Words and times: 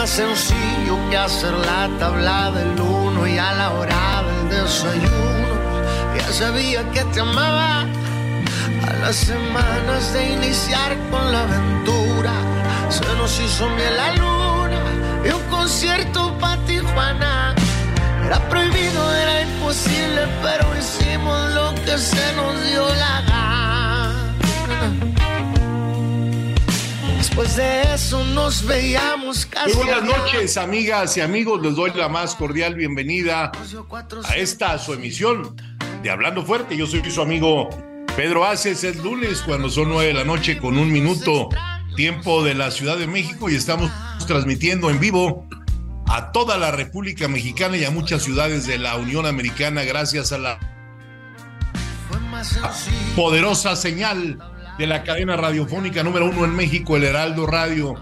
Más 0.00 0.08
sencillo 0.08 0.96
que 1.10 1.16
hacer 1.18 1.52
la 1.52 1.86
tabla 1.98 2.50
del 2.52 2.80
uno 2.80 3.26
y 3.26 3.36
a 3.36 3.52
la 3.52 3.70
hora 3.72 4.22
del 4.22 4.48
desayuno. 4.48 5.54
Ya 6.16 6.32
sabía 6.32 6.90
que 6.90 7.04
te 7.12 7.20
amaba. 7.20 7.82
A 8.88 8.92
las 9.02 9.16
semanas 9.16 10.12
de 10.14 10.32
iniciar 10.36 10.96
con 11.10 11.30
la 11.30 11.42
aventura, 11.42 12.32
se 12.88 13.04
nos 13.18 13.38
hizo 13.40 13.68
miel 13.76 13.94
la 13.94 14.14
luna 14.14 14.82
y 15.26 15.28
un 15.38 15.42
concierto 15.50 16.32
para 16.40 16.56
Tijuana. 16.64 17.54
Era 18.24 18.38
prohibido, 18.48 19.02
era 19.16 19.42
imposible, 19.42 20.22
pero 20.42 20.64
hicimos 20.78 21.38
lo 21.50 21.74
que 21.84 21.98
se 21.98 22.32
nos 22.36 22.52
dio 22.62 22.88
la 22.94 23.20
gana. 23.28 23.39
Después 27.30 27.54
de 27.54 27.94
eso 27.94 28.24
nos 28.24 28.66
veíamos 28.66 29.46
casi. 29.46 29.72
Muy 29.76 29.86
buenas 29.86 30.02
noches, 30.02 30.56
amigas 30.56 31.16
y 31.16 31.20
amigos. 31.20 31.62
Les 31.62 31.76
doy 31.76 31.92
la 31.94 32.08
más 32.08 32.34
cordial 32.34 32.74
bienvenida 32.74 33.52
a 34.24 34.36
esta 34.36 34.76
su 34.78 34.94
emisión 34.94 35.54
de 36.02 36.10
Hablando 36.10 36.44
Fuerte. 36.44 36.76
Yo 36.76 36.88
soy 36.88 37.08
su 37.08 37.22
amigo 37.22 37.70
Pedro 38.16 38.44
Aces. 38.44 38.82
Es 38.82 38.96
lunes 38.96 39.42
cuando 39.46 39.70
son 39.70 39.90
nueve 39.90 40.08
de 40.08 40.14
la 40.14 40.24
noche 40.24 40.58
con 40.58 40.76
un 40.76 40.90
minuto 40.90 41.48
tiempo 41.94 42.42
de 42.42 42.54
la 42.54 42.72
Ciudad 42.72 42.98
de 42.98 43.06
México 43.06 43.48
y 43.48 43.54
estamos 43.54 43.92
transmitiendo 44.26 44.90
en 44.90 44.98
vivo 44.98 45.46
a 46.08 46.32
toda 46.32 46.58
la 46.58 46.72
República 46.72 47.28
Mexicana 47.28 47.76
y 47.76 47.84
a 47.84 47.92
muchas 47.92 48.24
ciudades 48.24 48.66
de 48.66 48.78
la 48.78 48.96
Unión 48.96 49.24
Americana 49.24 49.84
gracias 49.84 50.32
a 50.32 50.38
la 50.38 50.58
poderosa 53.14 53.76
señal 53.76 54.36
de 54.80 54.86
la 54.86 55.04
cadena 55.04 55.36
radiofónica 55.36 56.02
número 56.02 56.24
uno 56.24 56.46
en 56.46 56.56
México, 56.56 56.96
el 56.96 57.04
Heraldo 57.04 57.46
Radio. 57.46 57.96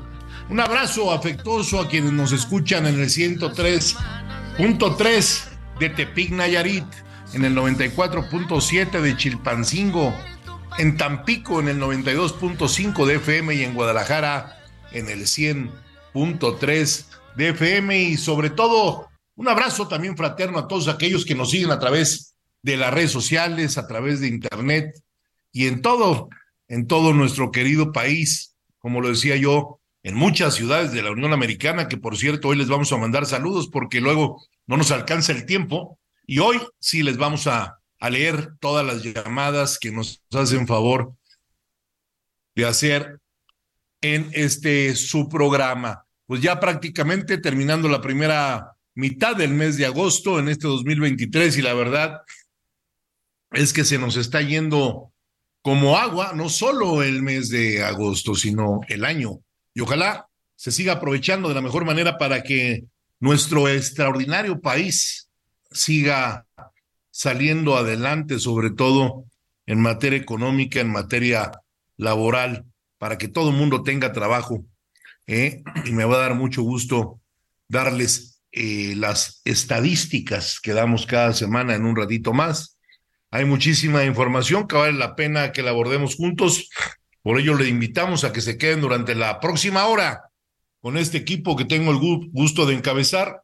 Un 0.49 0.61
abrazo 0.61 1.13
afectuoso 1.13 1.81
a 1.81 1.89
quienes 1.89 2.13
nos 2.13 2.31
escuchan 2.31 2.87
en 2.87 3.01
el 3.01 3.09
103.3 3.09 5.45
de 5.81 5.91
Tepic 5.91 6.31
Nayarit, 6.31 6.85
en 7.33 7.45
el 7.45 7.57
94.7 7.57 9.01
de 9.01 9.17
Chilpancingo, 9.17 10.15
en 10.79 10.97
Tampico 10.97 11.59
en 11.59 11.67
el 11.67 11.81
92.5 11.81 13.07
de 13.07 13.17
FM 13.17 13.57
y 13.57 13.65
en 13.65 13.75
Guadalajara 13.75 14.57
en 14.93 15.09
el 15.09 15.23
100.3 15.23 17.07
de 17.35 17.49
FM 17.49 18.03
y 18.03 18.17
sobre 18.17 18.51
todo 18.51 19.09
un 19.35 19.49
abrazo 19.49 19.89
también 19.89 20.17
fraterno 20.17 20.61
a 20.61 20.69
todos 20.69 20.87
aquellos 20.87 21.25
que 21.25 21.35
nos 21.35 21.51
siguen 21.51 21.73
a 21.73 21.81
través 21.81 22.37
de 22.63 22.77
las 22.77 22.95
redes 22.95 23.11
sociales, 23.11 23.79
a 23.79 23.89
través 23.89 24.21
de 24.21 24.29
internet 24.29 24.95
y 25.51 25.67
en 25.67 25.83
todo, 25.83 26.29
en 26.69 26.87
todo 26.87 27.13
nuestro 27.13 27.51
querido 27.51 27.93
país, 27.93 28.57
como 28.79 29.01
lo 29.01 29.09
decía 29.09 29.37
yo, 29.37 29.81
en 30.03 30.15
muchas 30.15 30.55
ciudades 30.55 30.93
de 30.93 31.03
la 31.03 31.11
Unión 31.11 31.33
Americana, 31.33 31.89
que 31.89 31.97
por 31.97 32.17
cierto 32.17 32.49
hoy 32.49 32.57
les 32.57 32.69
vamos 32.69 32.93
a 32.93 32.97
mandar 32.97 33.27
saludos 33.27 33.69
porque 33.69 34.01
luego 34.01 34.43
no 34.67 34.77
nos 34.77 34.91
alcanza 34.91 35.33
el 35.33 35.45
tiempo 35.45 35.99
y 36.27 36.39
hoy 36.39 36.61
sí 36.79 37.03
les 37.03 37.17
vamos 37.17 37.47
a, 37.47 37.81
a 37.99 38.11
leer 38.11 38.51
todas 38.61 38.87
las 38.87 39.03
llamadas 39.03 39.79
que 39.79 39.91
nos 39.91 40.23
hacen 40.33 40.67
favor 40.67 41.15
de 42.55 42.67
hacer 42.67 43.21
en 44.01 44.31
este 44.33 44.95
su 44.95 45.29
programa. 45.29 46.05
Pues 46.27 46.43
ya 46.43 46.61
prácticamente 46.61 47.39
terminando 47.39 47.89
la 47.89 48.01
primera 48.01 48.73
mitad 48.95 49.37
del 49.37 49.51
mes 49.55 49.77
de 49.77 49.87
agosto 49.87 50.39
en 50.39 50.49
este 50.49 50.69
2023 50.69 51.57
y 51.57 51.63
la 51.63 51.75
verdad 51.75 52.21
es 53.53 53.73
que 53.73 53.85
se 53.85 53.99
nos 53.99 54.17
está 54.17 54.43
yendo 54.43 55.13
como 55.63 55.97
agua, 55.97 56.33
no 56.35 56.49
solo 56.49 57.03
el 57.03 57.23
mes 57.23 57.49
de 57.51 57.83
agosto, 57.83 58.35
sino 58.35 58.81
el 58.89 59.05
año. 59.05 59.41
Y 59.75 59.81
ojalá 59.81 60.29
se 60.57 60.73
siga 60.73 60.95
aprovechando 60.95 61.49
de 61.49 61.55
la 61.55 61.61
mejor 61.61 61.85
manera 61.85 62.19
para 62.19 62.43
que 62.43 62.85
nuestro 63.21 63.69
extraordinario 63.69 64.61
país 64.61 65.29
siga 65.71 66.47
saliendo 67.11 67.77
adelante, 67.77 68.39
sobre 68.39 68.71
todo 68.71 69.25
en 69.67 69.81
materia 69.81 70.19
económica, 70.19 70.81
en 70.81 70.91
materia 70.91 71.51
laboral, 71.97 72.65
para 72.97 73.19
que 73.19 73.29
todo 73.29 73.51
el 73.51 73.57
mundo 73.57 73.83
tenga 73.83 74.13
trabajo. 74.13 74.65
¿eh? 75.27 75.63
Y 75.85 75.93
me 75.93 76.05
va 76.05 76.17
a 76.17 76.21
dar 76.21 76.35
mucho 76.35 76.63
gusto 76.63 77.21
darles 77.69 78.41
eh, 78.51 78.95
las 78.97 79.43
estadísticas 79.45 80.59
que 80.61 80.73
damos 80.73 81.07
cada 81.07 81.33
semana 81.35 81.75
en 81.75 81.85
un 81.85 81.97
ratito 81.97 82.33
más. 82.33 82.78
Hay 83.31 83.45
muchísima 83.45 84.05
información 84.05 84.67
que 84.67 84.77
vale 84.77 84.95
la 84.95 85.15
pena 85.15 85.53
que 85.53 85.63
la 85.63 85.71
abordemos 85.71 86.17
juntos. 86.17 86.71
Por 87.23 87.39
ello 87.39 87.55
le 87.57 87.69
invitamos 87.69 88.25
a 88.25 88.33
que 88.33 88.41
se 88.41 88.57
queden 88.57 88.81
durante 88.81 89.15
la 89.15 89.39
próxima 89.39 89.87
hora 89.87 90.31
con 90.81 90.97
este 90.97 91.19
equipo 91.19 91.55
que 91.55 91.67
tengo 91.67 91.91
el 91.91 91.99
gusto 92.31 92.65
de 92.65 92.75
encabezar. 92.75 93.43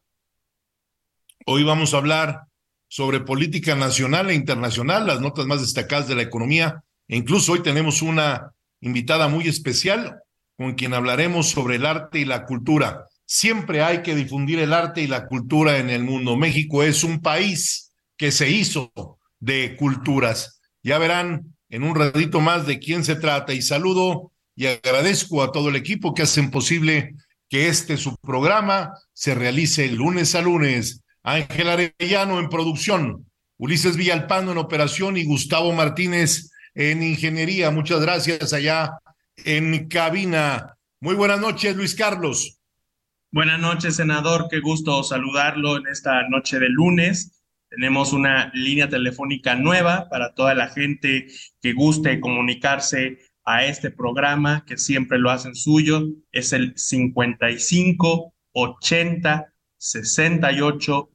Hoy 1.45 1.63
vamos 1.63 1.93
a 1.93 1.97
hablar 1.97 2.45
sobre 2.87 3.19
política 3.19 3.75
nacional 3.75 4.31
e 4.31 4.33
internacional, 4.33 5.05
las 5.05 5.21
notas 5.21 5.45
más 5.45 5.61
destacadas 5.61 6.07
de 6.07 6.15
la 6.15 6.23
economía. 6.23 6.83
E 7.07 7.15
incluso 7.15 7.51
hoy 7.51 7.61
tenemos 7.61 8.01
una 8.01 8.53
invitada 8.81 9.27
muy 9.27 9.47
especial 9.47 10.23
con 10.57 10.73
quien 10.73 10.95
hablaremos 10.95 11.49
sobre 11.49 11.75
el 11.75 11.85
arte 11.85 12.19
y 12.19 12.25
la 12.25 12.45
cultura. 12.45 13.05
Siempre 13.25 13.83
hay 13.83 14.01
que 14.01 14.15
difundir 14.15 14.57
el 14.59 14.73
arte 14.73 15.01
y 15.01 15.07
la 15.07 15.27
cultura 15.27 15.77
en 15.77 15.91
el 15.91 16.03
mundo. 16.03 16.37
México 16.37 16.81
es 16.81 17.03
un 17.03 17.21
país 17.21 17.91
que 18.17 18.31
se 18.31 18.49
hizo 18.49 18.91
de 19.45 19.75
culturas. 19.77 20.59
Ya 20.81 20.97
verán 20.97 21.55
en 21.69 21.83
un 21.83 21.95
ratito 21.95 22.41
más 22.41 22.65
de 22.65 22.79
quién 22.79 23.03
se 23.03 23.15
trata 23.15 23.53
y 23.53 23.61
saludo 23.61 24.31
y 24.55 24.65
agradezco 24.65 25.43
a 25.43 25.51
todo 25.51 25.69
el 25.69 25.75
equipo 25.75 26.13
que 26.13 26.23
hacen 26.23 26.49
posible 26.49 27.15
que 27.47 27.67
este 27.67 27.97
su 27.97 28.17
programa 28.17 28.93
se 29.13 29.35
realice 29.35 29.87
lunes 29.89 30.33
a 30.33 30.41
lunes 30.41 31.03
Ángel 31.21 31.69
Arellano 31.69 32.39
en 32.39 32.49
producción, 32.49 33.25
Ulises 33.57 33.97
Villalpando 33.97 34.51
en 34.51 34.57
operación 34.57 35.17
y 35.17 35.25
Gustavo 35.25 35.73
Martínez 35.73 36.51
en 36.73 37.03
ingeniería. 37.03 37.71
Muchas 37.71 38.01
gracias 38.01 38.53
allá 38.53 38.99
en 39.37 39.87
cabina. 39.87 40.75
Muy 40.99 41.15
buenas 41.15 41.39
noches, 41.39 41.75
Luis 41.75 41.95
Carlos. 41.95 42.59
Buenas 43.31 43.59
noches, 43.59 43.95
senador. 43.95 44.47
Qué 44.49 44.59
gusto 44.59 45.03
saludarlo 45.03 45.77
en 45.77 45.87
esta 45.87 46.27
noche 46.29 46.59
de 46.59 46.69
lunes. 46.69 47.43
Tenemos 47.75 48.13
una 48.13 48.51
línea 48.53 48.87
telefónica 48.87 49.53
nueva 49.53 50.07
para 50.09 50.33
toda 50.33 50.55
la 50.55 50.69
gente 50.69 51.27
que 51.61 51.73
guste 51.73 52.21
comunicarse 52.21 53.17
a 53.43 53.65
este 53.65 53.91
programa, 53.91 54.63
que 54.65 54.77
siempre 54.77 55.19
lo 55.19 55.29
hacen 55.29 55.55
suyo. 55.55 56.07
Es 56.31 56.53
el 56.53 56.71
55 56.77 58.33
80 58.53 59.53
68 59.77 61.09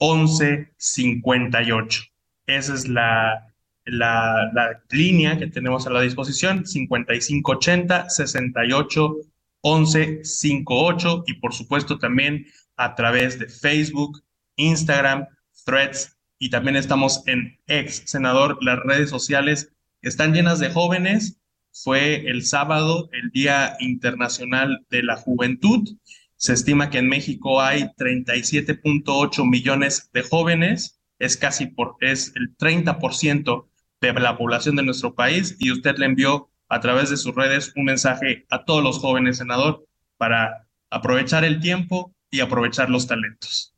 1158. 0.00 2.02
Esa 2.46 2.74
es 2.74 2.88
la, 2.88 3.54
la, 3.84 4.50
la, 4.52 4.82
línea 4.90 5.38
que 5.38 5.46
tenemos 5.46 5.86
a 5.86 5.90
la 5.90 6.00
disposición, 6.00 6.66
5580 6.66 8.10
68 8.10 9.16
1158 9.62 11.22
y 11.28 11.34
por 11.34 11.54
supuesto 11.54 11.98
también 11.98 12.46
a 12.76 12.96
través 12.96 13.38
de 13.38 13.46
Facebook, 13.46 14.24
Instagram, 14.56 15.28
Threads 15.64 16.16
y 16.38 16.50
también 16.50 16.76
estamos 16.76 17.22
en 17.26 17.58
ex 17.66 18.02
senador. 18.06 18.58
Las 18.62 18.78
redes 18.80 19.10
sociales 19.10 19.72
están 20.02 20.32
llenas 20.32 20.58
de 20.58 20.70
jóvenes 20.70 21.40
fue 21.72 22.28
el 22.28 22.44
sábado, 22.44 23.08
el 23.12 23.30
Día 23.30 23.76
Internacional 23.80 24.84
de 24.90 25.02
la 25.02 25.16
Juventud. 25.16 25.88
Se 26.36 26.52
estima 26.52 26.90
que 26.90 26.98
en 26.98 27.08
México 27.08 27.60
hay 27.60 27.84
37.8 27.96 29.48
millones 29.48 30.10
de 30.12 30.22
jóvenes, 30.22 31.00
es 31.18 31.36
casi 31.36 31.66
por, 31.66 31.96
es 32.00 32.32
el 32.34 32.56
30% 32.56 33.66
de 34.00 34.12
la 34.14 34.36
población 34.36 34.76
de 34.76 34.82
nuestro 34.82 35.14
país 35.14 35.56
y 35.58 35.70
usted 35.70 35.96
le 35.98 36.06
envió 36.06 36.50
a 36.68 36.80
través 36.80 37.10
de 37.10 37.16
sus 37.16 37.34
redes 37.34 37.72
un 37.76 37.84
mensaje 37.84 38.46
a 38.48 38.64
todos 38.64 38.82
los 38.82 38.98
jóvenes, 38.98 39.38
senador, 39.38 39.86
para 40.16 40.66
aprovechar 40.88 41.44
el 41.44 41.60
tiempo 41.60 42.14
y 42.30 42.40
aprovechar 42.40 42.88
los 42.88 43.06
talentos. 43.06 43.69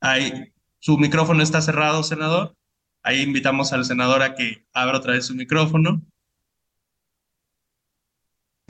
Ahí, 0.00 0.52
su 0.78 0.98
micrófono 0.98 1.42
está 1.42 1.60
cerrado, 1.62 2.02
senador. 2.02 2.54
Ahí 3.02 3.22
invitamos 3.22 3.72
al 3.72 3.84
senador 3.84 4.22
a 4.22 4.34
que 4.34 4.66
abra 4.72 4.98
otra 4.98 5.12
vez 5.12 5.26
su 5.26 5.34
micrófono. 5.34 6.02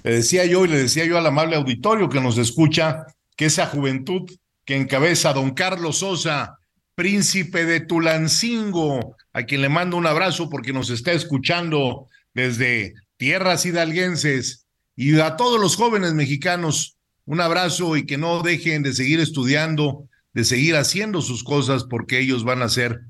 Le 0.02 0.16
decía 0.16 0.44
yo 0.44 0.64
y 0.64 0.68
le 0.68 0.78
decía 0.78 1.04
yo 1.04 1.18
al 1.18 1.26
amable 1.26 1.56
auditorio 1.56 2.08
que 2.08 2.20
nos 2.20 2.38
escucha 2.38 3.06
que 3.36 3.46
esa 3.46 3.66
juventud 3.66 4.30
que 4.64 4.76
encabeza 4.76 5.32
don 5.32 5.52
Carlos 5.52 5.98
Sosa, 5.98 6.58
príncipe 6.94 7.64
de 7.64 7.80
Tulancingo, 7.80 9.16
a 9.32 9.42
quien 9.44 9.62
le 9.62 9.68
mando 9.68 9.96
un 9.96 10.06
abrazo 10.06 10.50
porque 10.50 10.72
nos 10.72 10.90
está 10.90 11.12
escuchando 11.12 12.08
desde 12.34 12.94
tierras 13.16 13.64
hidalguenses, 13.64 14.66
y 14.96 15.18
a 15.20 15.36
todos 15.36 15.60
los 15.60 15.76
jóvenes 15.76 16.14
mexicanos, 16.14 16.96
un 17.24 17.40
abrazo 17.40 17.96
y 17.96 18.06
que 18.06 18.18
no 18.18 18.42
dejen 18.42 18.82
de 18.82 18.94
seguir 18.94 19.20
estudiando, 19.20 20.08
de 20.36 20.44
seguir 20.44 20.76
haciendo 20.76 21.22
sus 21.22 21.42
cosas, 21.42 21.84
porque 21.84 22.20
ellos 22.20 22.44
van 22.44 22.60
a 22.60 22.68
ser 22.68 23.00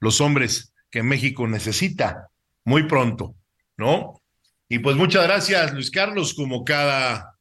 los 0.00 0.22
hombres 0.22 0.72
que 0.90 1.02
México 1.02 1.46
necesita 1.46 2.30
muy 2.64 2.84
pronto, 2.84 3.34
¿no? 3.76 4.14
Y 4.66 4.78
pues 4.78 4.96
muchas 4.96 5.24
gracias, 5.24 5.74
Luis 5.74 5.90
Carlos, 5.90 6.32
como 6.32 6.64
cada, 6.64 7.36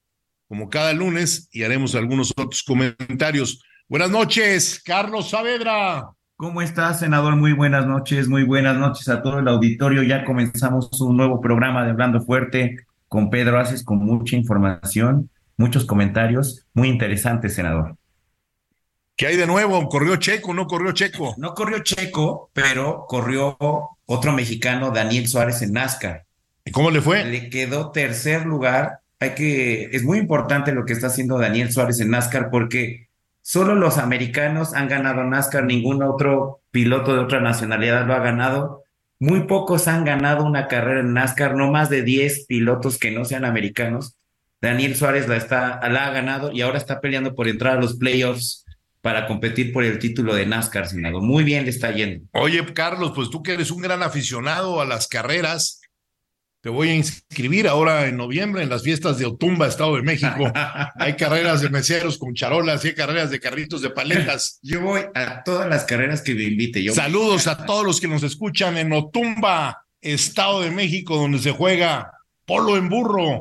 como 0.50 0.70
cada 0.70 0.92
lunes, 0.92 1.48
y 1.54 1.64
haremos 1.64 1.96
algunos 1.96 2.32
otros 2.32 2.64
comentarios. 2.64 3.64
Buenas 3.88 4.10
noches, 4.10 4.82
Carlos 4.84 5.30
Saavedra. 5.30 6.10
¿Cómo 6.36 6.62
estás, 6.62 7.00
senador? 7.00 7.38
Muy 7.38 7.54
buenas 7.54 7.88
noches, 7.88 8.28
muy 8.28 8.44
buenas 8.44 8.78
noches 8.78 9.08
a 9.08 9.22
todo 9.22 9.40
el 9.40 9.48
auditorio. 9.48 10.04
Ya 10.04 10.26
comenzamos 10.26 11.00
un 11.00 11.16
nuevo 11.16 11.40
programa 11.40 11.86
de 11.86 11.92
Hablando 11.92 12.20
Fuerte 12.20 12.76
con 13.08 13.30
Pedro 13.30 13.58
Haces, 13.58 13.86
con 13.86 14.00
mucha 14.00 14.36
información, 14.36 15.30
muchos 15.56 15.86
comentarios, 15.86 16.68
muy 16.74 16.90
interesantes, 16.90 17.56
senador. 17.56 17.99
¿Qué 19.20 19.28
hay 19.28 19.36
de 19.36 19.48
nuevo? 19.48 19.90
¿Corrió 19.90 20.16
Checo? 20.16 20.54
¿No 20.54 20.66
corrió 20.66 20.94
Checo? 20.94 21.36
No 21.38 21.54
corrió 21.54 21.80
Checo, 21.80 22.52
pero 22.54 23.04
corrió 23.06 23.58
otro 24.06 24.32
mexicano, 24.32 24.92
Daniel 24.92 25.28
Suárez, 25.28 25.62
en 25.62 25.74
NASCAR. 25.74 26.24
¿Y 26.64 26.72
cómo 26.72 26.90
le 26.90 27.02
fue? 27.02 27.26
Le 27.26 27.50
quedó 27.50 27.92
tercer 27.92 28.46
lugar. 28.46 29.02
Hay 29.20 29.32
que, 29.32 29.90
es 29.92 30.06
muy 30.06 30.20
importante 30.20 30.72
lo 30.72 30.86
que 30.86 30.94
está 30.94 31.08
haciendo 31.08 31.38
Daniel 31.38 31.70
Suárez 31.70 32.00
en 32.00 32.12
NASCAR 32.12 32.50
porque 32.50 33.10
Solo 33.42 33.76
los 33.76 33.98
americanos 33.98 34.74
han 34.74 34.88
ganado 34.88 35.26
NASCAR, 35.26 35.66
ningún 35.66 36.02
otro 36.02 36.62
piloto 36.72 37.14
de 37.14 37.20
otra 37.20 37.42
nacionalidad 37.42 38.08
lo 38.08 38.14
ha 38.14 38.20
ganado. 38.20 38.84
Muy 39.20 39.48
pocos 39.48 39.90
han 39.90 40.06
ganado 40.06 40.46
una 40.46 40.68
carrera 40.68 41.02
en 41.02 41.14
NASCAR, 41.14 41.56
no 41.56 41.70
más 41.70 41.90
de 41.90 42.04
10 42.04 42.46
pilotos 42.46 42.98
que 42.98 43.12
no 43.12 43.26
sean 43.26 43.44
americanos. 43.44 44.16
Daniel 44.62 44.96
Suárez 44.96 45.28
la, 45.28 45.36
está, 45.36 45.90
la 45.90 46.06
ha 46.06 46.12
ganado 46.12 46.54
y 46.54 46.62
ahora 46.62 46.78
está 46.78 47.02
peleando 47.02 47.36
por 47.36 47.50
entrar 47.50 47.78
a 47.78 47.82
los 47.82 47.98
playoffs 47.98 48.66
para 49.02 49.28
competir 49.28 49.72
por 49.72 49.84
el 49.84 50.00
título 50.00 50.36
de 50.36 50.46
NASCAR, 50.46 50.88
senador. 50.88 51.22
Muy 51.22 51.44
bien 51.44 51.64
le 51.64 51.70
está 51.70 51.92
yendo. 51.92 52.26
Oye, 52.34 52.66
Carlos, 52.74 53.14
pues 53.16 53.30
tú 53.30 53.42
que 53.42 53.54
eres 53.54 53.72
un 53.72 53.82
gran 53.82 54.04
aficionado 54.04 54.82
a 54.82 54.86
las 54.86 55.08
carreras, 55.08 55.80
te 56.62 56.70
voy 56.70 56.90
a 56.90 56.96
inscribir 56.96 57.70
ahora 57.70 58.08
en 58.08 58.18
noviembre 58.18 58.62
en 58.62 58.70
las 58.70 58.84
fiestas 58.84 59.18
de 59.18 59.26
Otumba, 59.26 59.68
Estado 59.68 59.96
de 59.96 60.02
México. 60.02 60.52
hay 60.96 61.16
carreras 61.16 61.62
de 61.62 61.70
meseros 61.70 62.18
con 62.18 62.34
charolas 62.34 62.84
y 62.84 62.90
hay 62.90 62.96
carreras 62.96 63.30
de 63.30 63.40
carritos 63.40 63.82
de 63.82 63.92
paletas. 63.92 64.60
Yo 64.64 64.82
voy 64.82 65.02
a 65.16 65.44
todas 65.44 65.70
las 65.70 65.86
carreras 65.86 66.22
que 66.22 66.36
me 66.36 66.44
invite. 66.44 66.84
Yo 66.84 66.94
Saludos 66.94 67.48
a 67.48 67.66
todos 67.66 67.86
los 67.86 68.02
que 68.02 68.10
nos 68.10 68.24
escuchan 68.24 68.78
en 68.78 68.92
Otumba, 68.92 69.86
Estado 70.02 70.62
de 70.62 70.72
México, 70.72 71.16
donde 71.16 71.40
se 71.40 71.52
juega 71.52 72.12
polo 72.46 72.76
en 72.76 72.90
burro, 72.90 73.40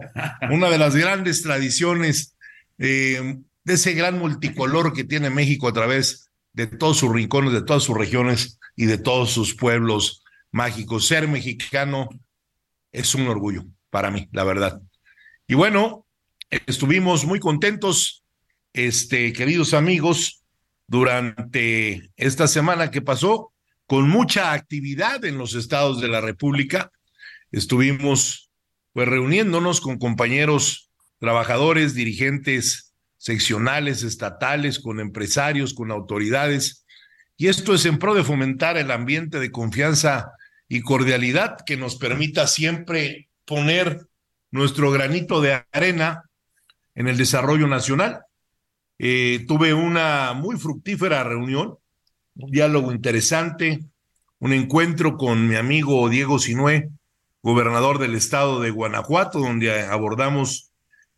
una 0.50 0.68
de 0.68 0.78
las 0.78 0.94
grandes 0.94 1.42
tradiciones 1.42 2.36
eh, 2.78 3.38
de 3.64 3.74
ese 3.74 3.92
gran 3.92 4.18
multicolor 4.18 4.92
que 4.92 5.04
tiene 5.04 5.30
México 5.30 5.68
a 5.68 5.72
través 5.72 6.30
de 6.52 6.66
todos 6.66 6.98
sus 6.98 7.12
rincones, 7.12 7.52
de 7.52 7.62
todas 7.62 7.82
sus 7.82 7.96
regiones 7.96 8.58
y 8.76 8.86
de 8.86 8.98
todos 8.98 9.30
sus 9.30 9.54
pueblos 9.54 10.24
mágicos. 10.50 11.06
Ser 11.06 11.28
mexicano 11.28 12.08
es 12.92 13.14
un 13.14 13.28
orgullo 13.28 13.64
para 13.90 14.10
mí, 14.10 14.28
la 14.32 14.44
verdad. 14.44 14.80
Y 15.46 15.54
bueno, 15.54 16.06
estuvimos 16.50 17.24
muy 17.24 17.40
contentos, 17.40 18.24
este, 18.72 19.32
queridos 19.32 19.74
amigos, 19.74 20.44
durante 20.86 22.10
esta 22.16 22.48
semana 22.48 22.90
que 22.90 23.02
pasó, 23.02 23.52
con 23.86 24.08
mucha 24.08 24.52
actividad 24.52 25.24
en 25.24 25.38
los 25.38 25.54
estados 25.54 26.00
de 26.00 26.08
la 26.08 26.20
República. 26.20 26.90
Estuvimos 27.52 28.50
pues 28.92 29.08
reuniéndonos 29.08 29.80
con 29.80 29.98
compañeros 29.98 30.90
trabajadores, 31.18 31.94
dirigentes 31.94 32.87
seccionales, 33.18 34.02
estatales, 34.02 34.78
con 34.78 35.00
empresarios, 35.00 35.74
con 35.74 35.90
autoridades. 35.90 36.86
Y 37.36 37.48
esto 37.48 37.74
es 37.74 37.84
en 37.84 37.98
pro 37.98 38.14
de 38.14 38.24
fomentar 38.24 38.78
el 38.78 38.90
ambiente 38.90 39.38
de 39.38 39.52
confianza 39.52 40.32
y 40.68 40.80
cordialidad 40.80 41.58
que 41.66 41.76
nos 41.76 41.96
permita 41.96 42.46
siempre 42.46 43.28
poner 43.44 44.06
nuestro 44.50 44.90
granito 44.90 45.40
de 45.40 45.64
arena 45.72 46.22
en 46.94 47.08
el 47.08 47.16
desarrollo 47.16 47.66
nacional. 47.66 48.22
Eh, 48.98 49.44
tuve 49.46 49.74
una 49.74 50.32
muy 50.32 50.56
fructífera 50.56 51.22
reunión, 51.24 51.78
un 52.36 52.50
diálogo 52.50 52.92
interesante, 52.92 53.80
un 54.38 54.52
encuentro 54.52 55.16
con 55.16 55.48
mi 55.48 55.56
amigo 55.56 56.08
Diego 56.08 56.38
Sinué, 56.38 56.90
gobernador 57.42 57.98
del 57.98 58.14
estado 58.14 58.60
de 58.60 58.70
Guanajuato, 58.70 59.38
donde 59.38 59.82
abordamos 59.82 60.67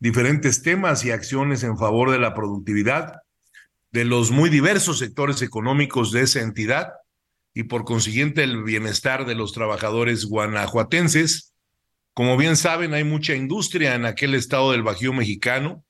diferentes 0.01 0.63
temas 0.63 1.05
y 1.05 1.11
acciones 1.11 1.63
en 1.63 1.77
favor 1.77 2.09
de 2.09 2.17
la 2.17 2.33
productividad 2.33 3.21
de 3.91 4.03
los 4.03 4.31
muy 4.31 4.49
diversos 4.49 4.97
sectores 4.97 5.43
económicos 5.43 6.11
de 6.11 6.21
esa 6.23 6.41
entidad 6.41 6.93
y 7.53 7.63
por 7.63 7.85
consiguiente 7.85 8.43
el 8.43 8.63
bienestar 8.63 9.25
de 9.25 9.35
los 9.35 9.53
trabajadores 9.53 10.25
guanajuatenses. 10.25 11.53
Como 12.15 12.35
bien 12.35 12.57
saben, 12.57 12.95
hay 12.95 13.03
mucha 13.03 13.35
industria 13.35 13.93
en 13.93 14.05
aquel 14.05 14.33
estado 14.33 14.71
del 14.71 14.81
Bajío 14.81 15.13
mexicano, 15.13 15.85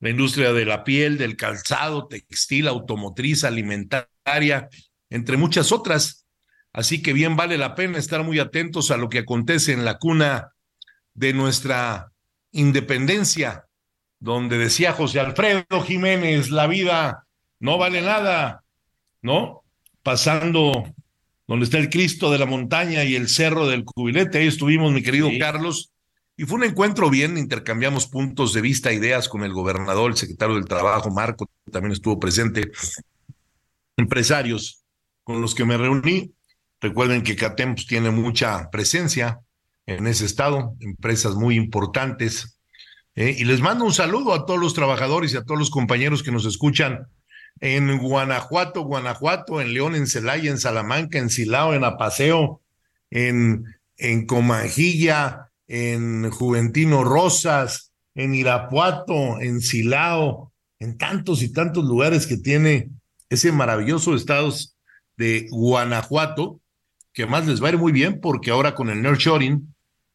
la 0.00 0.10
industria 0.10 0.52
de 0.52 0.64
la 0.64 0.82
piel, 0.82 1.16
del 1.16 1.36
calzado, 1.36 2.08
textil, 2.08 2.66
automotriz, 2.66 3.44
alimentaria, 3.44 4.68
entre 5.08 5.36
muchas 5.36 5.70
otras. 5.70 6.26
Así 6.72 7.00
que 7.00 7.12
bien 7.12 7.36
vale 7.36 7.58
la 7.58 7.76
pena 7.76 7.98
estar 7.98 8.24
muy 8.24 8.40
atentos 8.40 8.90
a 8.90 8.96
lo 8.96 9.08
que 9.08 9.20
acontece 9.20 9.72
en 9.72 9.84
la 9.84 9.98
cuna 9.98 10.52
de 11.14 11.32
nuestra 11.32 12.11
independencia, 12.52 13.66
donde 14.20 14.58
decía 14.58 14.92
José 14.92 15.20
Alfredo 15.20 15.82
Jiménez, 15.84 16.50
la 16.50 16.66
vida 16.66 17.26
no 17.58 17.78
vale 17.78 18.02
nada, 18.02 18.62
¿no? 19.20 19.64
Pasando 20.02 20.84
donde 21.46 21.64
está 21.64 21.78
el 21.78 21.90
Cristo 21.90 22.30
de 22.30 22.38
la 22.38 22.46
montaña 22.46 23.04
y 23.04 23.16
el 23.16 23.28
cerro 23.28 23.66
del 23.66 23.84
cubilete. 23.84 24.38
Ahí 24.38 24.46
estuvimos, 24.46 24.92
mi 24.92 25.02
querido 25.02 25.28
Carlos, 25.38 25.92
y 26.36 26.44
fue 26.44 26.56
un 26.56 26.64
encuentro 26.64 27.10
bien, 27.10 27.36
intercambiamos 27.36 28.06
puntos 28.06 28.54
de 28.54 28.62
vista, 28.62 28.92
ideas 28.92 29.28
con 29.28 29.44
el 29.44 29.52
gobernador, 29.52 30.10
el 30.10 30.16
secretario 30.16 30.54
del 30.54 30.64
Trabajo, 30.64 31.10
Marco, 31.10 31.48
también 31.70 31.92
estuvo 31.92 32.18
presente, 32.18 32.70
empresarios 33.96 34.82
con 35.24 35.40
los 35.40 35.54
que 35.54 35.64
me 35.64 35.76
reuní. 35.76 36.32
Recuerden 36.80 37.22
que 37.22 37.36
CATEM 37.36 37.74
pues, 37.74 37.86
tiene 37.86 38.10
mucha 38.10 38.70
presencia 38.70 39.40
en 39.86 40.06
ese 40.06 40.24
estado, 40.24 40.74
empresas 40.80 41.34
muy 41.34 41.56
importantes. 41.56 42.58
Eh, 43.14 43.36
y 43.38 43.44
les 43.44 43.60
mando 43.60 43.84
un 43.84 43.92
saludo 43.92 44.32
a 44.32 44.46
todos 44.46 44.60
los 44.60 44.74
trabajadores 44.74 45.32
y 45.32 45.36
a 45.36 45.44
todos 45.44 45.58
los 45.58 45.70
compañeros 45.70 46.22
que 46.22 46.32
nos 46.32 46.46
escuchan 46.46 47.06
en 47.60 47.98
Guanajuato, 47.98 48.82
Guanajuato, 48.82 49.60
en 49.60 49.74
León, 49.74 49.94
en 49.94 50.06
Celaya, 50.06 50.50
en 50.50 50.58
Salamanca, 50.58 51.18
en 51.18 51.30
Silao, 51.30 51.74
en 51.74 51.84
Apaseo, 51.84 52.60
en, 53.10 53.64
en 53.98 54.26
en 55.68 56.30
Juventino 56.30 57.04
Rosas, 57.04 57.92
en 58.14 58.34
Irapuato, 58.34 59.40
en 59.40 59.60
Silao, 59.60 60.52
en 60.78 60.98
tantos 60.98 61.42
y 61.42 61.52
tantos 61.52 61.84
lugares 61.84 62.26
que 62.26 62.36
tiene 62.36 62.90
ese 63.30 63.52
maravilloso 63.52 64.14
estado 64.14 64.52
de 65.16 65.46
Guanajuato, 65.50 66.60
que 67.12 67.26
más 67.26 67.46
les 67.46 67.62
va 67.62 67.68
a 67.68 67.72
ir 67.72 67.78
muy 67.78 67.92
bien 67.92 68.20
porque 68.20 68.50
ahora 68.50 68.74
con 68.74 68.88
el 68.90 69.02
nurturing 69.02 69.74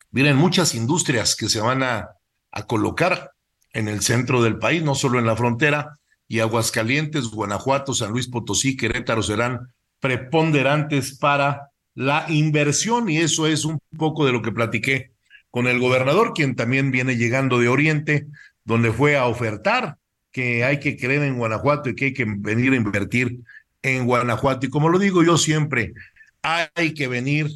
vienen 0.10 0.36
muchas 0.36 0.76
industrias 0.76 1.36
que 1.36 1.50
se 1.50 1.60
van 1.60 1.84
a, 1.84 2.10
a 2.52 2.66
colocar 2.66 3.32
en 3.74 3.88
el 3.88 4.02
centro 4.02 4.42
del 4.42 4.58
país, 4.58 4.82
no 4.84 4.96
solo 4.96 5.20
en 5.20 5.26
la 5.26 5.36
frontera, 5.36 6.00
y 6.28 6.40
Aguascalientes, 6.40 7.28
Guanajuato, 7.28 7.94
San 7.94 8.12
Luis 8.12 8.28
Potosí, 8.28 8.76
Querétaro 8.76 9.24
serán 9.24 9.72
preponderantes 10.00 11.18
para 11.18 11.70
la 11.96 12.26
inversión 12.30 13.10
y 13.10 13.18
eso 13.18 13.48
es 13.48 13.66
un 13.66 13.80
poco 13.98 14.26
de 14.26 14.32
lo 14.32 14.42
que 14.42 14.52
platiqué 14.52 15.12
con 15.50 15.68
el 15.68 15.80
gobernador, 15.80 16.34
quien 16.34 16.56
también 16.56 16.92
viene 16.92 17.16
llegando 17.16 17.60
de 17.60 17.70
Oriente, 17.70 18.28
donde 18.64 18.92
fue 18.92 19.18
a 19.18 19.26
ofertar 19.26 19.98
que 20.32 20.64
hay 20.64 20.80
que 20.80 20.98
creer 20.98 21.24
en 21.24 21.38
Guanajuato 21.38 21.90
y 21.90 21.96
que 21.96 22.06
hay 22.06 22.14
que 22.14 22.26
venir 22.28 22.74
a 22.74 22.76
invertir 22.76 23.40
en 23.82 24.06
Guanajuato. 24.06 24.66
Y 24.68 24.70
como 24.70 24.90
lo 24.90 25.00
digo 25.00 25.24
yo 25.24 25.38
siempre, 25.38 25.94
hay 26.42 26.94
que 26.94 27.08
venir 27.08 27.48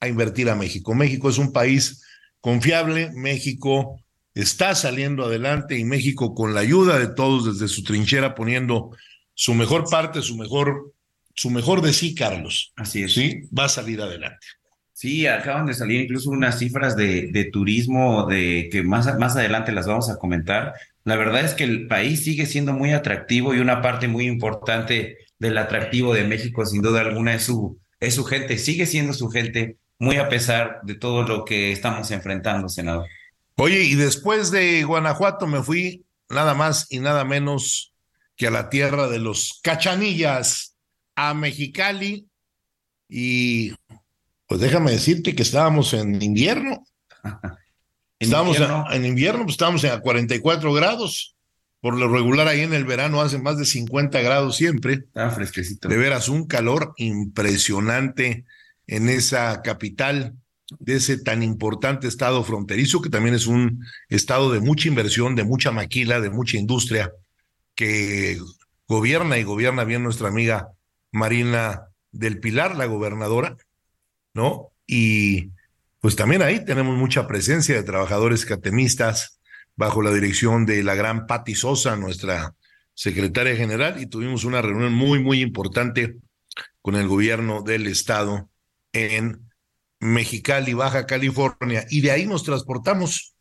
a 0.00 0.08
invertir 0.08 0.48
a 0.50 0.54
México. 0.54 0.94
México 0.94 1.28
es 1.28 1.38
un 1.38 1.52
país 1.52 2.04
confiable, 2.40 3.10
México 3.14 4.00
está 4.34 4.74
saliendo 4.74 5.24
adelante 5.24 5.78
y 5.78 5.84
México 5.84 6.34
con 6.34 6.54
la 6.54 6.60
ayuda 6.60 6.98
de 6.98 7.08
todos 7.08 7.46
desde 7.46 7.72
su 7.72 7.82
trinchera 7.84 8.34
poniendo 8.34 8.90
su 9.32 9.54
mejor 9.54 9.88
parte, 9.88 10.22
su 10.22 10.36
mejor, 10.36 10.92
su 11.34 11.50
mejor 11.50 11.82
de 11.82 11.92
sí, 11.92 12.14
Carlos. 12.14 12.72
Así 12.76 13.02
es. 13.02 13.14
Sí, 13.14 13.42
va 13.56 13.64
a 13.64 13.68
salir 13.68 14.00
adelante. 14.00 14.46
Sí, 14.92 15.26
acaban 15.26 15.66
de 15.66 15.74
salir 15.74 16.02
incluso 16.02 16.30
unas 16.30 16.58
cifras 16.58 16.96
de, 16.96 17.30
de 17.32 17.44
turismo 17.46 18.26
de 18.26 18.68
que 18.70 18.82
más, 18.82 19.18
más 19.18 19.36
adelante 19.36 19.72
las 19.72 19.86
vamos 19.86 20.08
a 20.08 20.16
comentar. 20.18 20.74
La 21.02 21.16
verdad 21.16 21.44
es 21.44 21.54
que 21.54 21.64
el 21.64 21.88
país 21.88 22.24
sigue 22.24 22.46
siendo 22.46 22.72
muy 22.72 22.92
atractivo 22.92 23.54
y 23.54 23.58
una 23.58 23.82
parte 23.82 24.06
muy 24.06 24.26
importante 24.26 25.18
del 25.38 25.58
atractivo 25.58 26.14
de 26.14 26.24
México, 26.24 26.64
sin 26.64 26.80
duda 26.80 27.00
alguna, 27.00 27.34
es 27.34 27.42
su, 27.44 27.78
es 28.06 28.14
su 28.14 28.24
gente. 28.24 28.58
Sigue 28.58 28.86
siendo 28.86 29.12
su 29.12 29.28
gente, 29.28 29.78
muy 29.98 30.16
a 30.16 30.28
pesar 30.28 30.80
de 30.82 30.94
todo 30.94 31.22
lo 31.22 31.44
que 31.44 31.72
estamos 31.72 32.10
enfrentando, 32.10 32.68
senador. 32.68 33.06
Oye, 33.56 33.82
y 33.82 33.94
después 33.94 34.50
de 34.50 34.82
Guanajuato 34.84 35.46
me 35.46 35.62
fui 35.62 36.04
nada 36.28 36.54
más 36.54 36.86
y 36.90 36.98
nada 36.98 37.24
menos 37.24 37.92
que 38.36 38.48
a 38.48 38.50
la 38.50 38.68
tierra 38.68 39.08
de 39.08 39.18
los 39.18 39.60
cachanillas, 39.62 40.76
a 41.14 41.34
Mexicali, 41.34 42.28
y 43.08 43.72
pues 44.46 44.60
déjame 44.60 44.90
decirte 44.90 45.34
que 45.34 45.42
estábamos 45.42 45.94
en 45.94 46.20
invierno. 46.20 46.84
¿En 48.18 48.28
estábamos 48.28 48.56
invierno? 48.56 48.84
En, 48.90 49.04
invierno, 49.04 49.42
pues 49.44 49.54
estábamos 49.54 49.84
a 49.84 50.00
44 50.00 50.72
grados. 50.72 51.33
Por 51.84 51.98
lo 51.98 52.08
regular 52.08 52.48
ahí 52.48 52.62
en 52.62 52.72
el 52.72 52.86
verano 52.86 53.20
hace 53.20 53.36
más 53.36 53.58
de 53.58 53.66
50 53.66 54.18
grados 54.22 54.56
siempre. 54.56 54.94
Está 54.94 55.28
fresquecito. 55.28 55.86
De 55.86 55.98
veras, 55.98 56.30
un 56.30 56.46
calor 56.46 56.94
impresionante 56.96 58.46
en 58.86 59.10
esa 59.10 59.60
capital 59.60 60.32
de 60.78 60.96
ese 60.96 61.18
tan 61.18 61.42
importante 61.42 62.08
estado 62.08 62.42
fronterizo, 62.42 63.02
que 63.02 63.10
también 63.10 63.34
es 63.34 63.46
un 63.46 63.84
estado 64.08 64.50
de 64.50 64.60
mucha 64.60 64.88
inversión, 64.88 65.36
de 65.36 65.44
mucha 65.44 65.72
maquila, 65.72 66.22
de 66.22 66.30
mucha 66.30 66.56
industria, 66.56 67.12
que 67.74 68.40
gobierna 68.88 69.36
y 69.36 69.42
gobierna 69.42 69.84
bien 69.84 70.02
nuestra 70.02 70.28
amiga 70.28 70.68
Marina 71.12 71.88
del 72.12 72.40
Pilar, 72.40 72.76
la 72.76 72.86
gobernadora, 72.86 73.58
¿no? 74.32 74.70
Y 74.86 75.50
pues 76.00 76.16
también 76.16 76.40
ahí 76.40 76.64
tenemos 76.64 76.96
mucha 76.96 77.26
presencia 77.26 77.74
de 77.74 77.82
trabajadores 77.82 78.46
catemistas 78.46 79.38
bajo 79.76 80.02
la 80.02 80.12
dirección 80.12 80.66
de 80.66 80.82
la 80.82 80.94
gran 80.94 81.26
Patti 81.26 81.54
Sosa, 81.54 81.96
nuestra 81.96 82.54
secretaria 82.94 83.56
general, 83.56 84.00
y 84.00 84.06
tuvimos 84.06 84.44
una 84.44 84.62
reunión 84.62 84.92
muy, 84.92 85.18
muy 85.18 85.40
importante 85.40 86.16
con 86.80 86.94
el 86.94 87.08
gobierno 87.08 87.62
del 87.62 87.86
estado 87.86 88.48
en 88.92 89.50
Mexicali, 90.00 90.74
Baja 90.74 91.06
California, 91.06 91.86
y 91.90 92.02
de 92.02 92.10
ahí 92.10 92.26
nos 92.26 92.44
transportamos 92.44 93.34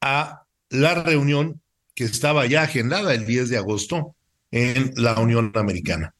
a 0.00 0.44
la 0.68 0.94
reunión 1.02 1.60
que 1.94 2.04
estaba 2.04 2.46
ya 2.46 2.62
agendada 2.62 3.12
el 3.14 3.26
10 3.26 3.48
de 3.48 3.56
agosto 3.56 4.14
en 4.50 4.92
la 4.96 5.18
Unión 5.18 5.52
Americana. 5.54 6.14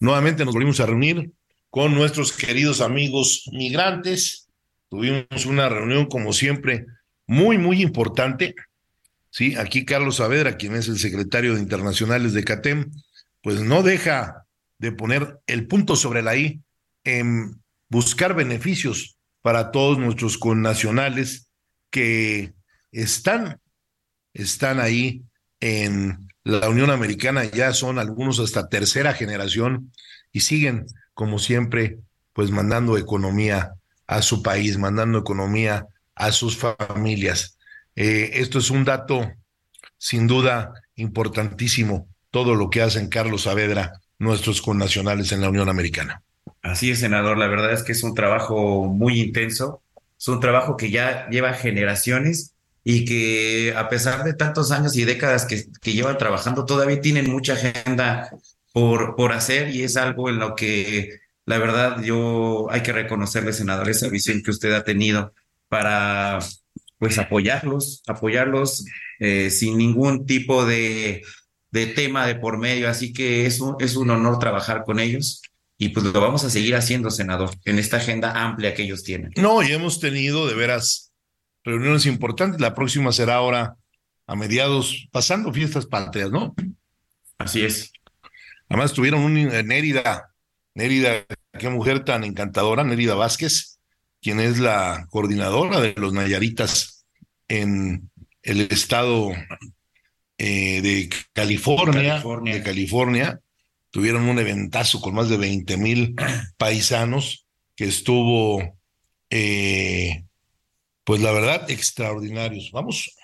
Nuevamente 0.00 0.44
nos 0.44 0.54
volvimos 0.54 0.80
a 0.80 0.86
reunir 0.86 1.32
con 1.70 1.94
nuestros 1.94 2.32
queridos 2.32 2.80
amigos 2.80 3.48
migrantes. 3.52 4.48
Tuvimos 4.88 5.46
una 5.46 5.68
reunión, 5.68 6.06
como 6.06 6.32
siempre, 6.32 6.86
muy, 7.28 7.58
muy 7.58 7.82
importante. 7.82 8.56
Sí, 9.30 9.54
aquí 9.54 9.84
Carlos 9.84 10.16
Saavedra, 10.16 10.56
quien 10.56 10.74
es 10.74 10.88
el 10.88 10.98
secretario 10.98 11.54
de 11.54 11.60
Internacionales 11.60 12.32
de 12.32 12.42
CATEM, 12.42 12.90
pues 13.42 13.60
no 13.60 13.84
deja 13.84 14.46
de 14.78 14.90
poner 14.90 15.38
el 15.46 15.66
punto 15.68 15.94
sobre 15.94 16.22
la 16.22 16.36
I 16.36 16.60
en 17.04 17.60
buscar 17.88 18.34
beneficios 18.34 19.16
para 19.42 19.70
todos 19.70 19.98
nuestros 19.98 20.38
connacionales 20.38 21.48
que 21.90 22.54
están, 22.90 23.60
están 24.32 24.80
ahí 24.80 25.22
en 25.60 26.28
la 26.44 26.68
Unión 26.68 26.90
Americana, 26.90 27.44
ya 27.44 27.72
son 27.74 27.98
algunos 27.98 28.40
hasta 28.40 28.68
tercera 28.68 29.12
generación 29.12 29.92
y 30.32 30.40
siguen, 30.40 30.86
como 31.12 31.38
siempre, 31.38 31.98
pues 32.32 32.50
mandando 32.50 32.96
economía 32.96 33.74
a 34.06 34.22
su 34.22 34.42
país, 34.42 34.78
mandando 34.78 35.18
economía 35.18 35.86
a 36.18 36.32
sus 36.32 36.56
familias. 36.56 37.58
Eh, 37.96 38.30
esto 38.34 38.58
es 38.58 38.70
un 38.70 38.84
dato 38.84 39.32
sin 39.96 40.26
duda 40.26 40.72
importantísimo, 40.96 42.08
todo 42.30 42.54
lo 42.54 42.70
que 42.70 42.82
hacen 42.82 43.08
Carlos 43.08 43.42
Saavedra, 43.42 44.00
nuestros 44.18 44.60
connacionales 44.62 45.32
en 45.32 45.40
la 45.40 45.48
Unión 45.48 45.68
Americana. 45.68 46.22
Así 46.62 46.90
es, 46.90 47.00
senador. 47.00 47.38
La 47.38 47.46
verdad 47.46 47.72
es 47.72 47.82
que 47.82 47.92
es 47.92 48.02
un 48.02 48.14
trabajo 48.14 48.84
muy 48.84 49.20
intenso. 49.20 49.82
Es 50.18 50.28
un 50.28 50.40
trabajo 50.40 50.76
que 50.76 50.90
ya 50.90 51.28
lleva 51.30 51.54
generaciones 51.54 52.54
y 52.84 53.04
que 53.04 53.74
a 53.76 53.88
pesar 53.88 54.24
de 54.24 54.34
tantos 54.34 54.72
años 54.72 54.96
y 54.96 55.04
décadas 55.04 55.46
que, 55.46 55.68
llevan 55.90 56.18
trabajando, 56.18 56.64
todavía 56.64 57.00
tienen 57.00 57.30
mucha 57.30 57.54
agenda 57.54 58.30
por, 58.72 59.14
por 59.14 59.32
hacer 59.32 59.74
y 59.74 59.82
es 59.82 59.96
algo 59.96 60.28
en 60.28 60.38
lo 60.38 60.54
que 60.54 61.20
la 61.44 61.58
verdad 61.58 62.02
yo 62.02 62.68
hay 62.70 62.82
que 62.82 62.92
reconocerle, 62.92 63.52
senador, 63.52 63.88
esa 63.88 64.08
visión 64.08 64.42
que 64.42 64.50
usted 64.50 64.72
ha 64.72 64.84
tenido 64.84 65.32
para 65.68 66.38
pues 66.98 67.18
apoyarlos, 67.18 68.02
apoyarlos 68.06 68.84
eh, 69.20 69.50
sin 69.50 69.78
ningún 69.78 70.26
tipo 70.26 70.64
de, 70.66 71.22
de 71.70 71.86
tema 71.86 72.26
de 72.26 72.34
por 72.34 72.58
medio. 72.58 72.88
Así 72.88 73.12
que 73.12 73.46
es 73.46 73.60
un, 73.60 73.76
es 73.78 73.96
un 73.96 74.10
honor 74.10 74.38
trabajar 74.38 74.84
con 74.84 74.98
ellos 74.98 75.42
y 75.76 75.90
pues 75.90 76.06
lo 76.06 76.20
vamos 76.20 76.44
a 76.44 76.50
seguir 76.50 76.74
haciendo, 76.74 77.10
senador, 77.10 77.50
en 77.64 77.78
esta 77.78 77.98
agenda 77.98 78.32
amplia 78.32 78.74
que 78.74 78.82
ellos 78.82 79.04
tienen. 79.04 79.30
No, 79.36 79.62
y 79.62 79.72
hemos 79.72 80.00
tenido 80.00 80.48
de 80.48 80.54
veras 80.54 81.12
reuniones 81.62 82.04
importantes. 82.06 82.60
La 82.60 82.74
próxima 82.74 83.12
será 83.12 83.36
ahora 83.36 83.76
a 84.26 84.34
mediados, 84.34 85.08
pasando 85.12 85.52
fiestas 85.52 85.86
patrias, 85.86 86.32
¿no? 86.32 86.54
Así 87.38 87.62
es. 87.62 87.92
Además 88.68 88.92
tuvieron 88.92 89.22
un 89.22 89.34
Nérida, 89.34 90.34
Nérida, 90.74 91.24
qué 91.58 91.68
mujer 91.70 92.04
tan 92.04 92.24
encantadora, 92.24 92.82
Nérida 92.82 93.14
Vázquez, 93.14 93.77
quien 94.20 94.40
es 94.40 94.58
la 94.58 95.06
coordinadora 95.10 95.80
de 95.80 95.94
los 95.96 96.12
Nayaritas 96.12 97.06
en 97.48 98.10
el 98.42 98.60
estado 98.60 99.30
eh, 100.38 100.80
de 100.82 101.10
California, 101.32 102.10
California, 102.10 102.54
de 102.54 102.62
California 102.62 103.40
tuvieron 103.90 104.28
un 104.28 104.38
eventazo 104.38 105.00
con 105.00 105.14
más 105.14 105.28
de 105.28 105.36
20 105.36 105.76
mil 105.76 106.14
paisanos 106.56 107.46
que 107.74 107.84
estuvo, 107.86 108.78
eh, 109.30 110.24
pues 111.04 111.20
la 111.20 111.32
verdad, 111.32 111.70
extraordinarios. 111.70 112.70
Vamos. 112.72 113.14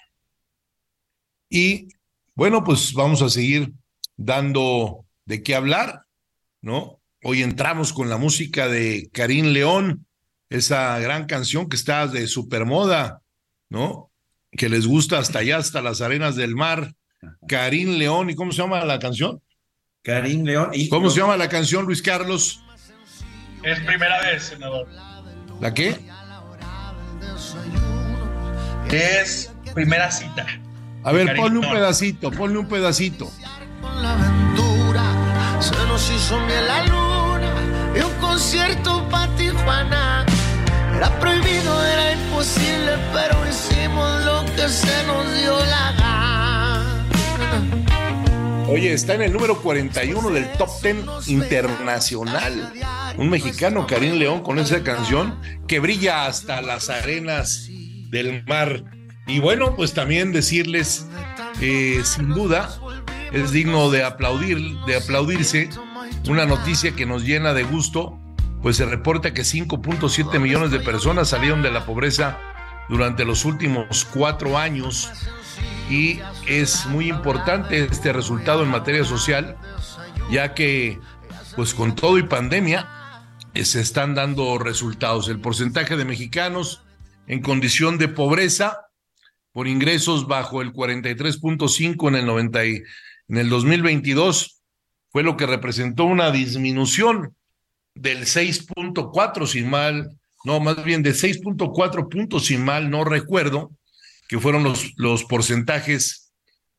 Y 1.48 1.88
bueno, 2.34 2.64
pues 2.64 2.92
vamos 2.92 3.22
a 3.22 3.28
seguir 3.28 3.72
dando 4.16 5.04
de 5.24 5.42
qué 5.42 5.54
hablar, 5.54 6.02
¿no? 6.60 7.00
Hoy 7.22 7.42
entramos 7.42 7.92
con 7.92 8.08
la 8.08 8.16
música 8.16 8.68
de 8.68 9.08
Karim 9.12 9.46
León, 9.46 10.06
esa 10.50 10.98
gran 10.98 11.26
canción 11.26 11.68
que 11.68 11.76
está 11.76 12.06
de 12.06 12.26
supermoda, 12.26 13.22
¿no? 13.68 14.10
Que 14.52 14.68
les 14.68 14.86
gusta 14.86 15.18
hasta 15.18 15.40
allá, 15.40 15.58
hasta 15.58 15.82
las 15.82 16.00
arenas 16.00 16.36
del 16.36 16.54
mar. 16.54 16.94
Karim 17.48 17.96
León, 17.98 18.30
¿y 18.30 18.34
cómo 18.34 18.52
se 18.52 18.62
llama 18.62 18.84
la 18.84 18.98
canción? 18.98 19.40
Karim 20.02 20.44
León. 20.44 20.70
Y 20.72 20.88
¿Cómo 20.88 21.08
se 21.08 21.20
llama 21.20 21.36
la 21.36 21.48
canción, 21.48 21.86
Luis 21.86 22.02
Carlos? 22.02 22.62
Es 23.62 23.80
primera 23.80 24.20
vez, 24.20 24.44
senador. 24.44 24.86
¿La 25.60 25.72
qué? 25.72 25.98
Es 28.90 29.52
primera 29.74 30.10
cita. 30.10 30.46
A 31.02 31.12
ver, 31.12 31.34
ponle 31.34 31.58
un 31.58 31.70
pedacito, 31.70 32.30
ponle 32.30 32.58
un 32.58 32.68
pedacito. 32.68 33.30
Con 33.80 34.02
la 34.02 34.12
aventura 34.14 35.60
se 35.60 35.74
nos 35.86 36.10
hizo 36.10 36.38
la 36.38 36.84
luna 36.84 37.54
y 37.96 38.00
un 38.00 38.12
concierto 38.20 39.06
para 39.10 39.34
Tijuana. 39.36 40.26
Era 40.96 41.18
prohibido, 41.18 41.84
era 41.84 42.12
imposible, 42.12 42.92
pero 43.12 43.36
hicimos 43.48 44.24
lo 44.24 44.44
que 44.54 44.68
se 44.68 45.06
nos 45.06 45.40
dio 45.40 45.58
la 45.66 45.92
gana. 45.98 47.06
Oye, 48.68 48.92
está 48.92 49.14
en 49.14 49.22
el 49.22 49.32
número 49.32 49.60
41 49.60 50.30
del 50.30 50.50
top 50.52 50.70
10 50.82 51.28
internacional. 51.28 52.72
Un 53.16 53.28
mexicano, 53.28 53.86
Karim 53.86 54.14
León, 54.14 54.42
con 54.42 54.58
esa 54.58 54.82
canción 54.82 55.38
que 55.66 55.80
brilla 55.80 56.26
hasta 56.26 56.62
las 56.62 56.88
arenas 56.90 57.68
del 58.10 58.44
mar. 58.44 58.84
Y 59.26 59.40
bueno, 59.40 59.74
pues 59.76 59.94
también 59.94 60.32
decirles, 60.32 61.06
eh, 61.60 62.02
sin 62.04 62.30
duda, 62.30 62.68
es 63.32 63.50
digno 63.50 63.90
de 63.90 64.04
aplaudir, 64.04 64.58
de 64.86 64.96
aplaudirse, 64.96 65.68
una 66.28 66.46
noticia 66.46 66.92
que 66.92 67.04
nos 67.06 67.24
llena 67.24 67.52
de 67.52 67.64
gusto 67.64 68.20
pues 68.64 68.78
se 68.78 68.86
reporta 68.86 69.34
que 69.34 69.42
5.7 69.42 70.40
millones 70.40 70.70
de 70.70 70.80
personas 70.80 71.28
salieron 71.28 71.60
de 71.60 71.70
la 71.70 71.84
pobreza 71.84 72.38
durante 72.88 73.26
los 73.26 73.44
últimos 73.44 74.06
cuatro 74.06 74.56
años 74.56 75.12
y 75.90 76.20
es 76.46 76.86
muy 76.86 77.10
importante 77.10 77.84
este 77.84 78.14
resultado 78.14 78.62
en 78.62 78.70
materia 78.70 79.04
social, 79.04 79.58
ya 80.30 80.54
que 80.54 80.98
pues 81.56 81.74
con 81.74 81.94
todo 81.94 82.16
y 82.16 82.22
pandemia 82.22 82.88
eh, 83.52 83.66
se 83.66 83.82
están 83.82 84.14
dando 84.14 84.56
resultados. 84.56 85.28
El 85.28 85.42
porcentaje 85.42 85.98
de 85.98 86.06
mexicanos 86.06 86.82
en 87.26 87.42
condición 87.42 87.98
de 87.98 88.08
pobreza 88.08 88.86
por 89.52 89.68
ingresos 89.68 90.26
bajo 90.26 90.62
el 90.62 90.72
43.5 90.72 92.08
en 92.08 92.14
el 92.14 92.24
90 92.24 92.64
y, 92.64 92.82
en 93.28 93.36
el 93.36 93.50
2022 93.50 94.62
fue 95.10 95.22
lo 95.22 95.36
que 95.36 95.44
representó 95.44 96.04
una 96.04 96.30
disminución 96.30 97.36
del 97.94 98.26
6.4 98.26 99.46
sin 99.46 99.68
mal, 99.70 100.10
no, 100.44 100.60
más 100.60 100.84
bien 100.84 101.02
de 101.02 101.12
6.4 101.12 102.08
puntos 102.08 102.46
sin 102.46 102.64
mal, 102.64 102.90
no 102.90 103.04
recuerdo, 103.04 103.70
que 104.28 104.38
fueron 104.38 104.64
los, 104.64 104.92
los 104.96 105.24
porcentajes 105.24 106.32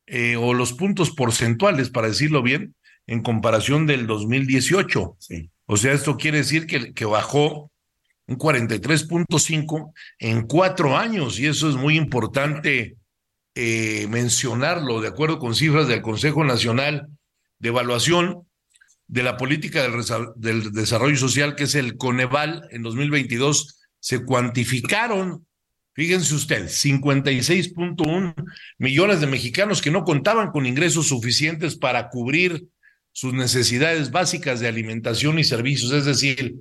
eh, 0.06 0.36
o 0.36 0.54
los 0.54 0.72
puntos 0.72 1.10
porcentuales, 1.10 1.90
para 1.90 2.08
decirlo 2.08 2.42
bien, 2.42 2.74
en 3.06 3.22
comparación 3.22 3.86
del 3.86 4.06
2018. 4.06 5.16
Sí. 5.18 5.50
O 5.66 5.76
sea, 5.76 5.92
esto 5.92 6.16
quiere 6.16 6.38
decir 6.38 6.66
que, 6.66 6.92
que 6.92 7.04
bajó 7.04 7.70
un 8.26 8.38
43.5 8.38 9.92
en 10.18 10.46
cuatro 10.46 10.96
años 10.96 11.38
y 11.38 11.46
eso 11.46 11.68
es 11.68 11.76
muy 11.76 11.96
importante 11.96 12.96
eh, 13.54 14.06
mencionarlo 14.08 15.00
de 15.00 15.08
acuerdo 15.08 15.38
con 15.38 15.54
cifras 15.54 15.88
del 15.88 16.02
Consejo 16.02 16.44
Nacional 16.44 17.08
de 17.58 17.68
Evaluación 17.68 18.45
de 19.08 19.22
la 19.22 19.36
Política 19.36 19.82
del, 20.36 20.72
Desarrollo 20.72 21.16
Social, 21.16 21.54
que 21.54 21.64
es 21.64 21.74
el 21.74 21.96
Coneval, 21.96 22.68
en 22.70 22.82
2022 22.82 23.78
se 24.00 24.24
cuantificaron, 24.24 25.46
fíjense 25.94 26.34
ustedes, 26.34 26.84
56.1 26.84 28.34
millones 28.78 29.20
de 29.20 29.26
mexicanos 29.26 29.80
que 29.80 29.90
no 29.90 30.04
contaban 30.04 30.50
con 30.50 30.66
ingresos 30.66 31.08
suficientes 31.08 31.76
para 31.76 32.08
cubrir 32.08 32.66
sus 33.12 33.32
necesidades 33.32 34.10
básicas 34.10 34.60
de 34.60 34.68
alimentación 34.68 35.38
y 35.38 35.44
servicios, 35.44 35.92
es 35.92 36.04
decir, 36.04 36.56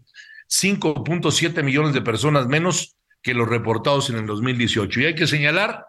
5.7 0.49 1.63
millones 1.63 1.93
de 1.93 2.01
personas 2.01 2.47
menos 2.47 2.95
que 3.21 3.33
los 3.33 3.49
reportados 3.49 4.09
en 4.09 4.17
el 4.17 4.25
2018. 4.27 5.01
Y 5.01 5.05
hay 5.05 5.15
que 5.15 5.27
señalar 5.27 5.85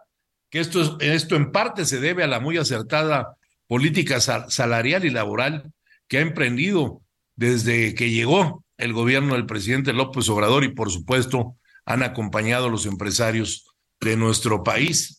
que 0.51 0.61
esto, 0.61 0.99
esto 1.01 1.37
en 1.37 1.53
parte 1.53 1.85
se 1.85 2.01
debe 2.01 2.25
a 2.25 2.27
la 2.27 2.41
muy 2.41 2.57
acertada 2.57 3.37
política 3.69 4.21
salarial 4.21 5.05
y 5.05 5.11
laboral 5.11 5.73
que 6.09 6.19
ha 6.19 6.21
emprendido 6.21 7.03
desde 7.35 7.95
que 7.95 8.11
llegó 8.11 8.65
el 8.79 8.93
gobierno 8.93 9.35
del 9.35 9.47
presidente 9.47 9.93
López 9.93 10.29
Obrador 10.29 10.65
y 10.65 10.69
por 10.69 10.91
supuesto 10.91 11.57
han 11.85 12.03
acompañado 12.03 12.67
a 12.67 12.71
los 12.71 12.87
empresarios 12.87 13.67
de 14.01 14.17
nuestro 14.17 14.63
país. 14.63 15.19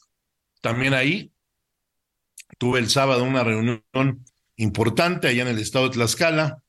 También 0.62 0.94
ahí 0.94 1.32
tuve 2.58 2.80
el 2.80 2.90
sábado 2.90 3.24
una 3.24 3.44
reunión 3.44 3.84
importante 4.56 5.28
allá 5.28 5.44
en 5.44 5.50
el 5.50 5.60
estado 5.60 5.88
de 5.88 5.94
Tlaxcala 5.96 6.62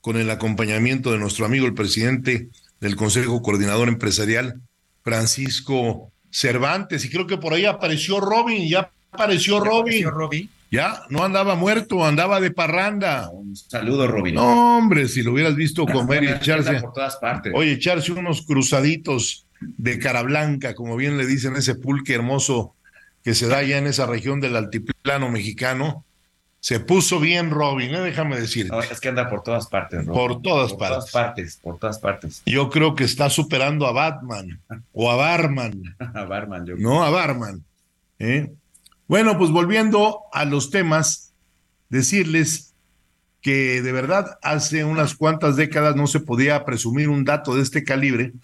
con 0.00 0.16
el 0.16 0.30
acompañamiento 0.30 1.12
de 1.12 1.18
nuestro 1.18 1.44
amigo 1.44 1.66
el 1.66 1.74
presidente 1.74 2.48
del 2.80 2.96
Consejo 2.96 3.42
Coordinador 3.42 3.88
Empresarial, 3.88 4.60
Francisco 5.02 6.12
Cervantes, 6.30 7.04
y 7.04 7.10
creo 7.10 7.26
que 7.26 7.36
por 7.36 7.52
ahí 7.52 7.66
apareció 7.66 8.20
Robin, 8.20 8.66
ya 8.68 8.90
apareció 9.10 9.60
Robin. 9.60 10.04
Robin. 10.08 10.50
Ya, 10.70 11.02
no 11.08 11.24
andaba 11.24 11.56
muerto, 11.56 12.04
andaba 12.04 12.40
de 12.40 12.52
parranda. 12.52 13.28
Un 13.30 13.56
saludo, 13.56 14.06
Robin. 14.06 14.36
No, 14.36 14.78
hombre, 14.78 15.08
si 15.08 15.22
lo 15.22 15.32
hubieras 15.32 15.56
visto 15.56 15.84
comer 15.84 16.22
y 16.22 16.28
echarse. 16.28 16.80
Por 16.80 16.92
todas 16.92 17.16
partes. 17.16 17.52
Oye, 17.56 17.72
echarse 17.72 18.12
unos 18.12 18.42
cruzaditos 18.42 19.46
de 19.60 19.98
cara 19.98 20.22
blanca, 20.22 20.74
como 20.74 20.96
bien 20.96 21.18
le 21.18 21.26
dicen, 21.26 21.56
ese 21.56 21.74
pulque 21.74 22.14
hermoso 22.14 22.74
que 23.24 23.34
se 23.34 23.48
da 23.48 23.58
allá 23.58 23.78
en 23.78 23.86
esa 23.86 24.06
región 24.06 24.40
del 24.40 24.56
altiplano 24.56 25.28
mexicano. 25.28 26.04
Se 26.60 26.78
puso 26.78 27.18
bien 27.18 27.50
Robin, 27.50 27.94
¿eh? 27.94 28.00
déjame 28.00 28.38
decir. 28.38 28.70
es 28.90 29.00
que 29.00 29.08
anda 29.08 29.30
por 29.30 29.42
todas 29.42 29.66
partes, 29.66 30.04
Robin. 30.04 30.12
Por 30.12 30.42
todas 30.42 30.70
por 30.72 30.78
partes. 30.78 30.98
Todas 30.98 31.10
partes. 31.10 31.60
Por 31.62 31.78
todas 31.78 31.98
partes. 31.98 32.42
Yo 32.44 32.68
creo 32.68 32.94
que 32.94 33.04
está 33.04 33.30
superando 33.30 33.86
a 33.86 33.92
Batman 33.92 34.60
o 34.92 35.10
a 35.10 35.16
Barman. 35.16 35.96
a 36.14 36.24
Barman, 36.24 36.66
yo 36.66 36.76
No, 36.76 37.02
a 37.02 37.10
Barman. 37.10 37.64
¿eh? 38.18 38.52
Bueno, 39.10 39.36
pues 39.36 39.50
volviendo 39.50 40.20
a 40.32 40.44
los 40.44 40.70
temas, 40.70 41.32
decirles 41.88 42.74
que 43.42 43.82
de 43.82 43.90
verdad 43.90 44.38
hace 44.40 44.84
unas 44.84 45.16
cuantas 45.16 45.56
décadas 45.56 45.96
no 45.96 46.06
se 46.06 46.20
podía 46.20 46.64
presumir 46.64 47.08
un 47.08 47.24
dato 47.24 47.56
de 47.56 47.62
este 47.62 47.82
calibre, 47.82 48.34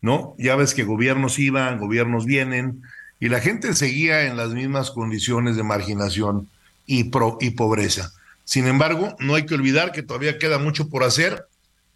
¿no? 0.00 0.34
Ya 0.38 0.56
ves 0.56 0.72
que 0.72 0.84
gobiernos 0.84 1.38
iban, 1.38 1.78
gobiernos 1.78 2.24
vienen, 2.24 2.80
y 3.20 3.28
la 3.28 3.40
gente 3.40 3.74
seguía 3.74 4.24
en 4.24 4.38
las 4.38 4.52
mismas 4.52 4.92
condiciones 4.92 5.56
de 5.56 5.62
marginación 5.62 6.48
y, 6.86 7.10
pro, 7.10 7.36
y 7.38 7.50
pobreza. 7.50 8.10
Sin 8.44 8.66
embargo, 8.66 9.14
no 9.18 9.34
hay 9.34 9.44
que 9.44 9.56
olvidar 9.56 9.92
que 9.92 10.02
todavía 10.02 10.38
queda 10.38 10.56
mucho 10.58 10.88
por 10.88 11.04
hacer, 11.04 11.44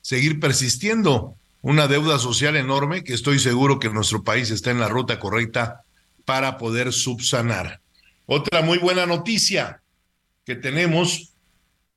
seguir 0.02 0.38
persistiendo 0.38 1.34
una 1.62 1.88
deuda 1.88 2.18
social 2.18 2.56
enorme 2.56 3.04
que 3.04 3.14
estoy 3.14 3.38
seguro 3.38 3.78
que 3.78 3.88
nuestro 3.88 4.22
país 4.22 4.50
está 4.50 4.70
en 4.70 4.80
la 4.80 4.88
ruta 4.88 5.18
correcta 5.18 5.80
para 6.26 6.58
poder 6.58 6.92
subsanar. 6.92 7.80
Otra 8.26 8.62
muy 8.62 8.78
buena 8.78 9.06
noticia 9.06 9.82
que 10.44 10.54
tenemos, 10.54 11.34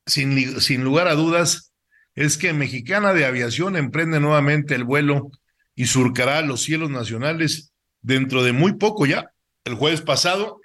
sin, 0.06 0.60
sin 0.62 0.84
lugar 0.84 1.08
a 1.08 1.16
dudas, 1.16 1.72
es 2.16 2.38
que 2.38 2.54
Mexicana 2.54 3.14
de 3.14 3.26
Aviación 3.26 3.76
emprende 3.76 4.20
nuevamente 4.20 4.76
el 4.76 4.84
vuelo 4.84 5.32
y 5.76 5.88
surcará 5.88 6.42
los 6.42 6.64
cielos 6.64 6.90
nacionales 6.90 7.72
dentro 8.02 8.44
de 8.44 8.54
muy 8.54 8.74
poco 8.74 9.06
ya. 9.06 9.32
El 9.66 9.76
jueves 9.76 10.02
pasado, 10.02 10.62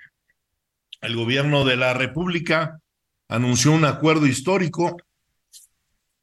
el 1.01 1.17
gobierno 1.17 1.65
de 1.65 1.77
la 1.77 1.95
República 1.95 2.81
anunció 3.29 3.73
un 3.73 3.85
acuerdo 3.85 4.27
histórico 4.27 4.97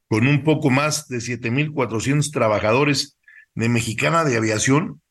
con 0.08 0.28
un 0.28 0.43
poco 0.43 0.69
más 0.69 1.08
de 1.08 1.17
7.400 1.17 2.32
trabajadores 2.32 3.17
de 3.56 3.69
Mexicana 3.69 4.23
de 4.23 4.38
Aviación 4.38 5.02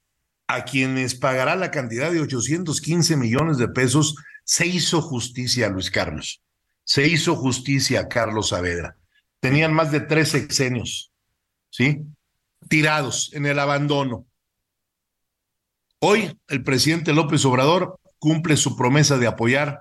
a 0.49 0.65
quienes 0.65 1.15
pagará 1.15 1.57
la 1.57 1.71
cantidad 1.71 2.11
de 2.11 2.21
815 2.21 3.17
millones 3.17 3.59
de 3.59 3.69
pesos, 3.69 4.17
se 4.45 4.67
hizo 4.67 5.03
justicia 5.03 5.67
a 5.67 5.71
Luis 5.71 5.91
Carlos. 5.91 6.43
Se 6.85 7.07
hizo 7.07 7.35
justicia 7.35 8.01
a 8.01 8.09
Carlos 8.09 8.51
Saavedra. 8.51 8.97
Tenían 9.41 9.73
más 9.73 9.91
de 9.91 10.01
tres 10.01 10.31
sexenios, 10.31 11.13
¿sí? 11.71 12.03
Tirados 12.69 13.31
en 13.35 13.47
el 13.47 13.59
abandono. 13.59 14.27
Hoy 15.99 16.39
el 16.49 16.63
presidente 16.63 17.13
López 17.13 17.45
Obrador 17.45 17.99
cumple 18.19 18.57
su 18.57 18.77
promesa 18.77 19.19
de 19.19 19.27
apoyar 19.27 19.81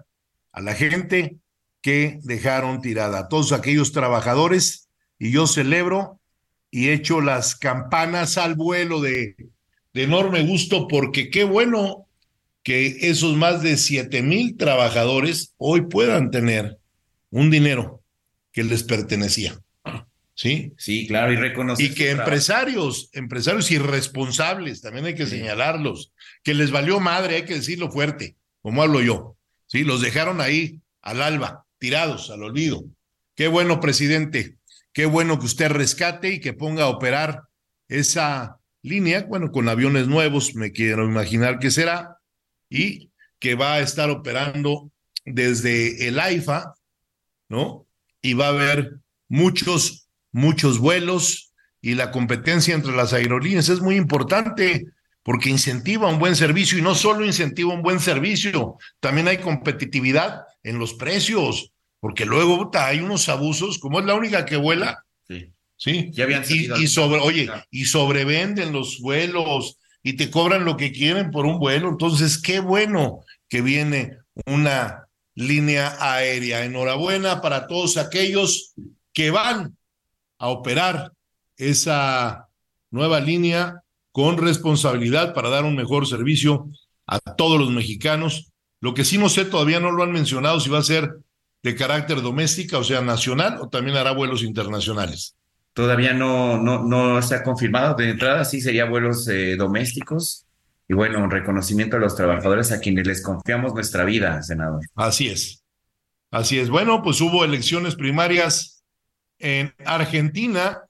a 0.51 0.61
la 0.61 0.73
gente 0.73 1.37
que 1.81 2.19
dejaron 2.23 2.81
tirada, 2.81 3.19
a 3.19 3.27
todos 3.27 3.51
aquellos 3.51 3.91
trabajadores, 3.91 4.89
y 5.19 5.31
yo 5.31 5.45
celebro 5.45 6.19
y 6.71 6.89
echo 6.89 7.21
las 7.21 7.55
campanas 7.55 8.37
al 8.37 8.55
vuelo 8.55 9.01
de 9.01 9.35
de 9.95 10.03
enorme 10.03 10.43
gusto 10.43 10.89
porque 10.89 11.29
qué 11.29 11.45
bueno 11.45 12.05
que 12.63 13.09
esos 13.09 13.37
más 13.37 13.61
de 13.61 13.77
siete 13.77 14.21
mil 14.21 14.57
trabajadores 14.57 15.53
hoy 15.55 15.83
puedan 15.83 16.31
tener 16.31 16.77
un 17.29 17.49
dinero 17.49 18.03
que 18.51 18.65
les 18.65 18.83
pertenecía. 18.83 19.57
¿Sí? 20.33 20.73
Sí, 20.77 21.07
claro, 21.07 21.31
y 21.31 21.37
reconocer. 21.37 21.85
Y 21.85 21.93
que 21.93 22.11
empresarios, 22.11 23.09
empresarios 23.13 23.71
irresponsables, 23.71 24.81
también 24.81 25.05
hay 25.05 25.15
que 25.15 25.27
señalarlos, 25.27 26.11
que 26.43 26.53
les 26.53 26.71
valió 26.71 26.99
madre, 26.99 27.37
hay 27.37 27.45
que 27.45 27.55
decirlo 27.55 27.89
fuerte, 27.89 28.35
como 28.61 28.83
hablo 28.83 28.99
yo. 28.99 29.37
Sí, 29.65 29.85
los 29.85 30.01
dejaron 30.01 30.41
ahí 30.41 30.81
al 31.01 31.21
alba, 31.21 31.65
tirados 31.77 32.29
al 32.31 32.43
olvido. 32.43 32.83
Qué 33.33 33.47
bueno, 33.47 33.79
presidente, 33.79 34.57
qué 34.91 35.05
bueno 35.05 35.39
que 35.39 35.45
usted 35.45 35.69
rescate 35.69 36.33
y 36.33 36.41
que 36.41 36.51
ponga 36.51 36.83
a 36.83 36.89
operar 36.89 37.43
esa 37.87 38.59
línea, 38.85 39.25
bueno, 39.27 39.51
con 39.51 39.67
aviones 39.67 40.07
nuevos, 40.07 40.55
me 40.55 40.71
quiero 40.71 41.05
imaginar 41.05 41.59
que 41.59 41.71
será, 41.71 42.19
y 42.69 43.11
que 43.39 43.55
va 43.55 43.73
a 43.73 43.79
estar 43.79 44.09
operando 44.09 44.91
desde 45.25 46.07
el 46.07 46.19
AIFA, 46.19 46.75
¿no? 47.49 47.87
Y 48.21 48.33
va 48.33 48.47
a 48.47 48.49
haber 48.49 48.99
muchos, 49.27 50.07
muchos 50.31 50.79
vuelos 50.79 51.53
y 51.81 51.95
la 51.95 52.11
competencia 52.11 52.75
entre 52.75 52.95
las 52.95 53.13
aerolíneas 53.13 53.69
es 53.69 53.81
muy 53.81 53.95
importante 53.95 54.87
porque 55.23 55.49
incentiva 55.49 56.07
un 56.07 56.19
buen 56.19 56.35
servicio 56.35 56.77
y 56.77 56.83
no 56.83 56.93
solo 56.93 57.25
incentiva 57.25 57.73
un 57.73 57.81
buen 57.81 57.99
servicio, 57.99 58.77
también 58.99 59.27
hay 59.27 59.39
competitividad 59.39 60.43
en 60.61 60.77
los 60.77 60.93
precios, 60.93 61.71
porque 61.99 62.25
luego 62.25 62.69
hay 62.75 62.99
unos 62.99 63.27
abusos, 63.29 63.79
como 63.79 63.99
es 63.99 64.05
la 64.05 64.13
única 64.13 64.45
que 64.45 64.57
vuela, 64.57 65.03
sí. 65.27 65.54
Sí. 65.77 66.09
Ya 66.13 66.23
habían 66.23 66.43
y, 66.49 66.83
y 66.83 66.87
sobre, 66.87 67.19
oye, 67.19 67.49
y 67.69 67.85
sobrevenden 67.85 68.71
los 68.71 68.99
vuelos 68.99 69.77
y 70.03 70.13
te 70.13 70.29
cobran 70.29 70.65
lo 70.65 70.77
que 70.77 70.91
quieren 70.91 71.31
por 71.31 71.45
un 71.45 71.59
vuelo. 71.59 71.89
Entonces, 71.89 72.37
qué 72.37 72.59
bueno 72.59 73.21
que 73.49 73.61
viene 73.61 74.17
una 74.45 75.07
línea 75.33 75.95
aérea. 75.99 76.63
Enhorabuena 76.63 77.41
para 77.41 77.67
todos 77.67 77.97
aquellos 77.97 78.73
que 79.13 79.31
van 79.31 79.75
a 80.37 80.47
operar 80.47 81.11
esa 81.57 82.47
nueva 82.91 83.19
línea 83.19 83.81
con 84.11 84.37
responsabilidad 84.37 85.33
para 85.33 85.49
dar 85.49 85.65
un 85.65 85.75
mejor 85.75 86.07
servicio 86.07 86.69
a 87.07 87.19
todos 87.19 87.59
los 87.59 87.69
mexicanos. 87.71 88.51
Lo 88.79 88.93
que 88.93 89.05
sí 89.05 89.17
no 89.17 89.29
sé, 89.29 89.45
todavía 89.45 89.79
no 89.79 89.91
lo 89.91 90.03
han 90.03 90.11
mencionado, 90.11 90.59
si 90.59 90.69
va 90.69 90.79
a 90.79 90.83
ser 90.83 91.15
de 91.63 91.75
carácter 91.75 92.21
doméstica, 92.21 92.77
o 92.77 92.83
sea, 92.83 93.01
nacional, 93.01 93.57
o 93.59 93.69
también 93.69 93.97
hará 93.97 94.11
vuelos 94.11 94.43
internacionales. 94.43 95.35
Todavía 95.75 96.13
no, 96.13 96.57
no, 96.57 96.83
no 96.83 97.21
se 97.21 97.35
ha 97.35 97.43
confirmado. 97.43 97.95
De 97.95 98.09
entrada 98.09 98.45
sí 98.45 98.61
sería 98.61 98.85
vuelos 98.85 99.27
eh, 99.27 99.57
domésticos. 99.57 100.45
Y 100.87 100.93
bueno, 100.93 101.21
un 101.21 101.29
reconocimiento 101.29 101.97
a 101.97 101.99
los 101.99 102.15
trabajadores 102.15 102.71
a 102.71 102.79
quienes 102.79 103.05
les 103.05 103.21
confiamos 103.21 103.73
nuestra 103.73 104.05
vida, 104.05 104.41
senador. 104.41 104.79
Así 104.95 105.27
es. 105.27 105.65
Así 106.31 106.59
es. 106.59 106.69
Bueno, 106.69 107.03
pues 107.03 107.19
hubo 107.19 107.43
elecciones 107.43 107.95
primarias 107.95 108.85
en 109.37 109.73
Argentina, 109.85 110.83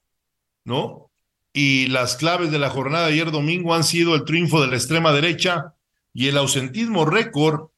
¿no? 0.64 1.10
Y 1.52 1.88
las 1.88 2.14
claves 2.14 2.52
de 2.52 2.60
la 2.60 2.70
jornada 2.70 3.08
de 3.08 3.14
ayer 3.14 3.32
domingo 3.32 3.74
han 3.74 3.82
sido 3.82 4.14
el 4.14 4.24
triunfo 4.24 4.60
de 4.60 4.68
la 4.68 4.76
extrema 4.76 5.12
derecha 5.12 5.74
y 6.14 6.28
el 6.28 6.38
ausentismo 6.38 7.06
récord. 7.06 7.70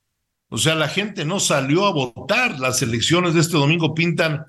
O 0.51 0.59
sea, 0.59 0.75
la 0.75 0.89
gente 0.89 1.25
no 1.25 1.41
salió 1.41 1.87
a 1.87 1.93
votar. 1.93 2.61
Las 2.61 2.83
elecciones 2.83 3.33
de 3.33 3.41
este 3.41 3.57
domingo 3.57 3.95
pintan 3.95 4.45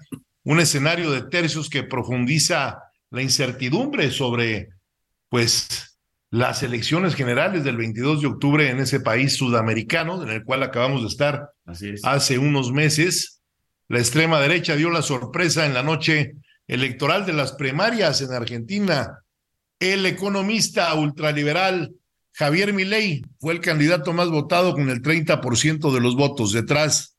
un 0.50 0.60
escenario 0.60 1.12
de 1.12 1.22
tercios 1.22 1.70
que 1.70 1.84
profundiza 1.84 2.82
la 3.12 3.22
incertidumbre 3.22 4.10
sobre, 4.10 4.70
pues, 5.30 6.00
las 6.32 6.64
elecciones 6.64 7.14
generales 7.14 7.64
del 7.64 7.78
22 7.78 8.22
de 8.22 8.28
octubre 8.28 8.68
en 8.68 8.80
ese 8.80 9.00
país 9.00 9.36
sudamericano, 9.36 10.24
en 10.24 10.30
el 10.30 10.44
cual 10.44 10.64
acabamos 10.64 11.02
de 11.04 11.08
estar 11.10 11.52
hace 12.02 12.40
unos 12.40 12.72
meses. 12.72 13.44
La 13.90 14.00
extrema 14.00 14.40
derecha 14.40 14.76
dio 14.76 14.90
la 14.90 15.04
sorpresa 15.04 15.68
en 15.68 15.76
la 15.76 15.84
noche 15.84 16.34
electoral 16.68 17.28
de 17.28 17.34
las 17.34 17.52
primarias 17.52 18.20
en 18.22 18.34
Argentina. 18.34 19.20
El 19.80 20.04
economista 20.08 20.92
ultraliberal 20.96 21.94
Javier 22.34 22.74
Milei 22.74 23.22
fue 23.40 23.54
el 23.54 23.62
candidato 23.62 24.14
más 24.14 24.30
votado 24.30 24.74
con 24.74 24.90
el 24.90 25.04
30% 25.04 25.94
de 25.94 26.02
los 26.02 26.16
votos. 26.16 26.54
Detrás, 26.54 27.18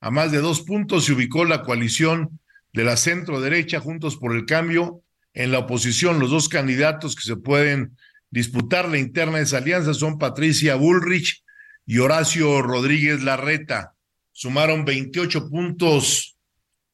a 0.00 0.10
más 0.10 0.32
de 0.32 0.38
dos 0.38 0.62
puntos, 0.62 1.04
se 1.04 1.12
ubicó 1.12 1.44
la 1.44 1.62
coalición 1.62 2.40
de 2.74 2.84
la 2.84 2.96
centro 2.96 3.40
derecha, 3.40 3.80
Juntos 3.80 4.16
por 4.16 4.34
el 4.34 4.44
Cambio. 4.44 5.00
En 5.32 5.52
la 5.52 5.60
oposición, 5.60 6.18
los 6.18 6.30
dos 6.30 6.48
candidatos 6.48 7.14
que 7.16 7.22
se 7.22 7.36
pueden 7.36 7.96
disputar 8.30 8.88
la 8.88 8.98
interna 8.98 9.38
de 9.38 9.44
esa 9.44 9.58
alianza 9.58 9.94
son 9.94 10.18
Patricia 10.18 10.74
Bullrich 10.74 11.42
y 11.86 11.98
Horacio 11.98 12.62
Rodríguez 12.62 13.22
Larreta. 13.22 13.94
Sumaron 14.32 14.84
28 14.84 15.48
puntos 15.48 16.36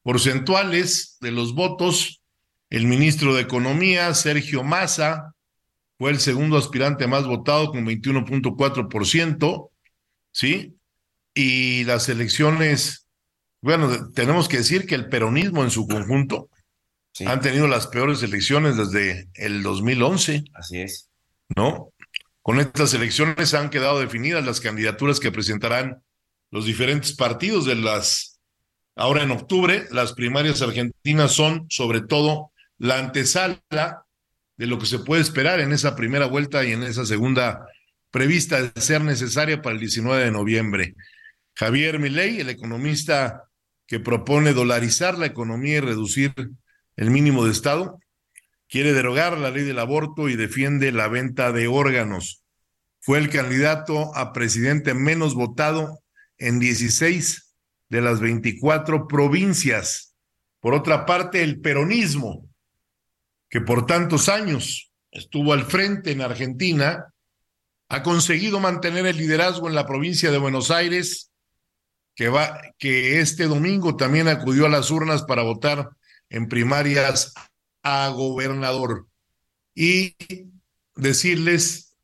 porcentuales 0.03 1.17
de 1.21 1.31
los 1.33 1.55
votos. 1.55 2.23
El 2.69 2.87
ministro 2.87 3.35
de 3.35 3.43
Economía, 3.43 4.13
Sergio 4.13 4.63
Massa, 4.63 5.35
fue 5.99 6.11
el 6.11 6.21
segundo 6.21 6.59
aspirante 6.59 7.07
más 7.07 7.27
votado 7.27 7.71
con 7.71 7.87
21.4%, 7.87 9.71
¿sí? 10.31 10.77
Y 11.35 11.85
las 11.85 12.09
elecciones 12.11 13.07
bueno, 13.63 14.11
tenemos 14.13 14.49
que 14.49 14.59
decir 14.59 14.87
que 14.87 14.95
el 14.95 15.09
peronismo 15.09 15.63
en 15.63 15.71
su 15.71 15.87
conjunto 15.87 16.49
han 17.27 17.41
tenido 17.41 17.67
las 17.67 17.87
peores 17.87 18.23
elecciones 18.23 18.77
desde 18.77 19.29
el 19.35 19.63
2011. 19.63 20.45
Así 20.55 20.81
es. 20.81 21.11
¿No? 21.55 21.93
Con 22.43 22.61
estas 22.61 22.95
elecciones 22.95 23.53
han 23.55 23.69
quedado 23.69 24.01
definidas 24.01 24.45
las 24.45 24.61
candidaturas 24.61 25.21
que 25.21 25.33
presentarán 25.33 26.03
los 26.51 26.65
diferentes 26.65 27.13
partidos 27.13 27.67
de 27.67 27.77
las... 27.77 28.41
Ahora 28.97 29.23
en 29.23 29.31
octubre, 29.31 29.87
las 29.91 30.15
primarias 30.15 30.63
argentinas 30.63 31.33
son 31.33 31.67
sobre 31.69 32.01
todo 32.01 32.53
la 32.79 32.99
antesala 32.99 34.05
de 34.57 34.67
lo 34.67 34.79
que 34.79 34.87
se 34.87 34.99
puede 34.99 35.23
esperar 35.23 35.61
en 35.61 35.73
esa 35.73 35.97
primera 35.97 36.27
vuelta 36.27 36.65
y 36.65 36.73
en 36.73 36.83
esa 36.83 37.07
segunda 37.07 37.67
prevista 38.11 38.63
de 38.63 38.81
ser 38.81 39.03
necesaria 39.03 39.63
para 39.63 39.75
el 39.75 39.81
19 39.81 40.25
de 40.25 40.31
noviembre. 40.31 40.95
Javier 41.55 41.99
Milei, 41.99 42.41
el 42.41 42.49
economista 42.49 43.50
que 43.91 43.99
propone 43.99 44.53
dolarizar 44.53 45.19
la 45.19 45.27
economía 45.27 45.79
y 45.79 45.81
reducir 45.81 46.33
el 46.95 47.11
mínimo 47.11 47.45
de 47.45 47.51
Estado, 47.51 47.99
quiere 48.69 48.93
derogar 48.93 49.37
la 49.37 49.51
ley 49.51 49.65
del 49.65 49.81
aborto 49.81 50.29
y 50.29 50.37
defiende 50.37 50.93
la 50.93 51.09
venta 51.09 51.51
de 51.51 51.67
órganos. 51.67 52.45
Fue 53.01 53.19
el 53.19 53.31
candidato 53.31 54.15
a 54.15 54.33
presidente 54.33 54.95
menos 54.95 55.35
votado 55.35 55.99
en 56.39 56.61
16 56.61 57.53
de 57.89 58.01
las 58.01 58.21
24 58.21 59.09
provincias. 59.09 60.15
Por 60.61 60.73
otra 60.75 61.05
parte, 61.05 61.43
el 61.43 61.61
peronismo, 61.61 62.49
que 63.49 63.61
por 63.61 63.87
tantos 63.87 64.29
años 64.29 64.93
estuvo 65.11 65.53
al 65.53 65.65
frente 65.65 66.13
en 66.13 66.21
Argentina, 66.21 67.13
ha 67.89 68.03
conseguido 68.05 68.61
mantener 68.61 69.05
el 69.07 69.17
liderazgo 69.17 69.67
en 69.67 69.75
la 69.75 69.85
provincia 69.85 70.31
de 70.31 70.39
Buenos 70.39 70.71
Aires 70.71 71.30
que, 72.21 72.29
va, 72.29 72.61
que 72.77 73.21
este 73.21 73.47
domingo 73.47 73.97
también 73.97 74.29
acudió 74.29 74.67
a 74.67 74.69
las 74.69 74.91
urnas 74.91 75.23
para 75.23 75.41
votar 75.41 75.89
en 76.29 76.49
primarias 76.49 77.33
a 77.83 78.09
gobernador. 78.09 79.07
Y 79.75 80.17
decirles 80.95 81.97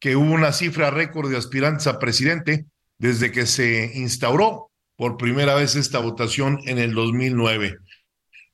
que 0.00 0.16
hubo 0.16 0.34
una 0.34 0.50
cifra 0.50 0.90
récord 0.90 1.30
de 1.30 1.36
aspirantes 1.36 1.86
a 1.86 2.00
presidente 2.00 2.66
desde 2.98 3.30
que 3.30 3.46
se 3.46 3.92
instauró 3.94 4.72
por 4.96 5.16
primera 5.16 5.54
vez 5.54 5.76
esta 5.76 6.00
votación 6.00 6.58
en 6.66 6.78
el 6.78 6.92
2009. 6.92 7.76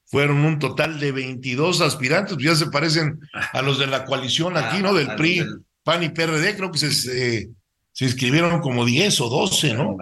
Fueron 0.05 0.45
un 0.45 0.59
total 0.59 1.01
de 1.01 1.13
22 1.13 1.81
aspirantes, 1.81 2.37
ya 2.39 2.55
se 2.55 2.67
parecen 2.67 3.21
a 3.55 3.63
los 3.63 3.79
de 3.79 3.87
la 3.87 4.05
coalición 4.05 4.59
aquí, 4.59 4.83
¿no? 4.83 4.93
Del 4.93 5.15
PRI, 5.15 5.47
PAN 5.83 6.03
y 6.03 6.11
PRD, 6.11 6.59
creo 6.59 6.71
que 6.71 6.79
se, 6.79 6.93
se, 6.93 7.49
se 7.91 8.05
inscribieron 8.05 8.61
como 8.61 8.85
10 8.85 9.19
o 9.23 9.31
12, 9.31 9.73
¿no? 9.73 9.97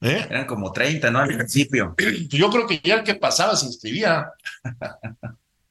¿Eh? 0.00 0.26
Eran 0.28 0.46
como 0.46 0.72
30, 0.72 1.10
¿no? 1.10 1.20
Al 1.20 1.28
principio. 1.28 1.94
Yo 2.28 2.50
creo 2.50 2.66
que 2.66 2.80
ya 2.82 2.96
el 2.96 3.04
que 3.04 3.14
pasaba 3.14 3.56
se 3.56 3.66
inscribía. 3.66 4.30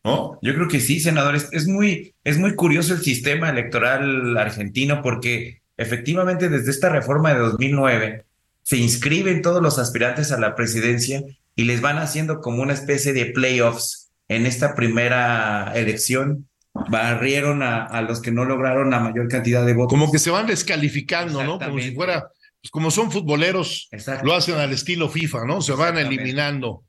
¿No? 0.03 0.37
Yo 0.41 0.53
creo 0.53 0.67
que 0.67 0.79
sí, 0.79 0.99
senadores. 0.99 1.49
Es 1.51 1.67
muy, 1.67 2.13
es 2.23 2.37
muy 2.37 2.55
curioso 2.55 2.93
el 2.93 3.01
sistema 3.01 3.49
electoral 3.49 4.37
argentino 4.37 5.01
porque 5.01 5.61
efectivamente 5.77 6.49
desde 6.49 6.71
esta 6.71 6.89
reforma 6.89 7.33
de 7.33 7.39
2009 7.39 8.25
se 8.61 8.77
inscriben 8.77 9.41
todos 9.41 9.61
los 9.61 9.79
aspirantes 9.79 10.31
a 10.31 10.39
la 10.39 10.55
presidencia 10.55 11.23
y 11.55 11.63
les 11.63 11.81
van 11.81 11.97
haciendo 11.97 12.39
como 12.39 12.61
una 12.61 12.73
especie 12.73 13.13
de 13.13 13.27
playoffs 13.27 14.11
en 14.27 14.45
esta 14.45 14.75
primera 14.75 15.71
elección. 15.75 16.47
Barrieron 16.89 17.63
a, 17.63 17.85
a 17.85 18.01
los 18.01 18.21
que 18.21 18.31
no 18.31 18.43
lograron 18.43 18.91
la 18.91 18.99
mayor 18.99 19.27
cantidad 19.27 19.65
de 19.65 19.73
votos. 19.73 19.97
Como 19.97 20.11
que 20.11 20.19
se 20.19 20.29
van 20.29 20.45
descalificando, 20.45 21.43
¿no? 21.43 21.57
Como 21.57 21.79
si 21.79 21.95
fuera 21.95 22.29
pues, 22.65 22.71
como 22.71 22.89
son 22.89 23.11
futboleros, 23.11 23.89
lo 24.23 24.33
hacen 24.33 24.55
al 24.55 24.71
estilo 24.71 25.07
FIFA, 25.07 25.45
¿no? 25.45 25.61
Se 25.61 25.73
van 25.73 25.99
eliminando, 25.99 26.83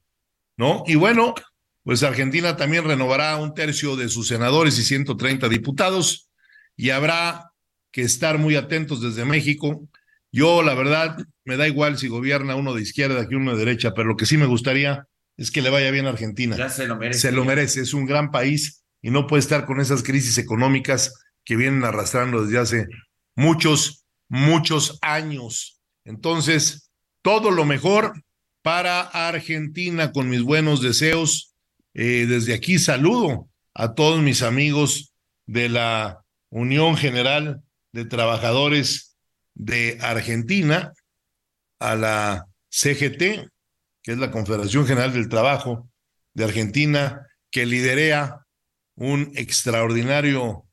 ¿no? 0.57 0.85
Y 0.87 0.95
bueno, 0.95 1.35
pues 1.83 2.03
Argentina 2.03 2.57
también 2.57 2.85
renovará 2.85 3.37
un 3.37 3.53
tercio 3.53 3.95
de 3.95 4.09
sus 4.09 4.29
senadores 4.29 4.79
y 4.79 4.85
130 4.85 5.51
diputados 5.51 6.31
y 6.79 6.91
habrá 6.91 7.51
que 7.93 8.01
estar 8.01 8.39
muy 8.39 8.57
atentos 8.57 9.03
desde 9.03 9.27
México. 9.27 9.87
Yo, 10.33 10.63
la 10.63 10.73
verdad, 10.73 11.19
me 11.45 11.59
da 11.59 11.69
igual 11.69 11.99
si 11.99 12.09
gobierna 12.09 12.57
uno 12.57 12.73
de 12.73 12.81
izquierda 12.81 13.29
que 13.29 13.37
uno 13.37 13.53
de 13.53 13.59
derecha, 13.59 13.93
pero 13.93 14.09
lo 14.09 14.17
que 14.17 14.25
sí 14.25 14.39
me 14.39 14.47
gustaría 14.47 15.07
es 15.37 15.51
que 15.51 15.61
le 15.61 15.69
vaya 15.69 15.91
bien 15.91 16.07
a 16.07 16.11
Argentina. 16.11 16.57
Ya 16.57 16.71
se 16.71 16.87
lo 16.87 16.97
merece. 16.97 17.21
Se 17.21 17.33
lo 17.33 17.45
merece, 17.45 17.83
es 17.83 17.93
un 17.93 18.07
gran 18.07 18.31
país 18.31 18.83
y 19.03 19.11
no 19.11 19.27
puede 19.27 19.41
estar 19.41 19.67
con 19.67 19.79
esas 19.83 20.03
crisis 20.03 20.39
económicas 20.39 21.13
que 21.45 21.55
vienen 21.55 21.85
arrastrando 21.85 22.47
desde 22.47 22.59
hace 22.59 22.87
muchos 23.35 24.06
muchos 24.29 24.99
años. 25.03 25.81
Entonces, 26.05 26.91
todo 27.23 27.51
lo 27.51 27.65
mejor 27.65 28.23
para 28.63 29.01
Argentina 29.01 30.11
con 30.11 30.29
mis 30.29 30.43
buenos 30.43 30.83
deseos. 30.83 31.55
Eh, 31.95 32.27
desde 32.29 32.53
aquí 32.53 32.79
saludo 32.79 33.49
a 33.75 33.95
todos 33.95 34.21
mis 34.23 34.43
amigos 34.43 35.13
de 35.47 35.69
la 35.69 36.25
Unión 36.51 36.97
General 36.97 37.63
de 37.93 38.05
Trabajadores 38.05 39.17
de 39.55 39.99
Argentina, 40.01 40.93
a 41.79 41.95
la 41.95 42.47
CGT, 42.69 43.49
que 44.03 44.13
es 44.13 44.19
la 44.19 44.31
Confederación 44.31 44.87
General 44.87 45.13
del 45.13 45.29
Trabajo 45.29 45.89
de 46.35 46.45
Argentina, 46.45 47.27
que 47.51 47.67
liderea 47.67 48.47
un 48.97 49.31
extraordinario 49.37 50.65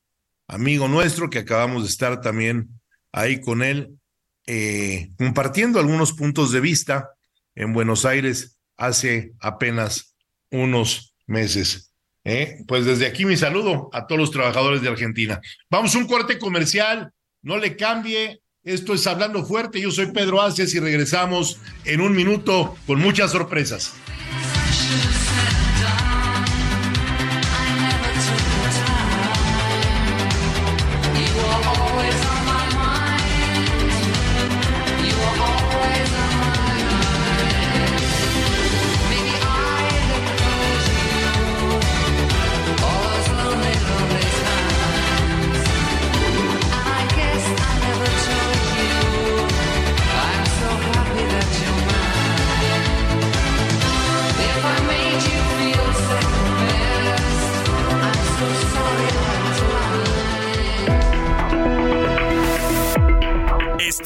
amigo 0.48 0.88
nuestro 0.88 1.30
que 1.30 1.40
acabamos 1.40 1.84
de 1.84 1.90
estar 1.90 2.22
también 2.22 2.82
ahí 3.14 3.40
con 3.40 3.64
él, 3.64 3.98
eh, 4.46 5.12
compartiendo 5.18 5.80
algunos 5.80 6.12
puntos 6.12 6.52
de 6.52 6.60
vista 6.60 7.12
en 7.56 7.72
Buenos 7.72 8.04
Aires 8.04 8.60
hace 8.76 9.34
apenas 9.40 10.16
unos 10.52 11.16
meses. 11.26 11.94
¿eh? 12.26 12.58
Pues 12.68 12.86
desde 12.86 13.06
aquí 13.08 13.26
mi 13.26 13.38
saludo 13.38 13.90
a 13.94 14.08
todos 14.08 14.20
los 14.20 14.32
trabajadores 14.32 14.82
de 14.82 14.90
Argentina. 14.90 15.40
Vamos 15.70 15.96
a 15.96 16.00
un 16.00 16.08
corte 16.08 16.38
comercial, 16.38 17.14
no 17.42 17.58
le 17.58 17.78
cambie. 17.78 18.42
Esto 18.64 18.94
es 18.94 19.06
Hablando 19.08 19.46
Fuerte, 19.46 19.82
yo 19.82 19.92
soy 19.92 20.08
Pedro 20.08 20.42
Aces 20.42 20.74
y 20.74 20.80
regresamos 20.80 21.60
en 21.84 22.00
un 22.02 22.16
minuto 22.16 22.78
con 22.88 23.00
muchas 23.00 23.32
sorpresas. 23.32 23.94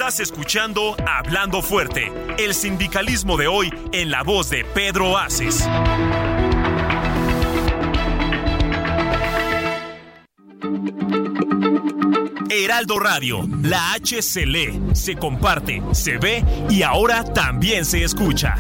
Estás 0.08 0.22
escuchando 0.22 0.96
Hablando 1.06 1.62
Fuerte, 1.62 2.10
el 2.38 2.54
sindicalismo 2.54 3.36
de 3.36 3.48
hoy 3.48 3.70
en 3.92 4.10
la 4.10 4.24
voz 4.24 4.50
de 4.50 4.64
Pedro 4.64 5.18
Aces. 5.18 5.68
Heraldo 12.50 13.00
Radio, 13.00 13.46
la 13.62 13.92
H 13.96 14.22
se 14.22 14.46
lee, 14.46 14.82
se 14.94 15.18
comparte, 15.18 15.84
se 15.92 16.18
ve 16.18 16.42
y 16.70 16.84
ahora 16.84 17.26
también 17.26 17.84
se 17.84 18.06
escucha. 18.06 18.56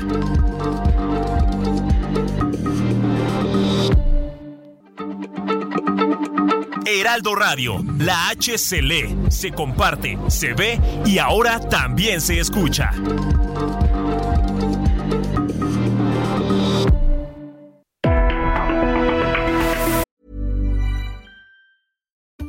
Heraldo 6.87 7.35
Radio, 7.35 7.83
la 7.99 8.29
H 8.29 8.57
se 8.57 8.81
lee, 8.81 9.13
se 9.29 9.51
comparte, 9.51 10.17
se 10.29 10.53
ve 10.53 10.79
y 11.05 11.19
ahora 11.19 11.59
también 11.59 12.21
se 12.21 12.39
escucha. 12.39 12.91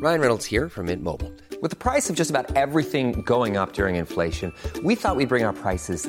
Ryan 0.00 0.20
Reynolds 0.20 0.46
here 0.46 0.68
from 0.68 0.86
Mint 0.86 1.02
Mobile. 1.02 1.32
With 1.60 1.70
the 1.70 1.76
price 1.76 2.08
of 2.08 2.14
just 2.14 2.30
about 2.30 2.54
everything 2.54 3.22
going 3.22 3.56
up 3.56 3.72
during 3.72 3.96
inflation, 3.96 4.54
we 4.84 4.94
thought 4.94 5.16
we'd 5.16 5.28
bring 5.28 5.42
our 5.42 5.52
prices 5.52 6.08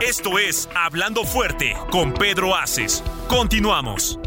Esto 0.00 0.38
es 0.38 0.66
Hablando 0.74 1.24
Fuerte 1.24 1.76
con 1.90 2.14
Pedro 2.14 2.56
Aces. 2.56 3.04
Continuamos. 3.28 4.18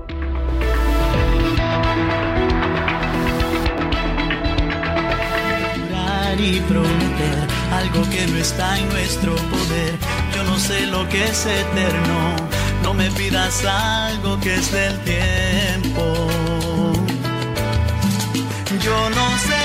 y 6.37 6.59
prometer 6.61 7.47
algo 7.71 8.09
que 8.09 8.27
no 8.27 8.37
está 8.37 8.77
en 8.77 8.89
nuestro 8.89 9.35
poder. 9.35 9.95
Yo 10.35 10.43
no 10.43 10.59
sé 10.59 10.85
lo 10.87 11.07
que 11.07 11.23
es 11.23 11.45
eterno, 11.45 12.35
no 12.81 12.93
me 12.93 13.09
pidas 13.11 13.63
algo 13.65 14.39
que 14.39 14.55
es 14.55 14.71
del 14.71 14.99
tiempo. 14.99 16.27
Yo 18.81 19.09
no 19.09 19.37
sé 19.37 19.62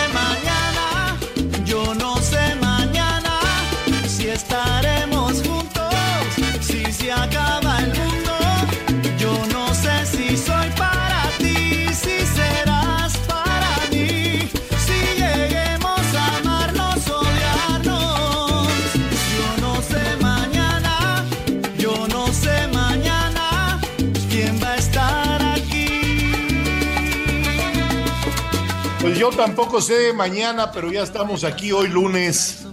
yo 29.19 29.31
tampoco 29.31 29.81
sé 29.81 30.13
mañana, 30.13 30.71
pero 30.71 30.93
ya 30.93 31.03
estamos 31.03 31.43
aquí 31.43 31.73
hoy 31.73 31.89
lunes. 31.89 32.67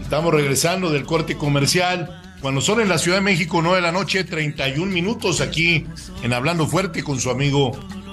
Estamos 0.00 0.32
regresando 0.32 0.90
del 0.90 1.04
corte 1.04 1.36
comercial. 1.36 2.22
Cuando 2.40 2.60
son 2.60 2.80
en 2.80 2.88
la 2.88 2.98
Ciudad 2.98 3.16
de 3.16 3.24
México, 3.24 3.60
9 3.60 3.78
de 3.78 3.82
la 3.82 3.90
noche, 3.90 4.22
31 4.22 4.92
minutos 4.92 5.40
aquí 5.40 5.86
en 6.22 6.32
Hablando 6.32 6.68
Fuerte 6.68 7.02
con 7.02 7.18
su 7.18 7.30
amigo 7.30 7.72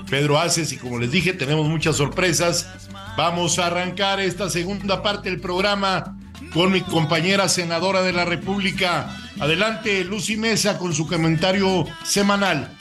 Pedro 0.09 0.39
Aces. 0.39 0.71
Y 0.71 0.77
como 0.77 0.97
les 0.97 1.11
dije, 1.11 1.33
tenemos 1.33 1.67
muchas 1.67 1.97
sorpresas. 1.97 2.67
Vamos 3.17 3.59
a 3.59 3.67
arrancar 3.67 4.19
esta 4.19 4.49
segunda 4.49 5.03
parte 5.03 5.29
del 5.29 5.39
programa 5.39 6.17
con 6.53 6.71
mi 6.71 6.81
compañera 6.81 7.47
senadora 7.49 8.01
de 8.01 8.13
la 8.13 8.25
República. 8.25 9.15
Adelante, 9.39 10.03
Lucy 10.03 10.37
Mesa, 10.37 10.79
con 10.79 10.91
su 10.95 11.05
comentario 11.05 11.85
semanal. 12.03 12.75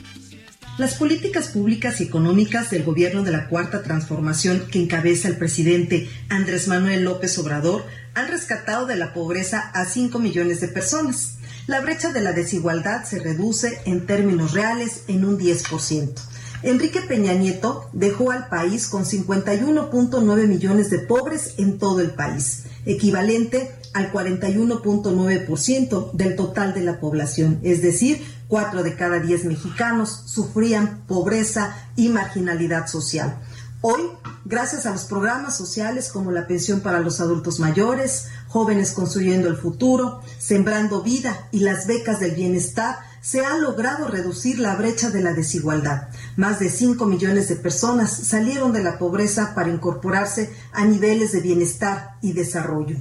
Las 0.76 0.94
políticas 0.94 1.48
públicas 1.48 2.00
y 2.00 2.04
económicas 2.04 2.70
del 2.70 2.82
gobierno 2.82 3.22
de 3.22 3.30
la 3.30 3.48
Cuarta 3.48 3.84
Transformación 3.84 4.66
que 4.72 4.82
encabeza 4.82 5.28
el 5.28 5.36
presidente 5.36 6.10
Andrés 6.28 6.66
Manuel 6.66 7.04
López 7.04 7.38
Obrador 7.38 7.84
han 8.14 8.26
rescatado 8.26 8.84
de 8.84 8.96
la 8.96 9.14
pobreza 9.14 9.70
a 9.72 9.84
5 9.84 10.18
millones 10.18 10.60
de 10.60 10.66
personas. 10.66 11.36
La 11.68 11.80
brecha 11.80 12.12
de 12.12 12.22
la 12.22 12.32
desigualdad 12.32 13.04
se 13.04 13.20
reduce 13.20 13.78
en 13.84 14.04
términos 14.04 14.52
reales 14.52 15.04
en 15.06 15.24
un 15.24 15.38
10%. 15.38 16.12
Enrique 16.64 17.02
Peña 17.02 17.34
Nieto 17.34 17.88
dejó 17.92 18.32
al 18.32 18.48
país 18.48 18.88
con 18.88 19.04
51.9 19.04 20.48
millones 20.48 20.90
de 20.90 20.98
pobres 20.98 21.54
en 21.58 21.78
todo 21.78 22.00
el 22.00 22.10
país, 22.10 22.64
equivalente 22.84 23.70
al 23.92 24.12
41.9% 24.12 26.10
del 26.12 26.34
total 26.34 26.74
de 26.74 26.80
la 26.80 26.98
población, 26.98 27.60
es 27.62 27.80
decir, 27.80 28.24
4 28.48 28.82
de 28.82 28.96
cada 28.96 29.18
10 29.18 29.44
mexicanos 29.46 30.22
sufrían 30.26 31.02
pobreza 31.06 31.76
y 31.96 32.08
marginalidad 32.08 32.86
social. 32.86 33.38
Hoy, 33.86 34.00
gracias 34.46 34.86
a 34.86 34.92
los 34.92 35.04
programas 35.04 35.56
sociales 35.56 36.08
como 36.08 36.32
la 36.32 36.46
pensión 36.46 36.80
para 36.80 37.00
los 37.00 37.20
adultos 37.20 37.60
mayores, 37.60 38.28
jóvenes 38.48 38.92
construyendo 38.92 39.48
el 39.48 39.56
futuro, 39.56 40.22
sembrando 40.38 41.02
vida 41.02 41.48
y 41.52 41.60
las 41.60 41.86
becas 41.86 42.18
del 42.18 42.34
bienestar, 42.34 42.96
se 43.20 43.44
ha 43.44 43.56
logrado 43.58 44.08
reducir 44.08 44.58
la 44.58 44.74
brecha 44.76 45.10
de 45.10 45.22
la 45.22 45.32
desigualdad. 45.32 46.08
Más 46.36 46.60
de 46.60 46.70
5 46.70 47.06
millones 47.06 47.48
de 47.48 47.56
personas 47.56 48.10
salieron 48.10 48.72
de 48.72 48.82
la 48.82 48.98
pobreza 48.98 49.54
para 49.54 49.70
incorporarse 49.70 50.54
a 50.72 50.84
niveles 50.84 51.32
de 51.32 51.40
bienestar 51.40 52.16
y 52.22 52.32
desarrollo. 52.32 52.96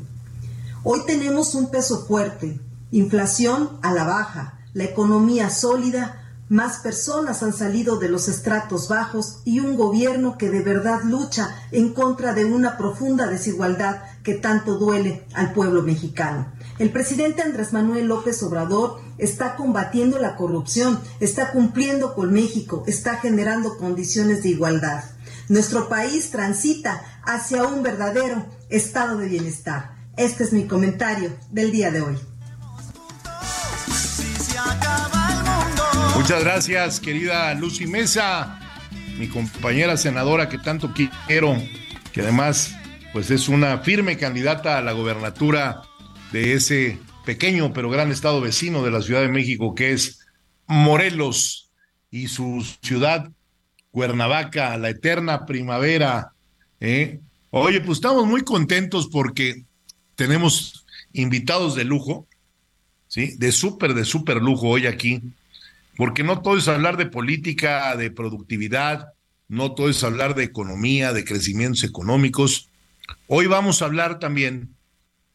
Hoy 0.83 1.01
tenemos 1.05 1.55
un 1.55 1.71
peso 1.71 2.05
fuerte, 2.05 2.59
inflación 2.91 3.79
a 3.81 3.93
la 3.93 4.03
baja, 4.03 4.52
la 4.73 4.85
economía 4.85 5.49
sólida, 5.49 6.19
más 6.49 6.79
personas 6.79 7.41
han 7.41 7.53
salido 7.53 7.97
de 7.97 8.09
los 8.09 8.27
estratos 8.27 8.87
bajos 8.87 9.39
y 9.45 9.59
un 9.59 9.75
gobierno 9.75 10.37
que 10.37 10.49
de 10.49 10.61
verdad 10.61 11.01
lucha 11.03 11.55
en 11.71 11.93
contra 11.93 12.33
de 12.33 12.45
una 12.45 12.77
profunda 12.77 13.27
desigualdad 13.27 14.03
que 14.23 14.35
tanto 14.35 14.77
duele 14.77 15.25
al 15.33 15.53
pueblo 15.53 15.81
mexicano. 15.83 16.51
El 16.79 16.91
presidente 16.91 17.41
Andrés 17.41 17.73
Manuel 17.73 18.07
López 18.07 18.43
Obrador 18.43 18.99
está 19.17 19.55
combatiendo 19.55 20.19
la 20.19 20.35
corrupción, 20.35 20.99
está 21.19 21.51
cumpliendo 21.51 22.13
con 22.13 22.33
México, 22.33 22.83
está 22.87 23.17
generando 23.17 23.77
condiciones 23.77 24.43
de 24.43 24.49
igualdad. 24.49 25.03
Nuestro 25.49 25.87
país 25.89 26.29
transita 26.29 27.01
hacia 27.23 27.63
un 27.63 27.83
verdadero 27.83 28.45
estado 28.69 29.17
de 29.17 29.27
bienestar. 29.27 29.95
Este 30.17 30.43
es 30.43 30.53
mi 30.53 30.67
comentario 30.67 31.31
del 31.51 31.71
día 31.71 31.89
de 31.89 32.01
hoy. 32.01 32.32
Muchas 36.23 36.41
gracias, 36.41 36.99
querida 37.01 37.53
Lucy 37.53 37.85
Mesa, 37.85 38.57
mi 39.19 39.27
compañera 39.27 39.97
senadora 39.97 40.47
que 40.47 40.57
tanto 40.57 40.93
quiero, 40.93 41.61
que 42.13 42.21
además 42.21 42.73
pues 43.11 43.29
es 43.29 43.49
una 43.49 43.79
firme 43.79 44.15
candidata 44.15 44.77
a 44.77 44.81
la 44.81 44.93
gobernatura 44.93 45.81
de 46.31 46.53
ese 46.53 46.97
pequeño 47.25 47.73
pero 47.73 47.89
gran 47.89 48.09
estado 48.09 48.39
vecino 48.39 48.85
de 48.85 48.91
la 48.91 49.01
Ciudad 49.01 49.19
de 49.19 49.27
México 49.27 49.75
que 49.75 49.91
es 49.91 50.25
Morelos 50.65 51.69
y 52.09 52.29
su 52.29 52.65
ciudad 52.81 53.29
Cuernavaca, 53.91 54.77
la 54.77 54.91
eterna 54.91 55.45
primavera. 55.45 56.31
¿eh? 56.79 57.19
Oye, 57.49 57.81
pues 57.81 57.97
estamos 57.97 58.25
muy 58.25 58.45
contentos 58.45 59.09
porque 59.11 59.65
tenemos 60.15 60.85
invitados 61.11 61.75
de 61.75 61.83
lujo, 61.83 62.27
¿sí? 63.09 63.35
De 63.39 63.51
súper, 63.51 63.93
de 63.93 64.05
súper 64.05 64.37
lujo 64.37 64.69
hoy 64.69 64.87
aquí 64.87 65.21
porque 65.95 66.23
no 66.23 66.41
todo 66.41 66.57
es 66.57 66.67
hablar 66.67 66.97
de 66.97 67.05
política, 67.05 67.95
de 67.95 68.11
productividad, 68.11 69.13
no 69.47 69.73
todo 69.73 69.89
es 69.89 70.03
hablar 70.03 70.35
de 70.35 70.43
economía, 70.43 71.13
de 71.13 71.25
crecimientos 71.25 71.83
económicos. 71.83 72.69
Hoy 73.27 73.47
vamos 73.47 73.81
a 73.81 73.85
hablar 73.85 74.19
también 74.19 74.75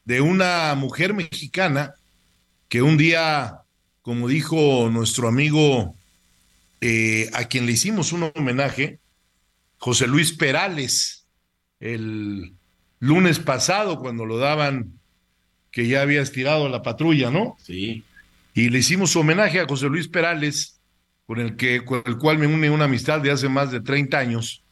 de 0.05 0.21
una 0.21 0.75
mujer 0.75 1.14
mexicana 1.14 1.94
que 2.68 2.83
un 2.83 2.97
día, 2.97 3.61
como 4.03 4.29
dijo 4.29 4.88
nuestro 4.90 5.29
amigo 5.29 5.94
eh, 6.81 7.31
a 7.35 7.44
quien 7.44 7.66
le 7.66 7.73
hicimos 7.73 8.12
un 8.12 8.31
homenaje, 8.35 8.99
José 9.79 10.07
Luis 10.07 10.33
Perales, 10.33 11.27
el 11.79 12.55
lunes 12.99 13.38
pasado 13.38 14.01
cuando 14.01 14.25
lo 14.27 14.38
daban 14.38 14.99
que 15.71 15.87
ya 15.87 16.03
había 16.03 16.23
estirado 16.23 16.68
la 16.68 16.83
patrulla, 16.83 17.31
¿no? 17.31 17.57
Sí. 17.62 18.03
Y 18.59 18.71
le 18.71 18.81
hicimos 18.81 19.14
homenaje 19.14 19.61
a 19.61 19.68
José 19.68 19.87
Luis 19.87 20.09
Perales, 20.09 20.81
con 21.27 21.38
el, 21.38 21.55
que, 21.55 21.85
con 21.85 22.03
el 22.05 22.18
cual 22.18 22.38
me 22.38 22.49
une 22.49 22.68
una 22.71 22.87
amistad 22.87 23.21
de 23.21 23.31
hace 23.31 23.49
más 23.49 23.71
de 23.71 23.81
30 23.81 24.18
años. 24.18 24.64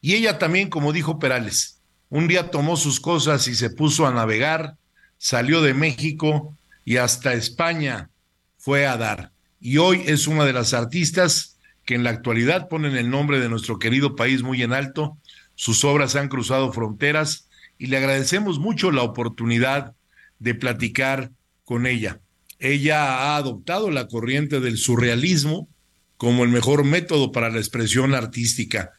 Y 0.00 0.14
ella 0.14 0.38
también, 0.38 0.68
como 0.70 0.92
dijo 0.92 1.20
Perales, 1.20 1.80
un 2.08 2.26
día 2.26 2.50
tomó 2.50 2.76
sus 2.76 2.98
cosas 2.98 3.46
y 3.46 3.54
se 3.54 3.70
puso 3.70 4.08
a 4.08 4.12
navegar, 4.12 4.76
salió 5.18 5.62
de 5.62 5.72
México 5.72 6.56
y 6.84 6.96
hasta 6.96 7.32
España 7.32 8.10
fue 8.56 8.88
a 8.88 8.96
dar. 8.96 9.30
Y 9.60 9.78
hoy 9.78 10.02
es 10.06 10.26
una 10.26 10.44
de 10.44 10.54
las 10.54 10.74
artistas 10.74 11.60
que 11.84 11.94
en 11.94 12.02
la 12.02 12.10
actualidad 12.10 12.68
ponen 12.68 12.96
el 12.96 13.08
nombre 13.08 13.38
de 13.38 13.48
nuestro 13.48 13.78
querido 13.78 14.16
país 14.16 14.42
muy 14.42 14.64
en 14.64 14.72
alto. 14.72 15.16
Sus 15.54 15.84
obras 15.84 16.16
han 16.16 16.26
cruzado 16.26 16.72
fronteras 16.72 17.48
y 17.78 17.86
le 17.86 17.98
agradecemos 17.98 18.58
mucho 18.58 18.90
la 18.90 19.02
oportunidad 19.02 19.94
de 20.40 20.56
platicar 20.56 21.30
con 21.64 21.86
ella. 21.86 22.18
Ella 22.58 23.18
ha 23.18 23.36
adoptado 23.36 23.90
la 23.90 24.08
corriente 24.08 24.60
del 24.60 24.78
surrealismo 24.78 25.68
como 26.16 26.44
el 26.44 26.50
mejor 26.50 26.84
método 26.84 27.30
para 27.30 27.48
la 27.48 27.58
expresión 27.58 28.14
artística. 28.14 28.92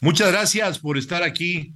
Muchas 0.00 0.32
gracias 0.32 0.78
por 0.78 0.96
estar 0.98 1.22
aquí. 1.22 1.74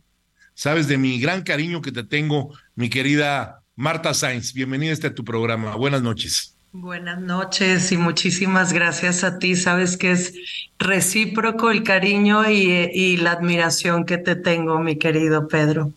Sabes 0.54 0.88
de 0.88 0.96
mi 0.96 1.20
gran 1.20 1.42
cariño 1.42 1.82
que 1.82 1.92
te 1.92 2.02
tengo, 2.02 2.56
mi 2.74 2.88
querida 2.88 3.60
Marta 3.76 4.14
Sainz. 4.14 4.54
Bienvenida 4.54 4.90
a 4.90 4.94
este 4.94 5.10
tu 5.10 5.22
programa. 5.22 5.76
Buenas 5.76 6.02
noches. 6.02 6.56
Buenas 6.72 7.20
noches 7.20 7.92
y 7.92 7.98
muchísimas 7.98 8.72
gracias 8.72 9.22
a 9.22 9.38
ti. 9.38 9.54
Sabes 9.54 9.98
que 9.98 10.12
es 10.12 10.34
recíproco 10.78 11.70
el 11.70 11.82
cariño 11.82 12.50
y, 12.50 12.90
y 12.92 13.18
la 13.18 13.32
admiración 13.32 14.06
que 14.06 14.16
te 14.16 14.34
tengo, 14.34 14.80
mi 14.80 14.96
querido 14.96 15.46
Pedro. 15.46 15.92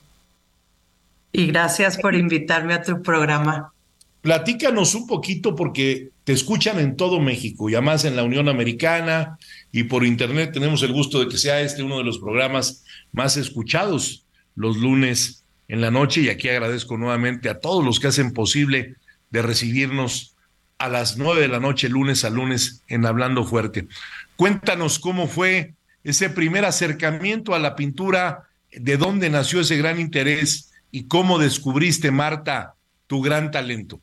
Y 1.32 1.48
gracias 1.48 1.98
por 1.98 2.16
invitarme 2.16 2.74
a 2.74 2.84
tu 2.84 3.02
programa. 3.02 3.74
Platícanos 4.22 4.96
un 4.96 5.08
poquito 5.08 5.56
porque 5.56 6.10
te 6.26 6.34
escuchan 6.34 6.80
en 6.80 6.98
todo 6.98 7.20
México 7.22 7.70
y 7.70 7.76
además 7.76 8.04
en 8.04 8.16
la 8.16 8.24
Unión 8.24 8.50
Americana 8.50 9.38
y 9.72 9.84
por 9.84 10.06
internet 10.06 10.52
tenemos 10.54 10.84
el 10.84 10.92
gusto 10.92 11.20
de 11.20 11.30
que 11.30 11.38
sea 11.38 11.62
este 11.62 11.84
uno 11.84 11.98
de 11.98 12.04
los 12.04 12.20
programas 12.20 12.84
más 13.14 13.38
escuchados 13.38 14.26
los 14.56 14.78
lunes 14.78 15.46
en 15.70 15.80
la 15.80 15.90
noche 15.90 16.22
y 16.22 16.30
aquí 16.30 16.50
agradezco 16.50 16.98
nuevamente 16.98 17.50
a 17.50 17.60
todos 17.60 17.86
los 17.86 18.00
que 18.00 18.08
hacen 18.08 18.34
posible 18.34 18.96
de 19.30 19.42
recibirnos 19.42 20.36
a 20.80 20.90
las 20.90 21.18
nueve 21.18 21.42
de 21.42 21.48
la 21.48 21.60
noche 21.60 21.88
lunes 21.88 22.26
a 22.26 22.30
lunes 22.30 22.84
en 22.88 23.06
Hablando 23.06 23.46
Fuerte. 23.46 23.88
Cuéntanos 24.36 25.00
cómo 25.00 25.28
fue 25.28 25.76
ese 26.04 26.30
primer 26.30 26.66
acercamiento 26.66 27.54
a 27.54 27.60
la 27.60 27.76
pintura, 27.76 28.50
de 28.72 28.98
dónde 28.98 29.30
nació 29.30 29.62
ese 29.62 29.78
gran 29.78 30.00
interés 30.00 30.72
y 30.92 31.04
cómo 31.04 31.40
descubriste, 31.40 32.12
Marta, 32.12 32.76
tu 33.08 33.22
gran 33.22 33.52
talento? 33.52 34.00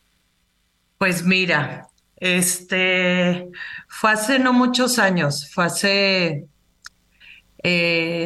Pues 0.99 1.25
mira, 1.25 1.89
este 2.17 3.49
fue 3.89 4.13
hace 4.13 4.39
no 4.39 4.53
muchos 4.53 4.99
años, 4.99 5.51
fue 5.53 5.67
hace 5.67 6.47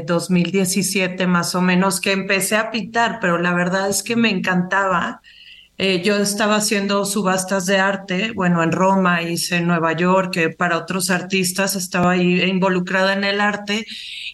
2017 0.06 1.22
eh, 1.22 1.26
más 1.26 1.54
o 1.54 1.62
menos 1.62 2.00
que 2.00 2.12
empecé 2.12 2.56
a 2.56 2.70
pintar, 2.70 3.18
pero 3.20 3.38
la 3.38 3.54
verdad 3.54 3.88
es 3.88 4.02
que 4.02 4.16
me 4.16 4.30
encantaba. 4.30 5.20
Eh, 5.78 6.02
yo 6.02 6.16
estaba 6.18 6.56
haciendo 6.56 7.04
subastas 7.06 7.66
de 7.66 7.78
arte, 7.78 8.32
bueno, 8.32 8.62
en 8.62 8.70
Roma, 8.72 9.22
hice 9.22 9.56
en 9.58 9.66
Nueva 9.66 9.94
York, 9.94 10.32
que 10.34 10.50
para 10.50 10.76
otros 10.76 11.10
artistas 11.10 11.74
estaba 11.74 12.12
ahí 12.12 12.42
involucrada 12.42 13.14
en 13.14 13.24
el 13.24 13.40
arte. 13.40 13.86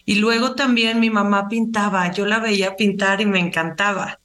Y 0.05 0.15
luego 0.15 0.55
también 0.55 0.99
mi 0.99 1.09
mamá 1.09 1.47
pintaba, 1.49 2.11
yo 2.11 2.25
la 2.25 2.39
veía 2.39 2.75
pintar 2.75 3.21
y 3.21 3.25
me 3.25 3.39
encantaba. 3.39 4.16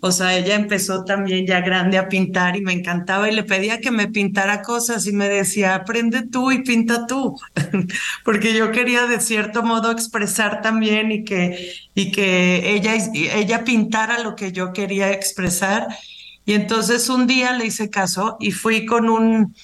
O 0.00 0.12
sea, 0.12 0.36
ella 0.36 0.54
empezó 0.54 1.04
también 1.04 1.46
ya 1.46 1.60
grande 1.60 1.98
a 1.98 2.08
pintar 2.08 2.56
y 2.56 2.60
me 2.60 2.72
encantaba 2.72 3.30
y 3.30 3.34
le 3.34 3.44
pedía 3.44 3.80
que 3.80 3.90
me 3.90 4.08
pintara 4.08 4.62
cosas 4.62 5.06
y 5.06 5.12
me 5.12 5.28
decía, 5.28 5.74
aprende 5.74 6.22
tú 6.22 6.52
y 6.52 6.62
pinta 6.62 7.06
tú, 7.06 7.36
porque 8.24 8.54
yo 8.54 8.72
quería 8.72 9.06
de 9.06 9.20
cierto 9.20 9.62
modo 9.62 9.90
expresar 9.90 10.62
también 10.62 11.12
y 11.12 11.24
que, 11.24 11.72
y 11.94 12.10
que 12.12 12.74
ella, 12.74 12.94
ella 13.14 13.64
pintara 13.64 14.20
lo 14.20 14.36
que 14.36 14.52
yo 14.52 14.72
quería 14.72 15.12
expresar. 15.12 15.88
Y 16.44 16.52
entonces 16.54 17.08
un 17.08 17.26
día 17.26 17.52
le 17.52 17.66
hice 17.66 17.90
caso 17.90 18.36
y 18.38 18.52
fui 18.52 18.86
con 18.86 19.08
un 19.08 19.54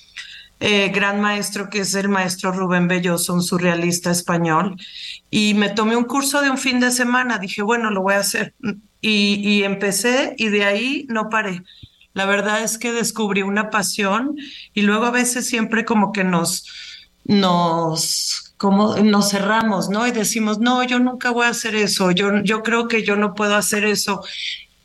eh, 0.64 0.90
gran 0.94 1.20
maestro 1.20 1.68
que 1.68 1.80
es 1.80 1.92
el 1.96 2.08
maestro 2.08 2.52
Rubén 2.52 2.86
Belloso, 2.86 3.34
un 3.34 3.42
surrealista 3.42 4.12
español, 4.12 4.76
y 5.28 5.54
me 5.54 5.70
tomé 5.70 5.96
un 5.96 6.04
curso 6.04 6.40
de 6.40 6.50
un 6.50 6.58
fin 6.58 6.78
de 6.78 6.92
semana. 6.92 7.38
Dije, 7.38 7.62
bueno, 7.62 7.90
lo 7.90 8.02
voy 8.02 8.14
a 8.14 8.20
hacer 8.20 8.54
y, 9.00 9.64
empecé 9.64 10.36
y 10.38 10.50
de 10.50 10.64
ahí 10.64 11.06
no 11.08 11.28
paré. 11.30 11.64
La 12.14 12.26
verdad 12.26 12.62
es 12.62 12.78
que 12.78 12.92
descubrí 12.92 13.42
una 13.42 13.70
pasión 13.70 14.36
y 14.72 14.82
luego 14.82 15.06
a 15.06 15.10
veces 15.10 15.48
siempre 15.48 15.84
como 15.84 16.12
que 16.12 16.22
nos, 16.22 16.68
nos, 17.24 18.54
como 18.56 18.94
nos 18.98 19.30
cerramos, 19.30 19.88
¿no? 19.88 20.06
Y 20.06 20.12
decimos, 20.12 20.60
no, 20.60 20.84
yo 20.84 21.00
nunca 21.00 21.30
voy 21.30 21.46
a 21.46 21.50
hacer 21.50 21.74
eso, 21.74 22.12
yo, 22.12 22.40
yo 22.44 22.62
creo 22.62 22.86
que 22.86 23.02
yo 23.02 23.16
no 23.16 23.34
puedo 23.34 23.56
hacer 23.56 23.84
eso. 23.84 24.22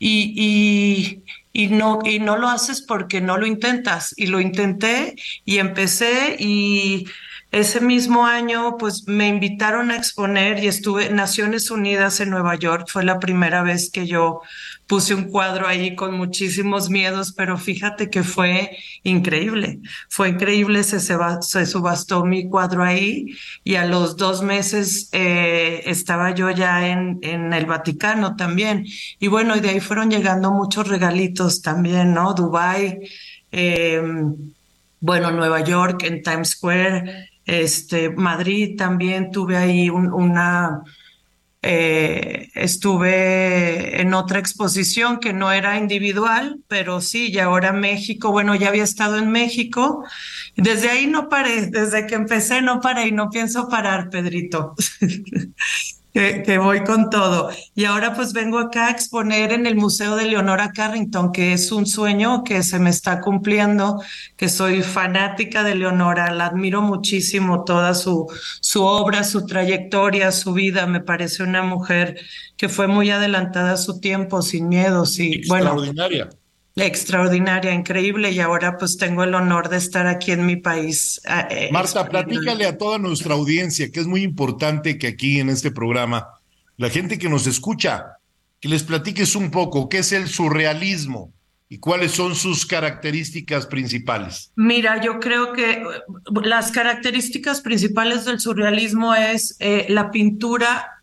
Y, 0.00 0.34
y, 0.36 1.24
y, 1.52 1.68
no, 1.68 2.00
y 2.04 2.18
no 2.18 2.36
lo 2.36 2.48
haces 2.48 2.82
porque 2.82 3.20
no 3.20 3.38
lo 3.38 3.46
intentas. 3.46 4.14
Y 4.16 4.26
lo 4.26 4.40
intenté 4.40 5.16
y 5.44 5.58
empecé 5.58 6.36
y 6.38 7.06
ese 7.50 7.80
mismo 7.80 8.26
año, 8.26 8.76
pues 8.78 9.08
me 9.08 9.26
invitaron 9.26 9.90
a 9.90 9.96
exponer 9.96 10.62
y 10.62 10.66
estuve 10.66 11.06
en 11.06 11.16
Naciones 11.16 11.70
Unidas 11.70 12.20
en 12.20 12.28
Nueva 12.28 12.56
York. 12.56 12.88
Fue 12.88 13.04
la 13.04 13.18
primera 13.18 13.62
vez 13.62 13.90
que 13.90 14.06
yo 14.06 14.42
puse 14.86 15.14
un 15.14 15.30
cuadro 15.30 15.66
ahí 15.66 15.94
con 15.94 16.14
muchísimos 16.14 16.90
miedos, 16.90 17.32
pero 17.32 17.56
fíjate 17.56 18.10
que 18.10 18.22
fue 18.22 18.76
increíble. 19.02 19.80
Fue 20.10 20.28
increíble, 20.30 20.82
se, 20.84 21.00
subastó 21.66 22.24
mi 22.24 22.48
cuadro 22.50 22.82
ahí 22.82 23.26
y 23.64 23.76
a 23.76 23.86
los 23.86 24.18
dos 24.18 24.42
meses 24.42 25.08
eh, 25.12 25.82
estaba 25.86 26.34
yo 26.34 26.50
ya 26.50 26.88
en, 26.88 27.18
el 27.22 27.66
Vaticano 27.66 28.36
también. 28.36 28.84
Y 29.18 29.28
bueno, 29.28 29.56
y 29.56 29.60
de 29.60 29.70
ahí 29.70 29.80
fueron 29.80 30.10
llegando 30.10 30.50
muchos 30.50 30.86
regalitos 30.86 31.62
también, 31.62 32.12
¿no? 32.12 32.34
Dubai, 32.34 32.98
eh, 33.52 34.02
bueno, 35.00 35.30
Nueva 35.30 35.60
York, 35.60 36.02
en 36.04 36.22
Times 36.22 36.50
Square. 36.50 37.28
Este, 37.48 38.10
Madrid 38.10 38.76
también 38.76 39.30
tuve 39.30 39.56
ahí 39.56 39.88
una, 39.88 40.82
eh, 41.62 42.50
estuve 42.54 44.02
en 44.02 44.12
otra 44.12 44.38
exposición 44.38 45.18
que 45.18 45.32
no 45.32 45.50
era 45.50 45.78
individual, 45.78 46.60
pero 46.68 47.00
sí, 47.00 47.30
y 47.32 47.38
ahora 47.38 47.72
México, 47.72 48.32
bueno, 48.32 48.54
ya 48.54 48.68
había 48.68 48.84
estado 48.84 49.16
en 49.16 49.30
México. 49.30 50.04
Desde 50.56 50.90
ahí 50.90 51.06
no 51.06 51.30
paré, 51.30 51.68
desde 51.68 52.06
que 52.06 52.16
empecé 52.16 52.60
no 52.60 52.82
paré 52.82 53.08
y 53.08 53.12
no 53.12 53.30
pienso 53.30 53.66
parar, 53.70 54.10
Pedrito. 54.10 54.74
que, 56.12 56.58
voy 56.58 56.84
con 56.84 57.10
todo. 57.10 57.50
Y 57.74 57.84
ahora 57.84 58.14
pues 58.14 58.32
vengo 58.32 58.58
acá 58.58 58.88
a 58.88 58.90
exponer 58.90 59.52
en 59.52 59.66
el 59.66 59.76
Museo 59.76 60.16
de 60.16 60.26
Leonora 60.26 60.72
Carrington, 60.72 61.32
que 61.32 61.52
es 61.52 61.70
un 61.70 61.86
sueño 61.86 62.44
que 62.44 62.62
se 62.62 62.78
me 62.78 62.90
está 62.90 63.20
cumpliendo, 63.20 64.02
que 64.36 64.48
soy 64.48 64.82
fanática 64.82 65.62
de 65.62 65.74
Leonora, 65.74 66.32
la 66.32 66.46
admiro 66.46 66.82
muchísimo 66.82 67.64
toda 67.64 67.94
su, 67.94 68.26
su 68.60 68.82
obra, 68.84 69.24
su 69.24 69.46
trayectoria, 69.46 70.32
su 70.32 70.52
vida. 70.52 70.86
Me 70.86 71.00
parece 71.00 71.42
una 71.42 71.62
mujer 71.62 72.18
que 72.56 72.68
fue 72.68 72.88
muy 72.88 73.10
adelantada 73.10 73.72
a 73.72 73.76
su 73.76 74.00
tiempo, 74.00 74.42
sin 74.42 74.68
miedos 74.68 75.18
y 75.18 75.46
bueno. 75.48 75.66
Extraordinaria 75.66 76.28
extraordinaria, 76.86 77.72
increíble 77.72 78.30
y 78.30 78.40
ahora 78.40 78.76
pues 78.76 78.96
tengo 78.96 79.24
el 79.24 79.34
honor 79.34 79.68
de 79.68 79.76
estar 79.76 80.06
aquí 80.06 80.32
en 80.32 80.46
mi 80.46 80.56
país. 80.56 81.20
Eh, 81.50 81.68
Marta, 81.72 82.08
platícale 82.08 82.66
a 82.66 82.76
toda 82.76 82.98
nuestra 82.98 83.34
audiencia 83.34 83.90
que 83.90 84.00
es 84.00 84.06
muy 84.06 84.22
importante 84.22 84.98
que 84.98 85.08
aquí 85.08 85.40
en 85.40 85.48
este 85.48 85.70
programa, 85.70 86.28
la 86.76 86.90
gente 86.90 87.18
que 87.18 87.28
nos 87.28 87.46
escucha, 87.46 88.18
que 88.60 88.68
les 88.68 88.82
platiques 88.82 89.34
un 89.36 89.50
poco 89.50 89.88
qué 89.88 89.98
es 89.98 90.12
el 90.12 90.28
surrealismo 90.28 91.32
y 91.68 91.78
cuáles 91.78 92.12
son 92.12 92.34
sus 92.34 92.64
características 92.64 93.66
principales. 93.66 94.52
Mira, 94.56 95.02
yo 95.02 95.20
creo 95.20 95.52
que 95.52 95.72
eh, 95.72 95.84
las 96.42 96.72
características 96.72 97.60
principales 97.60 98.24
del 98.24 98.40
surrealismo 98.40 99.14
es 99.14 99.56
eh, 99.60 99.86
la 99.88 100.10
pintura 100.10 100.97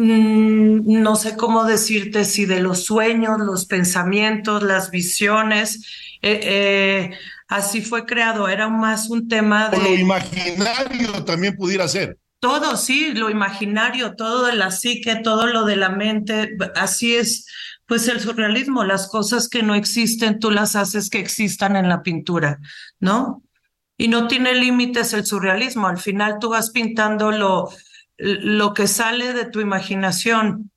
no 0.00 1.16
sé 1.16 1.36
cómo 1.36 1.64
decirte 1.64 2.24
si 2.24 2.46
de 2.46 2.60
los 2.60 2.84
sueños, 2.84 3.38
los 3.38 3.66
pensamientos, 3.66 4.62
las 4.62 4.90
visiones. 4.90 5.86
Eh, 6.22 6.40
eh, 6.42 7.10
así 7.48 7.82
fue 7.82 8.06
creado, 8.06 8.48
era 8.48 8.68
más 8.68 9.10
un 9.10 9.28
tema 9.28 9.68
de... 9.68 9.78
lo 9.78 9.94
imaginario 9.94 11.24
también 11.24 11.56
pudiera 11.56 11.86
ser. 11.88 12.18
Todo, 12.38 12.78
sí, 12.78 13.12
lo 13.12 13.28
imaginario, 13.28 14.16
todo 14.16 14.46
de 14.46 14.54
la 14.54 14.70
psique, 14.70 15.16
todo 15.16 15.46
lo 15.46 15.64
de 15.64 15.76
la 15.76 15.90
mente, 15.90 16.56
así 16.74 17.14
es, 17.14 17.46
pues 17.84 18.08
el 18.08 18.20
surrealismo, 18.20 18.82
las 18.82 19.08
cosas 19.08 19.48
que 19.48 19.62
no 19.62 19.74
existen, 19.74 20.38
tú 20.38 20.50
las 20.50 20.74
haces 20.74 21.10
que 21.10 21.18
existan 21.18 21.76
en 21.76 21.90
la 21.90 22.02
pintura, 22.02 22.58
¿no? 22.98 23.42
Y 23.98 24.08
no 24.08 24.26
tiene 24.26 24.54
límites 24.54 25.12
el 25.12 25.26
surrealismo, 25.26 25.88
al 25.88 25.98
final 25.98 26.38
tú 26.40 26.48
vas 26.48 26.70
pintando 26.70 27.30
lo, 27.30 27.68
lo 28.22 28.74
que 28.74 28.86
sale 28.86 29.32
de 29.32 29.46
tu 29.46 29.60
imaginación. 29.60 30.70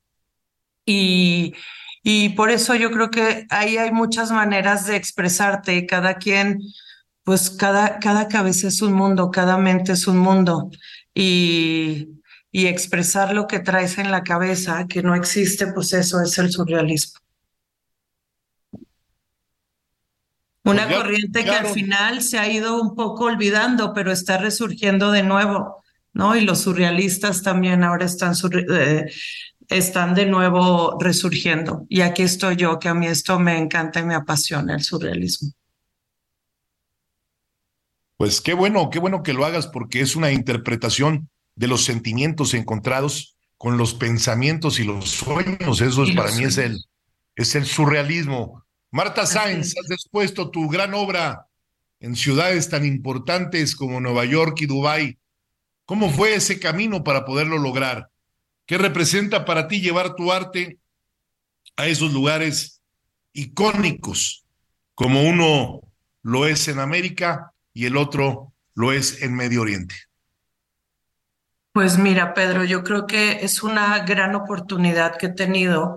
Y, 0.86 1.54
y 2.02 2.30
por 2.30 2.50
eso 2.50 2.74
yo 2.74 2.90
creo 2.90 3.10
que 3.10 3.46
ahí 3.50 3.76
hay 3.78 3.92
muchas 3.92 4.30
maneras 4.32 4.86
de 4.86 4.96
expresarte 4.96 5.86
cada 5.86 6.16
quien 6.16 6.60
pues 7.24 7.50
cada, 7.50 7.98
cada 8.00 8.28
cabeza 8.28 8.68
es 8.68 8.82
un 8.82 8.92
mundo, 8.92 9.30
cada 9.30 9.56
mente 9.58 9.92
es 9.92 10.06
un 10.06 10.18
mundo. 10.18 10.70
Y, 11.14 12.08
y 12.52 12.66
expresar 12.66 13.34
lo 13.34 13.46
que 13.46 13.60
traes 13.60 13.98
en 13.98 14.10
la 14.10 14.22
cabeza, 14.24 14.86
que 14.88 15.02
no 15.02 15.14
existe, 15.14 15.68
pues 15.68 15.92
eso 15.94 16.20
es 16.22 16.36
el 16.38 16.50
surrealismo. 16.52 17.20
Una 20.64 20.84
Pues 20.86 20.88
ya- 20.88 20.96
corriente 21.02 21.44
que 21.44 21.50
al 21.50 21.66
final 21.66 22.22
se 22.22 22.38
ha 22.38 22.48
ido 22.50 22.80
un 22.80 22.94
poco 22.94 23.24
olvidando, 23.26 23.92
pero 23.92 24.10
está 24.12 24.38
resurgiendo 24.38 25.10
de 25.12 25.22
nuevo, 25.22 25.83
¿no? 26.14 26.34
Y 26.36 26.42
los 26.42 26.62
surrealistas 26.62 27.42
también 27.42 27.84
ahora 27.84 28.06
están, 28.06 28.34
eh, 28.70 29.10
están 29.68 30.14
de 30.14 30.26
nuevo 30.26 30.96
resurgiendo. 31.00 31.84
Y 31.88 32.00
aquí 32.00 32.22
estoy 32.22 32.56
yo, 32.56 32.78
que 32.78 32.88
a 32.88 32.94
mí 32.94 33.06
esto 33.06 33.38
me 33.38 33.58
encanta 33.58 34.00
y 34.00 34.04
me 34.04 34.14
apasiona, 34.14 34.74
el 34.74 34.82
surrealismo. 34.82 35.50
Pues 38.16 38.40
qué 38.40 38.54
bueno, 38.54 38.90
qué 38.90 39.00
bueno 39.00 39.22
que 39.22 39.32
lo 39.32 39.44
hagas 39.44 39.66
porque 39.66 40.00
es 40.00 40.16
una 40.16 40.30
interpretación 40.30 41.28
de 41.56 41.66
los 41.66 41.84
sentimientos 41.84 42.54
encontrados 42.54 43.36
con 43.58 43.76
los 43.76 43.94
pensamientos 43.94 44.78
y 44.78 44.84
los 44.84 45.10
sueños. 45.10 45.80
Eso 45.80 46.04
es 46.04 46.14
para 46.14 46.30
mí 46.32 46.44
es 46.44 46.58
el, 46.58 46.78
es 47.34 47.54
el 47.54 47.66
surrealismo. 47.66 48.64
Marta 48.90 49.26
Sáenz, 49.26 49.74
has 49.76 49.90
expuesto 49.90 50.50
tu 50.50 50.68
gran 50.68 50.94
obra 50.94 51.48
en 51.98 52.14
ciudades 52.14 52.68
tan 52.68 52.84
importantes 52.84 53.74
como 53.74 54.00
Nueva 54.00 54.24
York 54.24 54.60
y 54.60 54.66
Dubái. 54.66 55.18
¿Cómo 55.86 56.10
fue 56.10 56.34
ese 56.34 56.58
camino 56.58 57.04
para 57.04 57.24
poderlo 57.24 57.58
lograr? 57.58 58.08
¿Qué 58.66 58.78
representa 58.78 59.44
para 59.44 59.68
ti 59.68 59.80
llevar 59.80 60.14
tu 60.14 60.32
arte 60.32 60.78
a 61.76 61.86
esos 61.86 62.12
lugares 62.12 62.80
icónicos, 63.32 64.44
como 64.94 65.22
uno 65.22 65.80
lo 66.22 66.46
es 66.46 66.68
en 66.68 66.78
América 66.78 67.52
y 67.74 67.84
el 67.86 67.96
otro 67.96 68.52
lo 68.74 68.92
es 68.92 69.22
en 69.22 69.34
Medio 69.34 69.62
Oriente? 69.62 69.94
Pues 71.72 71.98
mira, 71.98 72.34
Pedro, 72.34 72.64
yo 72.64 72.84
creo 72.84 73.06
que 73.06 73.44
es 73.44 73.62
una 73.62 73.98
gran 74.04 74.34
oportunidad 74.36 75.18
que 75.18 75.26
he 75.26 75.32
tenido 75.32 75.96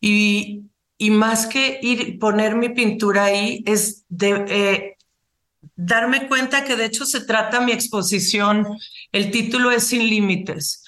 y, 0.00 0.64
y 0.98 1.10
más 1.10 1.46
que 1.46 1.80
ir 1.82 2.18
poner 2.18 2.54
mi 2.54 2.68
pintura 2.68 3.24
ahí 3.24 3.64
es 3.66 4.04
de 4.08 4.44
eh, 4.48 4.96
darme 5.76 6.28
cuenta 6.28 6.64
que 6.64 6.76
de 6.76 6.84
hecho 6.84 7.06
se 7.06 7.22
trata 7.24 7.60
mi 7.60 7.72
exposición, 7.72 8.66
el 9.14 9.30
título 9.30 9.70
es 9.70 9.86
Sin 9.86 10.08
Límites, 10.08 10.82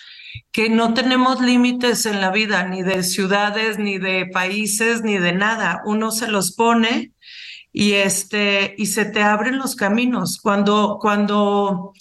que 0.53 0.69
no 0.69 0.93
tenemos 0.95 1.41
límites 1.41 2.05
en 2.07 2.21
la 2.21 2.31
vida, 2.31 2.65
ni 2.69 2.83
de 2.83 3.03
ciudades, 3.03 3.79
ni 3.79 3.99
de 3.99 4.27
países, 4.27 5.03
ni 5.03 5.17
de 5.19 5.33
nada. 5.33 5.81
Uno 5.87 6.11
se 6.11 6.29
los 6.29 6.53
pone 6.53 7.13
y 7.73 7.93
este 7.93 8.75
y 8.77 8.87
se 8.87 9.05
te 9.05 9.23
abren 9.23 9.59
los 9.59 9.77
caminos 9.77 10.39
cuando 10.43 10.99
cuando 11.01 11.93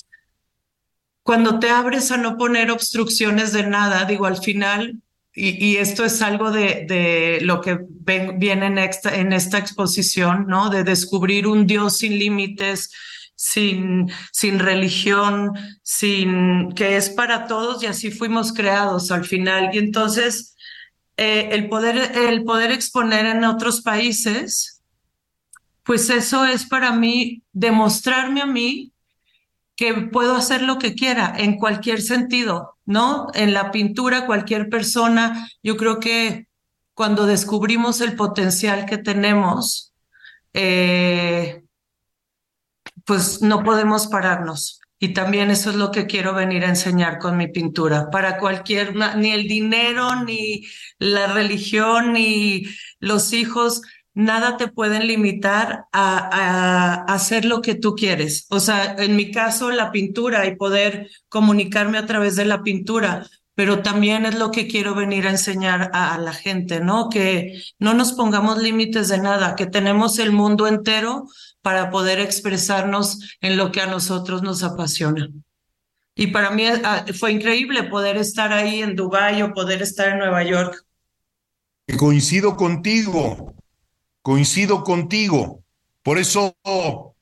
cuando 1.24 1.60
te 1.60 1.70
abres 1.70 2.12
a 2.12 2.18
no 2.18 2.38
poner 2.38 2.70
obstrucciones 2.72 3.52
de 3.52 3.66
nada, 3.66 4.06
digo, 4.06 4.26
al 4.28 4.38
final, 4.38 5.02
y, 5.34 5.76
esto 5.78 6.06
es 6.06 6.22
algo 6.22 6.52
de, 6.52 6.86
de 6.88 7.40
lo 7.42 7.62
que 7.62 7.80
ven- 7.82 8.38
viene 8.40 8.68
en 8.68 8.78
esta, 8.78 9.16
en 9.16 9.34
esta 9.34 9.58
exposición, 9.58 10.46
¿no? 10.48 10.70
De 10.70 10.84
descubrir 10.84 11.48
un 11.48 11.66
Dios 11.68 11.98
sin 11.98 12.18
límites, 12.20 12.92
sin, 13.36 14.12
sin 14.32 14.60
religión, 14.60 15.52
sin, 15.84 16.72
que 16.74 16.98
es 16.98 17.10
para 17.10 17.48
todos 17.48 17.84
y 17.84 17.88
así 17.88 18.12
fuimos 18.12 18.54
creados 18.54 19.12
al 19.12 19.26
final. 19.26 19.70
Y 19.74 19.78
entonces, 19.78 20.56
eh, 21.18 21.50
el 21.52 21.70
poder, 21.70 22.18
el 22.18 22.44
poder 22.44 22.72
exponer 22.72 23.26
en 23.26 23.44
otros 23.44 23.82
países, 23.82 24.82
pues 25.84 26.10
eso 26.10 26.46
es 26.46 26.66
para 26.66 26.92
mí 26.92 27.44
demostrarme 27.54 28.42
a 28.42 28.46
mí 28.46 28.92
que 29.76 29.94
puedo 29.94 30.36
hacer 30.36 30.62
lo 30.62 30.80
que 30.80 30.96
quiera 30.96 31.34
en 31.38 31.58
cualquier 31.58 32.02
sentido, 32.02 32.78
¿no? 32.86 33.28
En 33.34 33.54
la 33.54 33.72
pintura, 33.72 34.26
cualquier 34.26 34.70
persona, 34.70 35.50
yo 35.62 35.76
creo 35.76 36.00
que 36.00 36.48
cuando 36.94 37.26
descubrimos 37.26 38.00
el 38.00 38.16
potencial 38.16 38.86
que 38.86 38.98
tenemos, 38.98 39.94
eh, 40.54 41.65
pues 43.06 43.42
no 43.42 43.64
podemos 43.64 44.08
pararnos. 44.08 44.82
Y 44.98 45.14
también 45.14 45.52
eso 45.52 45.70
es 45.70 45.76
lo 45.76 45.92
que 45.92 46.06
quiero 46.06 46.34
venir 46.34 46.64
a 46.64 46.70
enseñar 46.70 47.20
con 47.20 47.38
mi 47.38 47.48
pintura. 47.48 48.10
Para 48.10 48.38
cualquier, 48.38 48.96
ni 49.18 49.32
el 49.32 49.48
dinero, 49.48 50.24
ni 50.24 50.64
la 51.00 51.28
religión, 51.28 52.14
ni 52.14 52.64
los 53.00 53.34
hijos, 53.34 53.82
nada 54.14 54.56
te 54.58 54.70
pueden 54.70 55.06
limitar 55.06 55.86
a, 55.92 56.30
a 56.32 57.14
hacer 57.14 57.44
lo 57.46 57.62
que 57.62 57.76
tú 57.76 57.94
quieres. 57.96 58.48
O 58.50 58.60
sea, 58.62 58.96
en 58.98 59.16
mi 59.18 59.32
caso, 59.32 59.70
la 59.70 59.92
pintura 59.92 60.46
y 60.48 60.56
poder 60.56 61.10
comunicarme 61.28 61.98
a 61.98 62.06
través 62.06 62.38
de 62.38 62.46
la 62.46 62.64
pintura, 62.64 63.28
pero 63.54 63.82
también 63.82 64.26
es 64.26 64.36
lo 64.40 64.50
que 64.50 64.68
quiero 64.68 64.96
venir 64.96 65.28
a 65.28 65.32
enseñar 65.32 65.92
a 65.94 66.18
la 66.18 66.34
gente, 66.34 66.80
¿no? 66.80 67.10
Que 67.10 67.62
no 67.80 67.94
nos 67.94 68.14
pongamos 68.14 68.62
límites 68.62 69.10
de 69.10 69.18
nada, 69.18 69.56
que 69.56 69.66
tenemos 69.66 70.20
el 70.20 70.32
mundo 70.32 70.68
entero 70.68 71.26
para 71.66 71.90
poder 71.90 72.20
expresarnos 72.20 73.38
en 73.42 73.58
lo 73.58 73.72
que 73.72 73.82
a 73.82 73.88
nosotros 73.88 74.44
nos 74.44 74.62
apasiona. 74.62 75.30
Y 76.14 76.28
para 76.28 76.52
mí 76.52 76.68
ah, 76.68 77.08
fue 77.18 77.32
increíble 77.32 77.82
poder 77.86 78.18
estar 78.18 78.54
ahí 78.54 78.84
en 78.84 78.96
Dubái 78.96 79.42
o 79.42 79.52
poder 79.52 79.82
estar 79.82 80.10
en 80.10 80.20
Nueva 80.20 80.44
York. 80.44 80.86
Coincido 81.98 82.56
contigo, 82.56 83.56
coincido 84.22 84.84
contigo. 84.84 85.64
Por 86.04 86.20
eso 86.20 86.56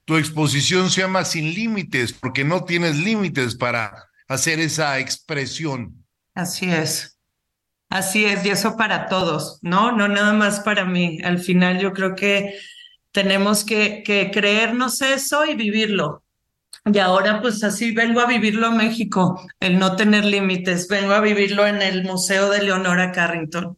tu 0.03 0.17
exposición 0.17 0.89
se 0.89 0.99
llama 0.99 1.23
Sin 1.23 1.53
Límites, 1.53 2.11
porque 2.11 2.43
no 2.43 2.65
tienes 2.65 2.97
límites 2.97 3.55
para 3.55 3.93
hacer 4.27 4.59
esa 4.59 4.99
expresión. 4.99 6.05
Así 6.35 6.69
es. 6.69 7.17
Así 7.89 8.25
es, 8.25 8.45
y 8.45 8.49
eso 8.49 8.75
para 8.75 9.07
todos, 9.07 9.59
¿no? 9.61 9.93
No 9.93 10.09
nada 10.09 10.33
más 10.33 10.59
para 10.59 10.83
mí. 10.83 11.19
Al 11.23 11.39
final 11.39 11.79
yo 11.79 11.93
creo 11.93 12.13
que 12.13 12.59
tenemos 13.13 13.63
que, 13.63 14.03
que 14.03 14.31
creernos 14.31 15.01
eso 15.01 15.45
y 15.45 15.55
vivirlo. 15.55 16.23
Y 16.85 16.97
ahora 16.97 17.41
pues 17.41 17.63
así 17.63 17.93
vengo 17.93 18.19
a 18.19 18.25
vivirlo 18.25 18.67
en 18.67 18.77
México, 18.77 19.39
el 19.61 19.79
no 19.79 19.95
tener 19.95 20.25
límites. 20.25 20.89
Vengo 20.89 21.13
a 21.13 21.21
vivirlo 21.21 21.65
en 21.65 21.81
el 21.81 22.03
Museo 22.03 22.49
de 22.49 22.63
Leonora 22.63 23.13
Carrington. 23.13 23.77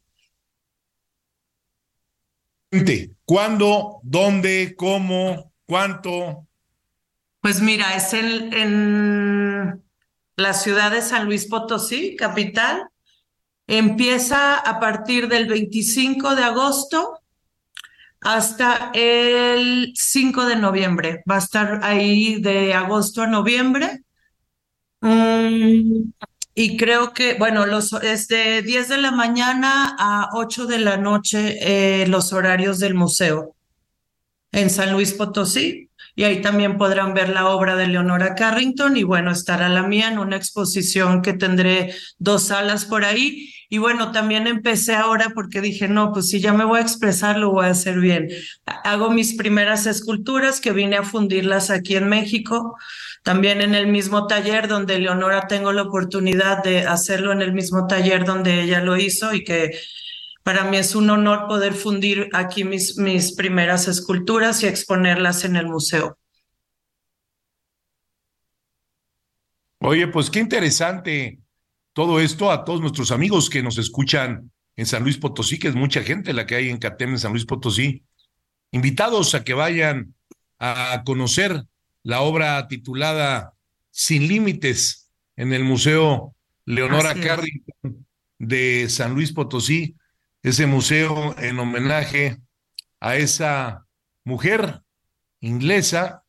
¿Cuándo? 3.25 3.99
¿Dónde? 4.03 4.75
¿Cómo? 4.75 5.51
¿Cuánto? 5.67 6.47
Pues 7.41 7.61
mira, 7.61 7.95
es 7.95 8.13
en, 8.13 8.53
en 8.53 9.83
la 10.35 10.53
ciudad 10.53 10.91
de 10.91 11.01
San 11.01 11.25
Luis 11.25 11.45
Potosí, 11.45 12.15
capital. 12.15 12.89
Empieza 13.67 14.57
a 14.57 14.79
partir 14.79 15.27
del 15.27 15.47
25 15.47 16.35
de 16.35 16.43
agosto 16.43 17.21
hasta 18.21 18.91
el 18.93 19.93
5 19.95 20.45
de 20.45 20.55
noviembre. 20.55 21.23
Va 21.29 21.35
a 21.35 21.39
estar 21.39 21.79
ahí 21.83 22.41
de 22.41 22.73
agosto 22.73 23.21
a 23.21 23.27
noviembre. 23.27 24.03
Mm, 25.01 26.11
y 26.55 26.77
creo 26.77 27.13
que, 27.13 27.35
bueno, 27.35 27.65
los, 27.65 27.93
es 27.93 28.27
de 28.27 28.61
10 28.61 28.89
de 28.89 28.97
la 28.97 29.11
mañana 29.11 29.95
a 29.99 30.29
8 30.33 30.65
de 30.65 30.79
la 30.79 30.97
noche 30.97 31.57
eh, 31.61 32.07
los 32.07 32.33
horarios 32.33 32.79
del 32.79 32.95
museo 32.95 33.55
en 34.51 34.69
San 34.69 34.93
Luis 34.93 35.13
Potosí. 35.13 35.89
Y 36.15 36.23
ahí 36.23 36.41
también 36.41 36.77
podrán 36.77 37.13
ver 37.13 37.29
la 37.29 37.49
obra 37.49 37.75
de 37.75 37.87
Leonora 37.87 38.35
Carrington 38.35 38.95
y 38.95 39.03
bueno, 39.03 39.31
estará 39.31 39.67
la 39.67 39.83
mía 39.83 40.07
en 40.07 40.17
una 40.17 40.37
exposición 40.37 41.21
que 41.21 41.33
tendré 41.33 41.93
dos 42.17 42.43
salas 42.43 42.85
por 42.85 43.03
ahí. 43.03 43.53
Y 43.75 43.77
bueno, 43.77 44.13
también 44.13 44.47
empecé 44.47 44.95
ahora 44.95 45.31
porque 45.35 45.59
dije, 45.59 45.89
no, 45.89 46.13
pues 46.13 46.29
si 46.29 46.39
ya 46.39 46.53
me 46.53 46.63
voy 46.63 46.79
a 46.79 46.81
expresar, 46.81 47.37
lo 47.37 47.51
voy 47.51 47.65
a 47.65 47.71
hacer 47.71 47.99
bien. 47.99 48.29
Hago 48.85 49.09
mis 49.09 49.33
primeras 49.33 49.85
esculturas 49.85 50.61
que 50.61 50.71
vine 50.71 50.95
a 50.95 51.03
fundirlas 51.03 51.69
aquí 51.69 51.97
en 51.97 52.07
México, 52.07 52.77
también 53.21 53.59
en 53.59 53.75
el 53.75 53.87
mismo 53.87 54.27
taller 54.27 54.69
donde 54.69 54.97
Leonora 54.97 55.49
tengo 55.49 55.73
la 55.73 55.81
oportunidad 55.81 56.63
de 56.63 56.87
hacerlo 56.87 57.33
en 57.33 57.41
el 57.41 57.51
mismo 57.51 57.85
taller 57.85 58.23
donde 58.23 58.61
ella 58.61 58.79
lo 58.79 58.95
hizo 58.95 59.33
y 59.33 59.43
que 59.43 59.77
para 60.43 60.63
mí 60.63 60.77
es 60.77 60.95
un 60.95 61.09
honor 61.09 61.45
poder 61.45 61.73
fundir 61.73 62.29
aquí 62.31 62.63
mis, 62.63 62.97
mis 62.97 63.35
primeras 63.35 63.89
esculturas 63.89 64.63
y 64.63 64.67
exponerlas 64.67 65.43
en 65.43 65.57
el 65.57 65.67
museo. 65.67 66.17
Oye, 69.79 70.07
pues 70.07 70.29
qué 70.29 70.39
interesante 70.39 71.44
todo 71.95 72.19
esto 72.19 72.51
a 72.51 72.65
todos 72.65 72.81
nuestros 72.81 73.11
amigos 73.11 73.49
que 73.49 73.63
nos 73.63 73.77
escuchan 73.77 74.51
en 74.75 74.85
San 74.85 75.03
Luis 75.03 75.17
Potosí, 75.17 75.57
que 75.57 75.69
es 75.69 75.75
mucha 75.75 76.03
gente 76.03 76.33
la 76.33 76.45
que 76.45 76.55
hay 76.55 76.69
en 76.69 76.77
CATEM 76.77 77.11
en 77.11 77.19
San 77.19 77.31
Luis 77.31 77.45
Potosí. 77.45 78.03
Invitados 78.71 79.33
a 79.33 79.45
que 79.45 79.53
vayan 79.53 80.13
a 80.59 81.03
conocer 81.05 81.63
la 82.03 82.19
obra 82.19 82.67
titulada 82.67 83.53
Sin 83.91 84.27
Límites 84.27 85.09
en 85.37 85.53
el 85.53 85.63
Museo 85.63 86.35
Leonora 86.65 87.11
Así. 87.11 87.21
Carrington 87.21 88.05
de 88.39 88.89
San 88.89 89.13
Luis 89.13 89.31
Potosí, 89.31 89.95
ese 90.43 90.65
museo 90.65 91.33
en 91.39 91.57
homenaje 91.59 92.39
a 92.99 93.15
esa 93.15 93.85
mujer 94.25 94.81
inglesa 95.39 96.25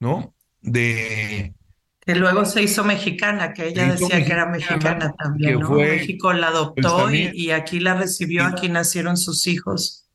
¿no? 0.00 0.34
De 0.60 1.54
que 2.04 2.16
luego 2.16 2.44
se 2.44 2.62
hizo 2.62 2.82
mexicana, 2.82 3.52
que 3.52 3.68
ella 3.68 3.92
decía 3.92 4.24
que 4.24 4.32
era 4.32 4.46
mexicana 4.46 5.14
también, 5.16 5.60
¿no? 5.60 5.70
México 5.70 6.32
la 6.32 6.50
pues, 6.50 6.84
adoptó 6.84 7.14
y, 7.14 7.30
y, 7.32 7.50
aquí 7.52 7.78
la 7.78 7.94
recibió, 7.94 8.44
aquí 8.44 8.68
nacieron 8.68 9.16
sus 9.16 9.46
hijos. 9.46 10.08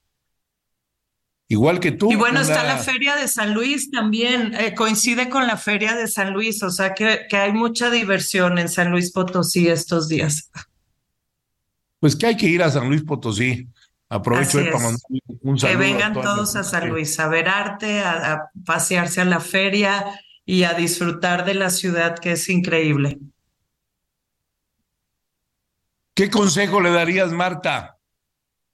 Igual 1.48 1.80
que 1.80 1.94
tú. 1.94 2.12
Y 2.12 2.16
bueno, 2.18 2.42
está 2.42 2.66
la 2.66 2.78
Feria 2.78 3.16
de 3.16 3.30
San 3.30 3.54
Luis 3.54 3.90
también, 3.90 4.54
eh, 4.56 4.76
coincide 4.76 5.30
con 5.30 5.48
la 5.48 5.56
Feria 5.56 5.96
de 5.96 6.08
San 6.08 6.34
Luis, 6.34 6.62
o 6.62 6.70
sea 6.70 6.94
que, 6.94 7.22
que 7.30 7.38
hay 7.38 7.54
mucha 7.54 7.90
diversión 7.90 8.58
en 8.58 8.68
San 8.68 8.92
Luis 8.92 9.14
Potosí 9.14 9.70
estos 9.70 10.10
días. 10.10 10.52
Pues 12.02 12.18
que 12.18 12.28
hay 12.28 12.36
que 12.36 12.48
ir 12.48 12.62
a 12.64 12.70
San 12.70 12.90
Luis 12.90 13.04
Potosí. 13.04 13.66
Aprovecho 14.10 14.60
para 14.60 14.80
mandar 14.80 15.02
un 15.42 15.58
saludo. 15.58 15.80
Que 15.80 15.86
vengan 15.86 16.14
toda 16.14 16.36
todos 16.36 16.54
la 16.54 16.62
a 16.62 16.64
San. 16.66 16.90
Luis 16.90 17.18
a 17.18 17.30
ver 17.30 17.48
arte, 17.48 18.02
a, 18.02 18.34
a 18.34 18.52
pasearse 18.66 19.22
a 19.22 19.26
la 19.26 19.40
feria 19.40 20.06
y 20.48 20.64
a 20.64 20.74
disfrutar 20.74 21.44
de 21.44 21.54
la 21.54 21.70
ciudad 21.70 22.18
que 22.18 22.32
es 22.32 22.48
increíble. 22.48 23.20
¿Qué 26.16 26.30
consejo 26.30 26.80
le 26.80 26.90
darías, 26.90 27.34
Marta, 27.34 27.98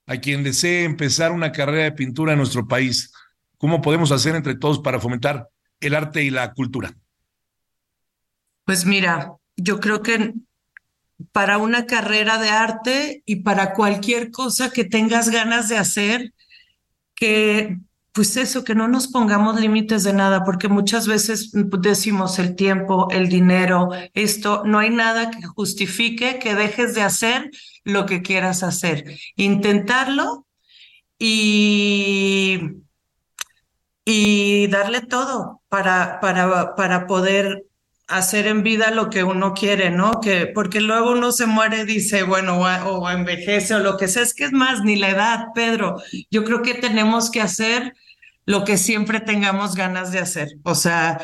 a 0.06 0.18
quien 0.18 0.44
desee 0.44 0.84
empezar 0.84 1.32
una 1.32 1.52
carrera 1.52 1.86
de 1.86 1.92
pintura 1.92 2.34
en 2.34 2.38
nuestro 2.38 2.68
país? 2.68 3.12
¿Cómo 3.58 3.82
podemos 3.82 4.12
hacer 4.12 4.36
entre 4.36 4.56
todos 4.56 4.80
para 4.80 5.00
fomentar 5.00 5.50
el 5.80 5.96
arte 5.96 6.24
y 6.24 6.30
la 6.30 6.54
cultura? 6.54 6.94
Pues 8.66 8.86
mira, 8.86 9.34
yo 9.58 9.80
creo 9.80 10.04
que 10.04 10.36
para 11.32 11.58
una 11.58 11.88
carrera 11.88 12.38
de 12.38 12.50
arte 12.50 13.24
y 13.26 13.38
para 13.38 13.74
cualquier 13.74 14.30
cosa 14.30 14.72
que 14.72 14.86
tengas 14.86 15.30
ganas 15.30 15.70
de 15.70 15.78
hacer, 15.78 16.34
que 17.16 17.80
pues 18.14 18.38
eso, 18.38 18.64
que 18.64 18.76
no 18.76 18.88
nos 18.88 19.08
pongamos 19.08 19.60
límites 19.60 20.04
de 20.04 20.14
nada, 20.14 20.44
porque 20.46 20.68
muchas 20.68 21.08
veces 21.08 21.52
decimos 21.54 22.38
el 22.38 22.56
tiempo, 22.56 23.08
el 23.10 23.28
dinero, 23.28 23.90
esto, 24.14 24.64
no 24.66 24.78
hay 24.78 24.92
nada 24.92 25.32
que 25.32 25.42
justifique 25.48 26.38
que 26.38 26.54
dejes 26.54 26.94
de 26.94 27.02
hacer 27.02 27.50
lo 27.84 28.06
que 28.06 28.22
quieras 28.22 28.62
hacer. 28.62 29.04
Intentarlo 29.36 30.46
y, 31.18 32.62
y 34.06 34.68
darle 34.68 35.02
todo 35.02 35.62
para, 35.68 36.20
para, 36.20 36.76
para 36.76 37.08
poder 37.08 37.66
hacer 38.18 38.48
en 38.48 38.64
vida 38.64 38.92
lo 38.92 39.10
que 39.10 39.24
uno 39.24 39.54
quiere, 39.54 39.90
¿no? 39.90 40.20
Que, 40.22 40.48
porque 40.48 40.82
luego 40.82 41.12
uno 41.12 41.32
se 41.32 41.46
muere 41.46 41.82
y 41.82 41.86
dice, 41.86 42.24
bueno, 42.24 42.60
o, 42.60 43.00
o 43.00 43.10
envejece 43.10 43.76
o 43.76 43.80
lo 43.80 43.98
que 43.98 44.08
sea, 44.08 44.24
es 44.24 44.34
que 44.34 44.46
es 44.46 44.52
más, 44.52 44.84
ni 44.84 44.96
la 44.96 45.10
edad, 45.10 45.48
Pedro. 45.54 46.02
Yo 46.30 46.44
creo 46.44 46.62
que 46.62 46.74
tenemos 46.74 47.32
que 47.32 47.42
hacer 47.42 47.94
lo 48.46 48.64
que 48.64 48.78
siempre 48.78 49.20
tengamos 49.20 49.76
ganas 49.76 50.12
de 50.12 50.20
hacer. 50.20 50.50
O 50.64 50.76
sea, 50.76 51.20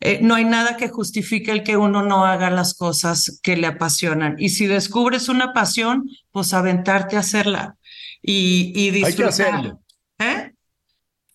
eh, 0.00 0.20
no 0.22 0.34
hay 0.34 0.44
nada 0.44 0.76
que 0.76 0.88
justifique 0.88 1.50
el 1.50 1.62
que 1.62 1.76
uno 1.76 2.02
no 2.02 2.24
haga 2.24 2.50
las 2.50 2.74
cosas 2.74 3.38
que 3.42 3.56
le 3.56 3.66
apasionan. 3.66 4.36
Y 4.38 4.50
si 4.50 4.66
descubres 4.66 5.28
una 5.28 5.52
pasión, 5.52 6.08
pues 6.30 6.54
aventarte 6.54 7.16
a 7.16 7.20
hacerla 7.20 7.76
y, 8.22 8.72
y 8.74 8.90
disfrutar. 8.90 9.10
Hay 9.10 9.16
que 9.16 9.24
hacerlo. 9.24 9.82
¿Eh? 10.18 10.52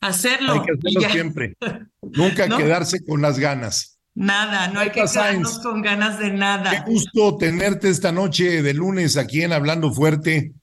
Hacerlo. 0.02 0.54
Hay 0.54 0.62
que 0.62 0.72
hacerlo 0.72 1.10
siempre. 1.12 1.54
Nunca 2.02 2.48
¿No? 2.48 2.58
quedarse 2.58 3.04
con 3.06 3.22
las 3.22 3.38
ganas. 3.38 3.95
Nada, 4.16 4.70
no 4.70 4.80
hay 4.80 4.92
que 4.92 5.04
quedarnos 5.04 5.60
con 5.60 5.82
ganas 5.82 6.18
de 6.20 6.32
nada. 6.32 6.72
Qué 6.72 6.90
gusto 6.90 7.36
tenerte 7.38 7.90
esta 7.90 8.14
noche 8.14 8.62
de 8.62 8.74
lunes 8.74 9.18
aquí 9.18 9.42
en 9.42 9.52
Hablando 9.52 9.92
Fuerte, 9.92 10.54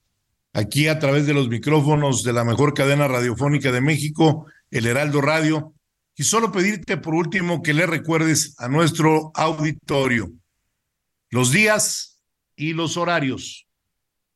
aquí 0.53 0.87
a 0.87 0.97
través 0.97 1.27
de 1.27 1.35
los 1.35 1.49
micrófonos 1.49 2.23
de 2.23 2.33
la 2.33 2.43
mejor 2.43 2.73
cadena 2.73 3.07
radiofónica 3.07 3.71
de 3.71 3.81
México, 3.81 4.47
el 4.71 4.87
Heraldo 4.87 5.21
Radio. 5.21 5.73
Y 6.15 6.23
solo 6.23 6.51
pedirte 6.51 6.97
por 6.97 7.13
último 7.13 7.61
que 7.61 7.75
le 7.75 7.85
recuerdes 7.85 8.55
a 8.57 8.67
nuestro 8.67 9.31
auditorio 9.35 10.31
los 11.29 11.51
días 11.51 12.19
y 12.55 12.73
los 12.73 12.97
horarios. 12.97 13.67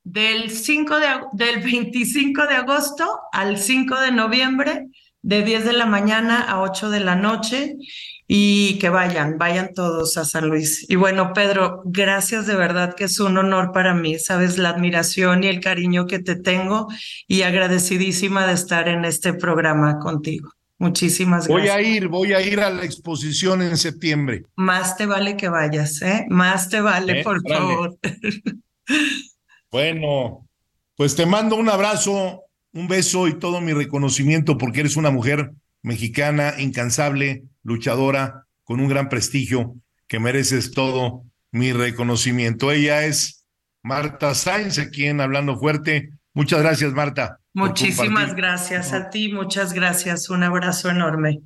Del, 0.04 0.52
5 0.52 1.00
de, 1.00 1.08
del 1.34 1.64
25 1.64 2.48
de 2.48 2.56
agosto 2.56 3.20
al 3.32 3.58
5 3.58 4.00
de 4.00 4.12
noviembre, 4.12 4.88
de 5.22 5.44
10 5.44 5.66
de 5.66 5.74
la 5.74 5.86
mañana 5.86 6.42
a 6.42 6.62
8 6.62 6.90
de 6.90 7.00
la 7.00 7.16
noche, 7.16 7.76
y 8.30 8.78
que 8.80 8.90
vayan, 8.90 9.38
vayan 9.38 9.74
todos 9.74 10.18
a 10.18 10.26
San 10.26 10.50
Luis. 10.50 10.86
Y 10.90 10.96
bueno, 10.98 11.32
Pedro, 11.34 11.82
gracias 11.86 12.46
de 12.46 12.56
verdad 12.56 12.94
que 12.94 13.06
es 13.06 13.20
un 13.22 13.38
honor 13.38 13.72
para 13.72 13.94
mí, 13.94 14.20
sabes 14.20 14.58
la 14.58 14.70
admiración 14.70 15.44
y 15.44 15.48
el 15.48 15.62
cariño 15.62 16.08
que 16.08 16.20
te 16.20 16.36
tengo 16.36 16.88
y 17.28 17.44
agradecidísima 17.44 18.46
de 18.46 18.54
estar 18.54 18.90
en 18.90 19.06
este 19.06 19.34
programa 19.34 20.00
contigo. 20.00 20.52
Muchísimas 20.80 21.48
Voy 21.48 21.64
gracias. 21.64 21.78
a 21.78 21.90
ir, 21.90 22.08
voy 22.08 22.34
a 22.34 22.42
ir 22.42 22.60
a 22.60 22.70
la 22.70 22.84
exposición 22.84 23.62
en 23.64 23.78
septiembre. 23.78 24.44
Más 24.58 24.96
te 24.98 25.06
vale 25.08 25.36
que 25.38 25.50
vayas, 25.50 26.02
¿eh? 26.02 26.26
Más 26.30 26.70
te 26.70 26.82
vale, 26.82 27.22
Eh, 27.22 27.24
por 27.24 27.42
favor. 27.48 27.98
Bueno, 29.72 30.48
pues 30.96 31.16
te 31.16 31.26
mando 31.26 31.56
un 31.58 31.70
abrazo, 31.70 32.44
un 32.78 32.88
beso 32.88 33.28
y 33.28 33.34
todo 33.34 33.60
mi 33.60 33.74
reconocimiento 33.74 34.58
porque 34.58 34.82
eres 34.82 34.96
una 34.98 35.10
mujer 35.10 35.52
mexicana 35.82 36.54
incansable, 36.60 37.44
luchadora, 37.64 38.46
con 38.64 38.80
un 38.80 38.88
gran 38.88 39.10
prestigio, 39.10 39.76
que 40.08 40.20
mereces 40.20 40.72
todo 40.72 41.24
mi 41.52 41.74
reconocimiento. 41.74 42.72
Ella 42.72 43.06
es 43.06 43.46
Marta 43.82 44.36
Sáenz, 44.36 44.78
aquí 44.78 45.06
en 45.06 45.22
Hablando 45.22 45.58
Fuerte. 45.58 46.12
Muchas 46.34 46.62
gracias, 46.62 46.94
Marta. 46.94 47.40
Muchísimas 47.54 48.36
gracias 48.36 48.94
a 48.94 49.10
ti, 49.10 49.34
muchas 49.34 49.74
gracias. 49.74 50.30
Un 50.30 50.44
abrazo 50.44 50.92
enorme. 50.92 51.40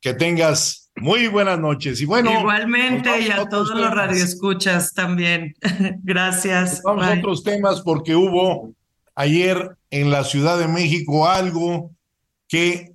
Que 0.00 0.14
tengas 0.14 0.92
muy 0.94 1.26
buenas 1.26 1.58
noches. 1.58 2.00
Y 2.00 2.04
bueno, 2.04 2.30
Igualmente 2.30 3.20
y 3.22 3.30
a 3.30 3.48
todos 3.48 3.70
otros 3.70 3.80
los 3.80 3.90
temas. 3.90 4.06
radioescuchas 4.06 4.94
también. 4.94 5.54
gracias. 6.04 6.80
Vamos 6.84 7.04
a 7.04 7.14
otros 7.14 7.42
temas 7.42 7.80
porque 7.80 8.14
hubo 8.14 8.72
ayer 9.18 9.76
en 9.90 10.10
la 10.12 10.22
Ciudad 10.22 10.58
de 10.58 10.68
México 10.68 11.28
algo 11.28 11.90
que 12.46 12.92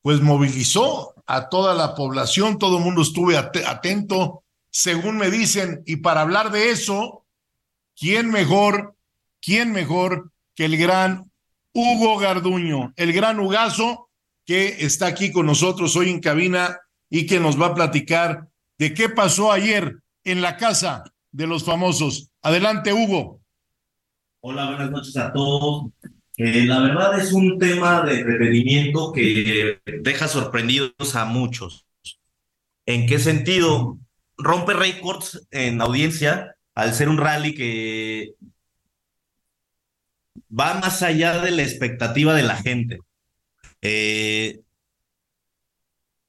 pues 0.00 0.22
movilizó 0.22 1.14
a 1.26 1.48
toda 1.50 1.74
la 1.74 1.94
población, 1.94 2.58
todo 2.58 2.78
el 2.78 2.84
mundo 2.84 3.02
estuvo 3.02 3.30
at- 3.36 3.54
atento, 3.66 4.42
según 4.70 5.18
me 5.18 5.30
dicen, 5.30 5.82
y 5.84 5.96
para 5.96 6.22
hablar 6.22 6.50
de 6.50 6.70
eso, 6.70 7.24
¿quién 7.94 8.30
mejor, 8.30 8.94
quién 9.42 9.72
mejor 9.72 10.32
que 10.54 10.64
el 10.64 10.76
gran 10.78 11.30
Hugo 11.74 12.16
Garduño, 12.18 12.94
el 12.96 13.12
gran 13.12 13.38
Hugazo 13.38 14.08
que 14.46 14.76
está 14.86 15.08
aquí 15.08 15.30
con 15.30 15.44
nosotros 15.44 15.94
hoy 15.96 16.08
en 16.10 16.20
cabina 16.20 16.78
y 17.10 17.26
que 17.26 17.38
nos 17.38 17.60
va 17.60 17.66
a 17.66 17.74
platicar 17.74 18.48
de 18.78 18.94
qué 18.94 19.08
pasó 19.10 19.52
ayer 19.52 19.98
en 20.24 20.40
la 20.40 20.56
casa 20.56 21.04
de 21.32 21.46
los 21.46 21.64
famosos. 21.64 22.30
Adelante, 22.40 22.92
Hugo. 22.92 23.40
Hola, 24.48 24.66
buenas 24.66 24.92
noches 24.92 25.16
a 25.16 25.32
todos. 25.32 25.90
Eh, 26.36 26.66
la 26.66 26.78
verdad 26.78 27.18
es 27.18 27.32
un 27.32 27.58
tema 27.58 28.02
de 28.02 28.20
entretenimiento 28.20 29.12
que 29.12 29.80
deja 29.84 30.28
sorprendidos 30.28 31.16
a 31.16 31.24
muchos. 31.24 31.84
¿En 32.86 33.08
qué 33.08 33.18
sentido? 33.18 33.98
Rompe 34.38 34.72
récords 34.72 35.48
en 35.50 35.80
audiencia 35.80 36.54
al 36.76 36.94
ser 36.94 37.08
un 37.08 37.18
rally 37.18 37.56
que 37.56 38.34
va 40.48 40.74
más 40.74 41.02
allá 41.02 41.40
de 41.40 41.50
la 41.50 41.64
expectativa 41.64 42.32
de 42.32 42.42
la 42.44 42.56
gente. 42.56 43.00
Eh, 43.82 44.60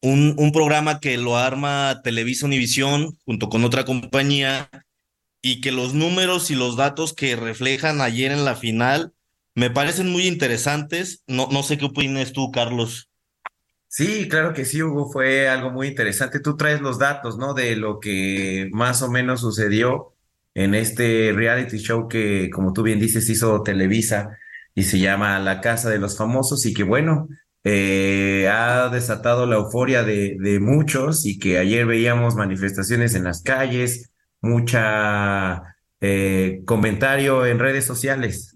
un, 0.02 0.34
un 0.40 0.52
programa 0.52 1.00
que 1.00 1.18
lo 1.18 1.38
arma 1.38 2.02
Televisa 2.04 2.48
Univisión 2.48 3.16
junto 3.26 3.48
con 3.48 3.64
otra 3.64 3.86
compañía 3.86 4.72
y 5.42 5.62
que 5.62 5.72
los 5.72 5.94
números 5.94 6.52
y 6.52 6.56
los 6.56 6.76
datos 6.76 7.14
que 7.14 7.36
reflejan 7.36 8.02
ayer 8.02 8.32
en 8.32 8.46
la 8.46 8.56
final 8.56 9.14
me 9.56 9.72
parecen 9.72 10.10
muy 10.10 10.28
interesantes. 10.28 11.24
No, 11.28 11.48
no 11.52 11.64
sé 11.64 11.78
qué 11.78 11.86
opinas 11.86 12.34
tú, 12.34 12.52
Carlos. 12.52 13.10
Sí, 13.88 14.28
claro 14.30 14.54
que 14.54 14.66
sí, 14.66 14.84
Hugo, 14.84 15.10
fue 15.12 15.48
algo 15.48 15.72
muy 15.72 15.88
interesante. 15.88 16.40
Tú 16.40 16.58
traes 16.58 16.82
los 16.82 17.00
datos, 17.00 17.38
¿no? 17.38 17.54
De 17.54 17.76
lo 17.76 18.00
que 18.00 18.70
más 18.72 19.02
o 19.02 19.10
menos 19.10 19.42
sucedió 19.42 20.14
en 20.54 20.76
este 20.76 21.32
reality 21.34 21.78
show 21.78 22.08
que, 22.08 22.50
como 22.52 22.74
tú 22.74 22.84
bien 22.84 23.00
dices, 23.00 23.30
hizo 23.30 23.64
Televisa 23.64 24.38
y 24.76 24.84
se 24.84 25.00
llama 25.00 25.40
La 25.40 25.62
Casa 25.62 25.90
de 25.90 26.00
los 26.00 26.18
Famosos 26.18 26.66
y 26.66 26.74
que, 26.74 26.84
bueno, 26.84 27.28
eh, 27.64 28.48
ha 28.52 28.90
desatado 28.90 29.46
la 29.46 29.56
euforia 29.56 30.04
de, 30.04 30.38
de 30.40 30.60
muchos 30.60 31.26
y 31.26 31.40
que 31.40 31.58
ayer 31.58 31.86
veíamos 31.86 32.36
manifestaciones 32.36 33.16
en 33.16 33.24
las 33.24 33.42
calles, 33.42 34.12
mucha 34.42 35.76
eh, 36.02 36.62
comentario 36.66 37.46
en 37.46 37.60
redes 37.60 37.86
sociales. 37.86 38.56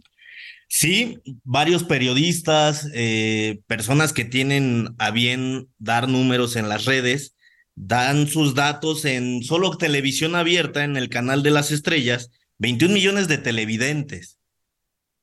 Sí, 0.68 1.20
varios 1.44 1.84
periodistas, 1.84 2.88
eh, 2.94 3.60
personas 3.68 4.14
que 4.14 4.24
tienen 4.24 4.96
a 5.00 5.12
bien 5.12 5.68
dar 5.80 6.08
números 6.08 6.56
en 6.56 6.70
las 6.70 6.86
redes, 6.86 7.36
dan 7.76 8.28
sus 8.28 8.56
datos 8.56 9.04
en 9.06 9.44
solo 9.44 9.76
televisión 9.78 10.36
abierta, 10.36 10.84
en 10.84 10.96
el 10.96 11.10
canal 11.10 11.44
de 11.44 11.52
las 11.52 11.72
estrellas, 11.72 12.30
21 12.60 12.94
millones 12.94 13.28
de 13.28 13.38
televidentes. 13.38 14.40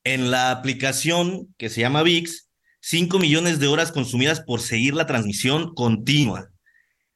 En 0.05 0.31
la 0.31 0.51
aplicación 0.51 1.55
que 1.57 1.71
se 1.71 1.81
llama 1.81 2.03
VIX, 2.03 2.49
5 2.81 3.19
millones 3.19 3.59
de 3.59 3.69
horas 3.69 3.93
consumidas 3.93 4.41
por 4.41 4.61
seguir 4.61 4.95
la 4.95 5.07
transmisión 5.07 5.75
continua. 5.75 6.51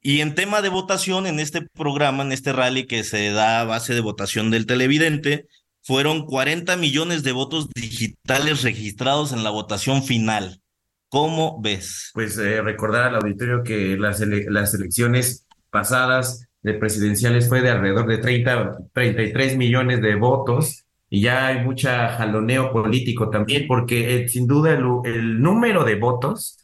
Y 0.03 0.21
en 0.21 0.35
tema 0.35 0.63
de 0.63 0.69
votación, 0.69 1.27
en 1.27 1.39
este 1.39 1.63
programa, 1.63 2.25
en 2.25 2.33
este 2.33 2.53
rally 2.53 2.87
que 2.87 3.05
se 3.05 3.31
da 3.31 3.61
a 3.61 3.65
base 3.65 3.95
de 3.95 4.01
votación 4.01 4.51
del 4.51 4.67
televidente, 4.67 5.47
fueron 5.83 6.27
40 6.27 6.77
millones 6.77 7.23
de 7.23 7.33
votos 7.33 7.69
digitales 7.75 8.63
registrados 8.63 9.33
en 9.33 9.45
la 9.45 9.51
votación 9.51 10.03
final. 10.03 10.61
¿Cómo 11.09 11.61
ves? 11.63 12.11
Pues 12.15 12.37
eh, 12.39 12.63
recordar 12.63 13.05
al 13.05 13.17
auditorio 13.17 13.63
que 13.63 13.97
las, 13.97 14.21
ele- 14.21 14.47
las 14.49 14.75
elecciones 14.75 15.47
pasadas 15.71 16.47
de 16.63 16.75
presidenciales 16.75 17.49
fue 17.49 17.61
de 17.61 17.71
alrededor 17.71 18.07
de 18.07 18.19
30, 18.19 18.79
33 18.93 19.57
millones 19.57 20.01
de 20.01 20.15
votos 20.15 20.85
y 21.11 21.21
ya 21.23 21.49
hay 21.49 21.65
mucha 21.65 22.17
jaloneo 22.17 22.73
político 22.73 23.29
también 23.31 23.67
porque 23.69 24.17
eh, 24.17 24.29
sin 24.29 24.47
duda 24.47 24.73
el 25.05 25.41
número 25.43 25.85
de 25.85 25.97
votos 25.97 26.59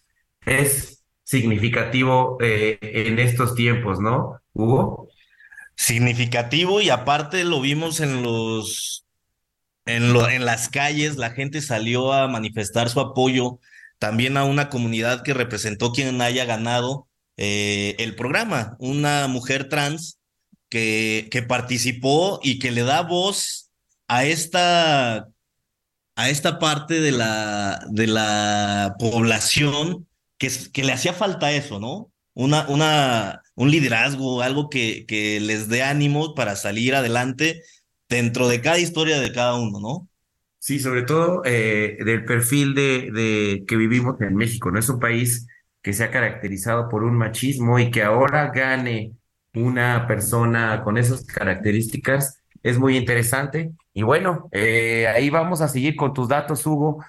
es 0.47 0.98
significativo 1.29 2.39
eh, 2.41 2.79
en 2.81 3.19
estos 3.19 3.55
tiempos, 3.55 4.01
¿no, 4.01 4.41
Hugo? 4.55 5.11
Significativo 5.77 6.81
y 6.81 6.89
aparte 6.89 7.45
lo 7.45 7.61
vimos 7.61 8.01
en 8.01 8.23
los 8.23 9.05
en 9.85 10.15
lo, 10.15 10.29
en 10.31 10.47
las 10.47 10.71
calles, 10.71 11.17
la 11.17 11.31
gente 11.31 11.61
salió 11.61 12.15
a 12.15 12.29
manifestar 12.29 12.89
su 12.89 13.01
apoyo 13.01 13.59
también 13.99 14.39
a 14.39 14.45
una 14.45 14.71
comunidad 14.71 15.23
que 15.23 15.35
representó 15.35 15.93
quien 15.93 16.19
haya 16.23 16.47
ganado 16.47 17.09
eh, 17.37 17.95
el 17.99 18.15
programa, 18.15 18.77
una 18.79 19.27
mujer 19.29 19.69
trans 19.69 20.19
que, 20.71 21.29
que 21.31 21.43
participó 21.43 22.41
y 22.43 22.59
que 22.59 22.71
le 22.71 22.85
da 22.85 23.03
voz 23.03 23.71
a 24.07 24.25
esta, 24.25 25.29
a 26.17 26.31
esta 26.31 26.59
parte 26.59 27.03
de 27.03 27.13
la, 27.13 27.85
de 27.91 28.07
la 28.07 28.97
población 28.99 30.08
que, 30.39 30.83
le 30.83 30.93
hacía 30.93 31.13
falta 31.13 31.53
eso, 31.53 31.81
¿no? 31.81 32.11
Una, 32.35 32.69
una, 32.69 33.43
un 33.55 33.71
liderazgo, 33.71 34.43
algo 34.43 34.71
que, 34.71 35.05
que 35.07 35.41
les 35.41 35.69
dé 35.69 35.83
ánimo 35.83 36.35
para 36.35 36.57
salir 36.57 36.95
adelante 36.95 37.63
dentro 38.09 38.49
de 38.49 38.61
cada 38.61 38.79
historia 38.79 39.19
de 39.21 39.33
cada 39.33 39.55
uno, 39.57 39.81
¿no? 39.81 40.09
Sí, 40.61 40.79
sobre 40.79 41.03
todo 41.03 41.43
eh, 41.45 41.99
del 42.05 42.25
perfil 42.25 42.75
de, 42.75 43.11
de 43.13 43.65
que 43.67 43.77
vivimos 43.77 44.21
en 44.21 44.35
México, 44.35 44.71
¿no? 44.71 44.79
Es 44.79 44.89
un 44.89 45.01
país 45.01 45.47
que 45.83 45.93
se 45.93 46.05
ha 46.05 46.11
caracterizado 46.11 46.89
por 46.89 47.05
un 47.05 47.17
machismo 47.17 47.79
y 47.79 47.91
que 47.91 48.03
ahora 48.03 48.51
gane 48.51 49.13
una 49.55 50.07
persona 50.07 50.83
con 50.85 50.99
esas 50.99 51.25
características 51.25 52.41
es 52.63 52.79
muy 52.79 52.97
interesante. 52.97 53.73
Y 53.93 54.03
bueno, 54.03 54.49
eh, 54.53 55.07
ahí 55.09 55.31
vamos 55.31 55.61
a 55.61 55.69
seguir 55.69 55.97
con 55.97 56.13
tus 56.13 56.29
datos, 56.29 56.67
Hugo. 56.67 57.05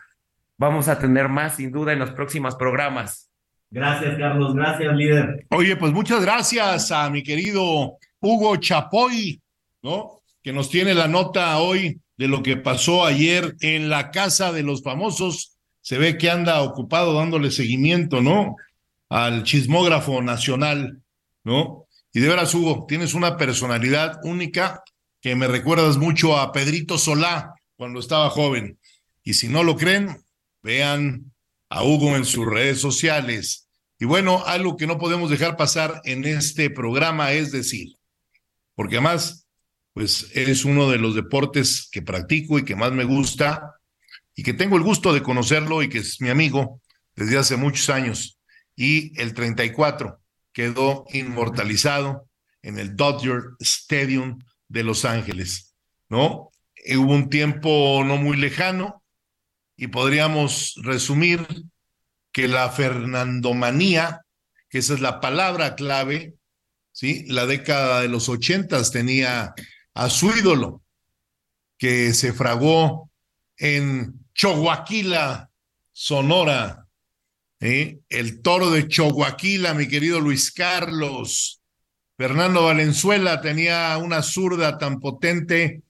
Vamos 0.59 0.89
a 0.89 0.99
tener 0.99 1.29
más 1.29 1.55
sin 1.55 1.71
duda 1.71 1.93
en 1.93 1.99
los 1.99 2.11
próximos 2.11 2.55
programas. 2.55 3.29
Gracias, 3.71 4.17
Carlos. 4.17 4.53
Gracias, 4.53 4.93
líder. 4.93 5.45
Oye, 5.51 5.77
pues 5.77 5.93
muchas 5.93 6.21
gracias 6.21 6.91
a 6.91 7.09
mi 7.09 7.23
querido 7.23 7.97
Hugo 8.19 8.57
Chapoy, 8.57 9.41
¿no? 9.81 10.19
Que 10.43 10.51
nos 10.51 10.69
tiene 10.69 10.93
la 10.93 11.07
nota 11.07 11.57
hoy 11.59 12.01
de 12.17 12.27
lo 12.27 12.43
que 12.43 12.57
pasó 12.57 13.05
ayer 13.05 13.55
en 13.61 13.89
la 13.89 14.11
casa 14.11 14.51
de 14.51 14.63
los 14.63 14.83
famosos. 14.83 15.55
Se 15.79 15.97
ve 15.97 16.17
que 16.17 16.29
anda 16.29 16.61
ocupado 16.61 17.13
dándole 17.13 17.51
seguimiento, 17.51 18.21
¿no? 18.21 18.57
Al 19.07 19.43
chismógrafo 19.43 20.21
nacional, 20.21 21.01
¿no? 21.45 21.85
Y 22.11 22.19
de 22.19 22.27
veras, 22.27 22.53
Hugo, 22.53 22.85
tienes 22.85 23.13
una 23.13 23.37
personalidad 23.37 24.19
única 24.23 24.83
que 25.21 25.37
me 25.37 25.47
recuerdas 25.47 25.95
mucho 25.95 26.37
a 26.37 26.51
Pedrito 26.51 26.97
Solá 26.97 27.53
cuando 27.77 28.01
estaba 28.01 28.29
joven. 28.29 28.77
Y 29.23 29.35
si 29.35 29.47
no 29.47 29.63
lo 29.63 29.77
creen, 29.77 30.17
vean 30.61 31.31
a 31.69 31.83
Hugo 31.83 32.15
en 32.15 32.25
sus 32.25 32.45
redes 32.45 32.79
sociales. 32.79 33.67
Y 33.99 34.05
bueno, 34.05 34.43
algo 34.45 34.77
que 34.77 34.87
no 34.87 34.97
podemos 34.97 35.29
dejar 35.29 35.57
pasar 35.57 36.01
en 36.05 36.25
este 36.25 36.69
programa 36.69 37.33
es 37.33 37.51
decir, 37.51 37.95
porque 38.75 38.95
además, 38.95 39.47
pues 39.93 40.31
es 40.33 40.65
uno 40.65 40.89
de 40.89 40.97
los 40.97 41.15
deportes 41.15 41.89
que 41.91 42.01
practico 42.01 42.57
y 42.57 42.65
que 42.65 42.75
más 42.75 42.91
me 42.91 43.03
gusta 43.03 43.75
y 44.35 44.43
que 44.43 44.53
tengo 44.53 44.77
el 44.77 44.83
gusto 44.83 45.13
de 45.13 45.21
conocerlo 45.21 45.83
y 45.83 45.89
que 45.89 45.97
es 45.97 46.21
mi 46.21 46.29
amigo 46.29 46.81
desde 47.15 47.37
hace 47.37 47.57
muchos 47.57 47.89
años. 47.89 48.39
Y 48.75 49.19
el 49.21 49.33
34 49.33 50.21
quedó 50.53 51.05
inmortalizado 51.11 52.29
en 52.61 52.79
el 52.79 52.95
Dodger 52.95 53.41
Stadium 53.59 54.39
de 54.69 54.83
Los 54.83 55.03
Ángeles, 55.03 55.75
¿no? 56.07 56.51
Eh, 56.75 56.95
Hubo 56.95 57.13
un 57.13 57.29
tiempo 57.29 58.01
no 58.05 58.15
muy 58.15 58.37
lejano 58.37 58.98
y 59.81 59.87
podríamos 59.87 60.75
resumir 60.83 61.47
que 62.33 62.49
la 62.49 62.69
fernandomanía, 62.69 64.25
que 64.69 64.79
esa 64.79 64.93
es 64.93 64.99
la 64.99 65.21
palabra 65.21 65.75
clave, 65.75 66.35
¿sí? 66.91 67.23
La 67.27 67.45
década 67.45 68.01
de 68.01 68.09
los 68.09 68.27
ochentas 68.27 68.91
tenía 68.91 69.53
a 69.93 70.09
su 70.09 70.35
ídolo, 70.35 70.83
que 71.77 72.13
se 72.13 72.33
fragó 72.33 73.09
en 73.55 74.19
Choaquila, 74.33 75.49
Sonora. 75.93 76.85
El 77.61 78.41
toro 78.41 78.71
de 78.71 78.85
Choaquila, 78.89 79.73
mi 79.73 79.87
querido 79.87 80.19
Luis 80.19 80.51
Carlos. 80.51 81.61
Fernando 82.17 82.65
Valenzuela 82.65 83.39
tenía 83.39 83.97
una 83.97 84.23
zurda 84.23 84.77
tan 84.77 84.99
potente 84.99 85.83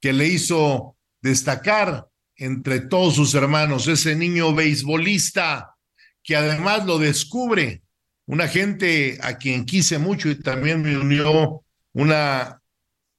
que 0.00 0.12
le 0.12 0.28
hizo 0.28 0.96
destacar 1.20 2.06
entre 2.42 2.80
todos 2.80 3.14
sus 3.14 3.34
hermanos, 3.34 3.86
ese 3.86 4.16
niño 4.16 4.52
beisbolista 4.52 5.76
que 6.24 6.34
además 6.34 6.84
lo 6.86 6.98
descubre 6.98 7.82
una 8.26 8.48
gente 8.48 9.16
a 9.22 9.38
quien 9.38 9.64
quise 9.64 9.98
mucho 9.98 10.28
y 10.28 10.34
también 10.34 10.82
me 10.82 10.96
unió 10.96 11.62
una 11.92 12.60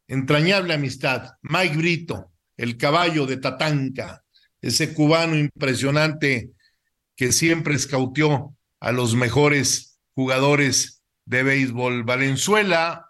entrañable 0.10 0.74
amistad, 0.74 1.36
Mike 1.42 1.78
Brito, 1.78 2.34
el 2.58 2.76
caballo 2.76 3.26
de 3.26 3.38
Tatanca, 3.38 4.26
ese 4.62 4.94
cubano 4.94 5.38
impresionante 5.38 6.50
que 7.16 7.32
siempre 7.32 7.76
escauteó 7.76 8.54
a 8.82 8.92
los 8.92 9.16
mejores 9.16 10.00
jugadores 10.16 11.02
de 11.24 11.44
béisbol. 11.44 12.04
Valenzuela 12.04 13.06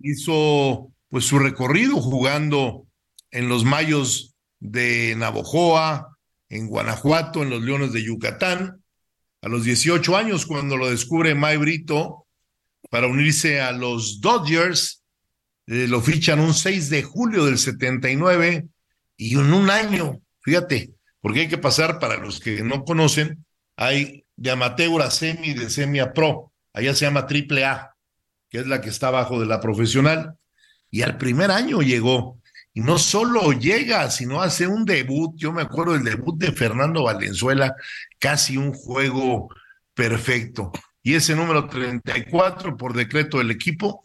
hizo 0.00 0.90
pues 1.08 1.26
su 1.26 1.38
recorrido 1.38 2.00
jugando 2.00 2.88
en 3.30 3.48
los 3.48 3.64
Mayos 3.64 4.33
de 4.64 5.14
Navojoa, 5.14 6.16
en 6.48 6.68
Guanajuato, 6.68 7.42
en 7.42 7.50
los 7.50 7.62
Leones 7.62 7.92
de 7.92 8.02
Yucatán. 8.02 8.82
A 9.42 9.48
los 9.48 9.62
18 9.62 10.16
años, 10.16 10.46
cuando 10.46 10.78
lo 10.78 10.88
descubre 10.88 11.34
May 11.34 11.58
Brito 11.58 12.26
para 12.90 13.06
unirse 13.06 13.60
a 13.60 13.72
los 13.72 14.22
Dodgers, 14.22 15.02
eh, 15.66 15.86
lo 15.86 16.00
fichan 16.00 16.40
un 16.40 16.54
6 16.54 16.88
de 16.88 17.02
julio 17.02 17.44
del 17.44 17.58
79 17.58 18.66
y 19.18 19.34
en 19.34 19.52
un 19.52 19.68
año, 19.68 20.22
fíjate, 20.40 20.94
porque 21.20 21.40
hay 21.40 21.48
que 21.48 21.58
pasar 21.58 21.98
para 21.98 22.16
los 22.16 22.40
que 22.40 22.62
no 22.62 22.84
conocen, 22.84 23.44
hay 23.76 24.24
de 24.34 24.50
amateur 24.50 25.02
a 25.02 25.10
semi, 25.10 25.52
de 25.52 25.68
semi 25.68 26.00
a 26.00 26.14
pro, 26.14 26.52
allá 26.72 26.94
se 26.94 27.04
llama 27.04 27.26
triple 27.26 27.66
A, 27.66 27.94
que 28.48 28.60
es 28.60 28.66
la 28.66 28.80
que 28.80 28.88
está 28.88 29.08
abajo 29.08 29.38
de 29.38 29.46
la 29.46 29.60
profesional, 29.60 30.36
y 30.90 31.02
al 31.02 31.18
primer 31.18 31.50
año 31.50 31.82
llegó 31.82 32.40
y 32.76 32.80
no 32.80 32.98
solo 32.98 33.52
llega, 33.52 34.10
sino 34.10 34.42
hace 34.42 34.66
un 34.66 34.84
debut. 34.84 35.32
Yo 35.36 35.52
me 35.52 35.62
acuerdo 35.62 35.92
del 35.92 36.02
debut 36.02 36.36
de 36.36 36.50
Fernando 36.50 37.04
Valenzuela, 37.04 37.76
casi 38.18 38.56
un 38.56 38.72
juego 38.72 39.48
perfecto. 39.94 40.72
Y 41.00 41.14
ese 41.14 41.36
número 41.36 41.68
34 41.68 42.76
por 42.76 42.92
decreto 42.92 43.38
del 43.38 43.52
equipo, 43.52 44.02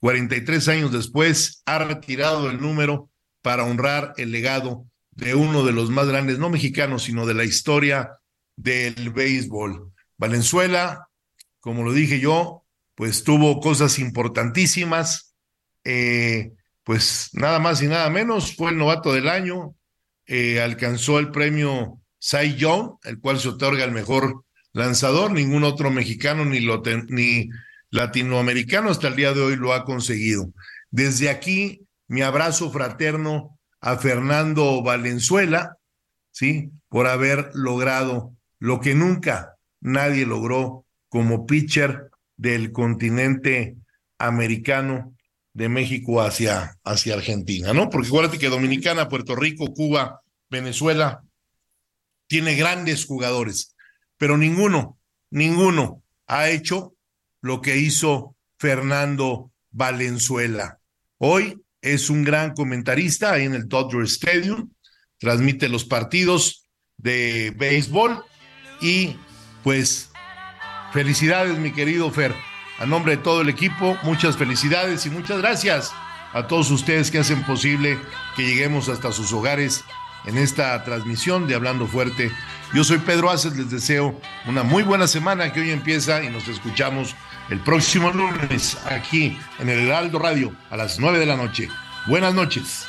43 0.00 0.68
años 0.68 0.92
después, 0.92 1.62
ha 1.66 1.78
retirado 1.78 2.48
el 2.48 2.58
número 2.58 3.10
para 3.42 3.64
honrar 3.64 4.14
el 4.16 4.32
legado 4.32 4.86
de 5.10 5.34
uno 5.34 5.62
de 5.62 5.72
los 5.72 5.90
más 5.90 6.08
grandes, 6.08 6.38
no 6.38 6.48
mexicanos, 6.48 7.02
sino 7.02 7.26
de 7.26 7.34
la 7.34 7.44
historia 7.44 8.12
del 8.56 9.10
béisbol. 9.10 9.92
Valenzuela, 10.16 11.08
como 11.60 11.82
lo 11.82 11.92
dije 11.92 12.18
yo, 12.18 12.64
pues 12.94 13.24
tuvo 13.24 13.60
cosas 13.60 13.98
importantísimas. 13.98 15.34
Eh, 15.84 16.52
pues 16.86 17.30
nada 17.32 17.58
más 17.58 17.82
y 17.82 17.88
nada 17.88 18.08
menos, 18.10 18.54
fue 18.54 18.70
el 18.70 18.78
novato 18.78 19.12
del 19.12 19.28
año, 19.28 19.74
eh, 20.24 20.60
alcanzó 20.60 21.18
el 21.18 21.32
premio 21.32 22.00
Cy 22.20 22.54
Young, 22.54 22.98
el 23.02 23.18
cual 23.18 23.40
se 23.40 23.48
otorga 23.48 23.82
al 23.82 23.90
mejor 23.90 24.44
lanzador, 24.72 25.32
ningún 25.32 25.64
otro 25.64 25.90
mexicano 25.90 26.44
ni, 26.44 26.64
ni 27.08 27.48
latinoamericano 27.90 28.90
hasta 28.90 29.08
el 29.08 29.16
día 29.16 29.32
de 29.32 29.40
hoy 29.40 29.56
lo 29.56 29.72
ha 29.72 29.84
conseguido. 29.84 30.52
Desde 30.92 31.28
aquí, 31.28 31.80
mi 32.06 32.22
abrazo 32.22 32.70
fraterno 32.70 33.58
a 33.80 33.96
Fernando 33.96 34.80
Valenzuela, 34.80 35.78
¿sí? 36.30 36.70
Por 36.88 37.08
haber 37.08 37.50
logrado 37.54 38.32
lo 38.60 38.78
que 38.78 38.94
nunca 38.94 39.56
nadie 39.80 40.24
logró 40.24 40.84
como 41.08 41.46
pitcher 41.46 42.10
del 42.36 42.70
continente 42.70 43.74
americano 44.18 45.15
de 45.56 45.70
México 45.70 46.20
hacia, 46.20 46.76
hacia 46.84 47.14
Argentina, 47.14 47.72
¿no? 47.72 47.88
Porque 47.88 48.08
acuérdate 48.08 48.38
que 48.38 48.50
Dominicana, 48.50 49.08
Puerto 49.08 49.34
Rico, 49.34 49.72
Cuba, 49.72 50.20
Venezuela, 50.50 51.22
tiene 52.26 52.56
grandes 52.56 53.06
jugadores, 53.06 53.74
pero 54.18 54.36
ninguno, 54.36 54.98
ninguno 55.30 56.02
ha 56.26 56.50
hecho 56.50 56.94
lo 57.40 57.62
que 57.62 57.78
hizo 57.78 58.36
Fernando 58.58 59.50
Valenzuela. 59.70 60.78
Hoy 61.16 61.58
es 61.80 62.10
un 62.10 62.22
gran 62.22 62.52
comentarista 62.52 63.32
ahí 63.32 63.46
en 63.46 63.54
el 63.54 63.66
Dodger 63.66 64.02
Stadium, 64.02 64.70
transmite 65.18 65.70
los 65.70 65.86
partidos 65.86 66.68
de 66.98 67.54
béisbol 67.56 68.22
y 68.82 69.16
pues 69.62 70.10
felicidades 70.92 71.56
mi 71.58 71.72
querido 71.72 72.10
Fer. 72.10 72.34
A 72.78 72.86
nombre 72.86 73.16
de 73.16 73.22
todo 73.22 73.40
el 73.40 73.48
equipo, 73.48 73.96
muchas 74.02 74.36
felicidades 74.36 75.06
y 75.06 75.10
muchas 75.10 75.38
gracias 75.38 75.92
a 76.32 76.46
todos 76.46 76.70
ustedes 76.70 77.10
que 77.10 77.18
hacen 77.18 77.42
posible 77.44 77.98
que 78.36 78.46
lleguemos 78.46 78.88
hasta 78.88 79.12
sus 79.12 79.32
hogares 79.32 79.84
en 80.26 80.36
esta 80.36 80.84
transmisión 80.84 81.46
de 81.46 81.54
Hablando 81.54 81.86
Fuerte. 81.86 82.30
Yo 82.74 82.84
soy 82.84 82.98
Pedro 82.98 83.30
Aces, 83.30 83.56
les 83.56 83.70
deseo 83.70 84.20
una 84.46 84.62
muy 84.62 84.82
buena 84.82 85.06
semana 85.06 85.52
que 85.52 85.60
hoy 85.60 85.70
empieza 85.70 86.22
y 86.22 86.28
nos 86.28 86.48
escuchamos 86.48 87.14
el 87.48 87.60
próximo 87.60 88.10
lunes 88.10 88.76
aquí 88.84 89.38
en 89.58 89.68
el 89.70 89.78
Heraldo 89.86 90.18
Radio 90.18 90.52
a 90.70 90.76
las 90.76 90.98
9 90.98 91.18
de 91.18 91.26
la 91.26 91.36
noche. 91.36 91.68
Buenas 92.06 92.34
noches. 92.34 92.86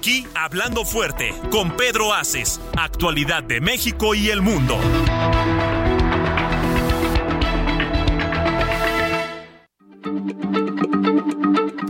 Aquí, 0.00 0.26
Hablando 0.34 0.86
Fuerte, 0.86 1.34
con 1.50 1.76
Pedro 1.76 2.14
Aces, 2.14 2.58
actualidad 2.74 3.42
de 3.42 3.60
México 3.60 4.14
y 4.14 4.30
el 4.30 4.40
mundo. 4.40 4.78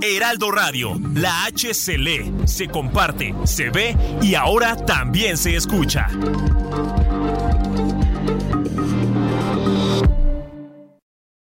Heraldo 0.02 0.50
Radio, 0.50 0.98
la 1.14 1.44
H 1.44 1.72
se 1.72 1.98
lee, 1.98 2.34
se 2.46 2.66
comparte, 2.66 3.32
se 3.44 3.70
ve 3.70 3.96
y 4.20 4.34
ahora 4.34 4.74
también 4.74 5.36
se 5.36 5.54
escucha. 5.54 6.08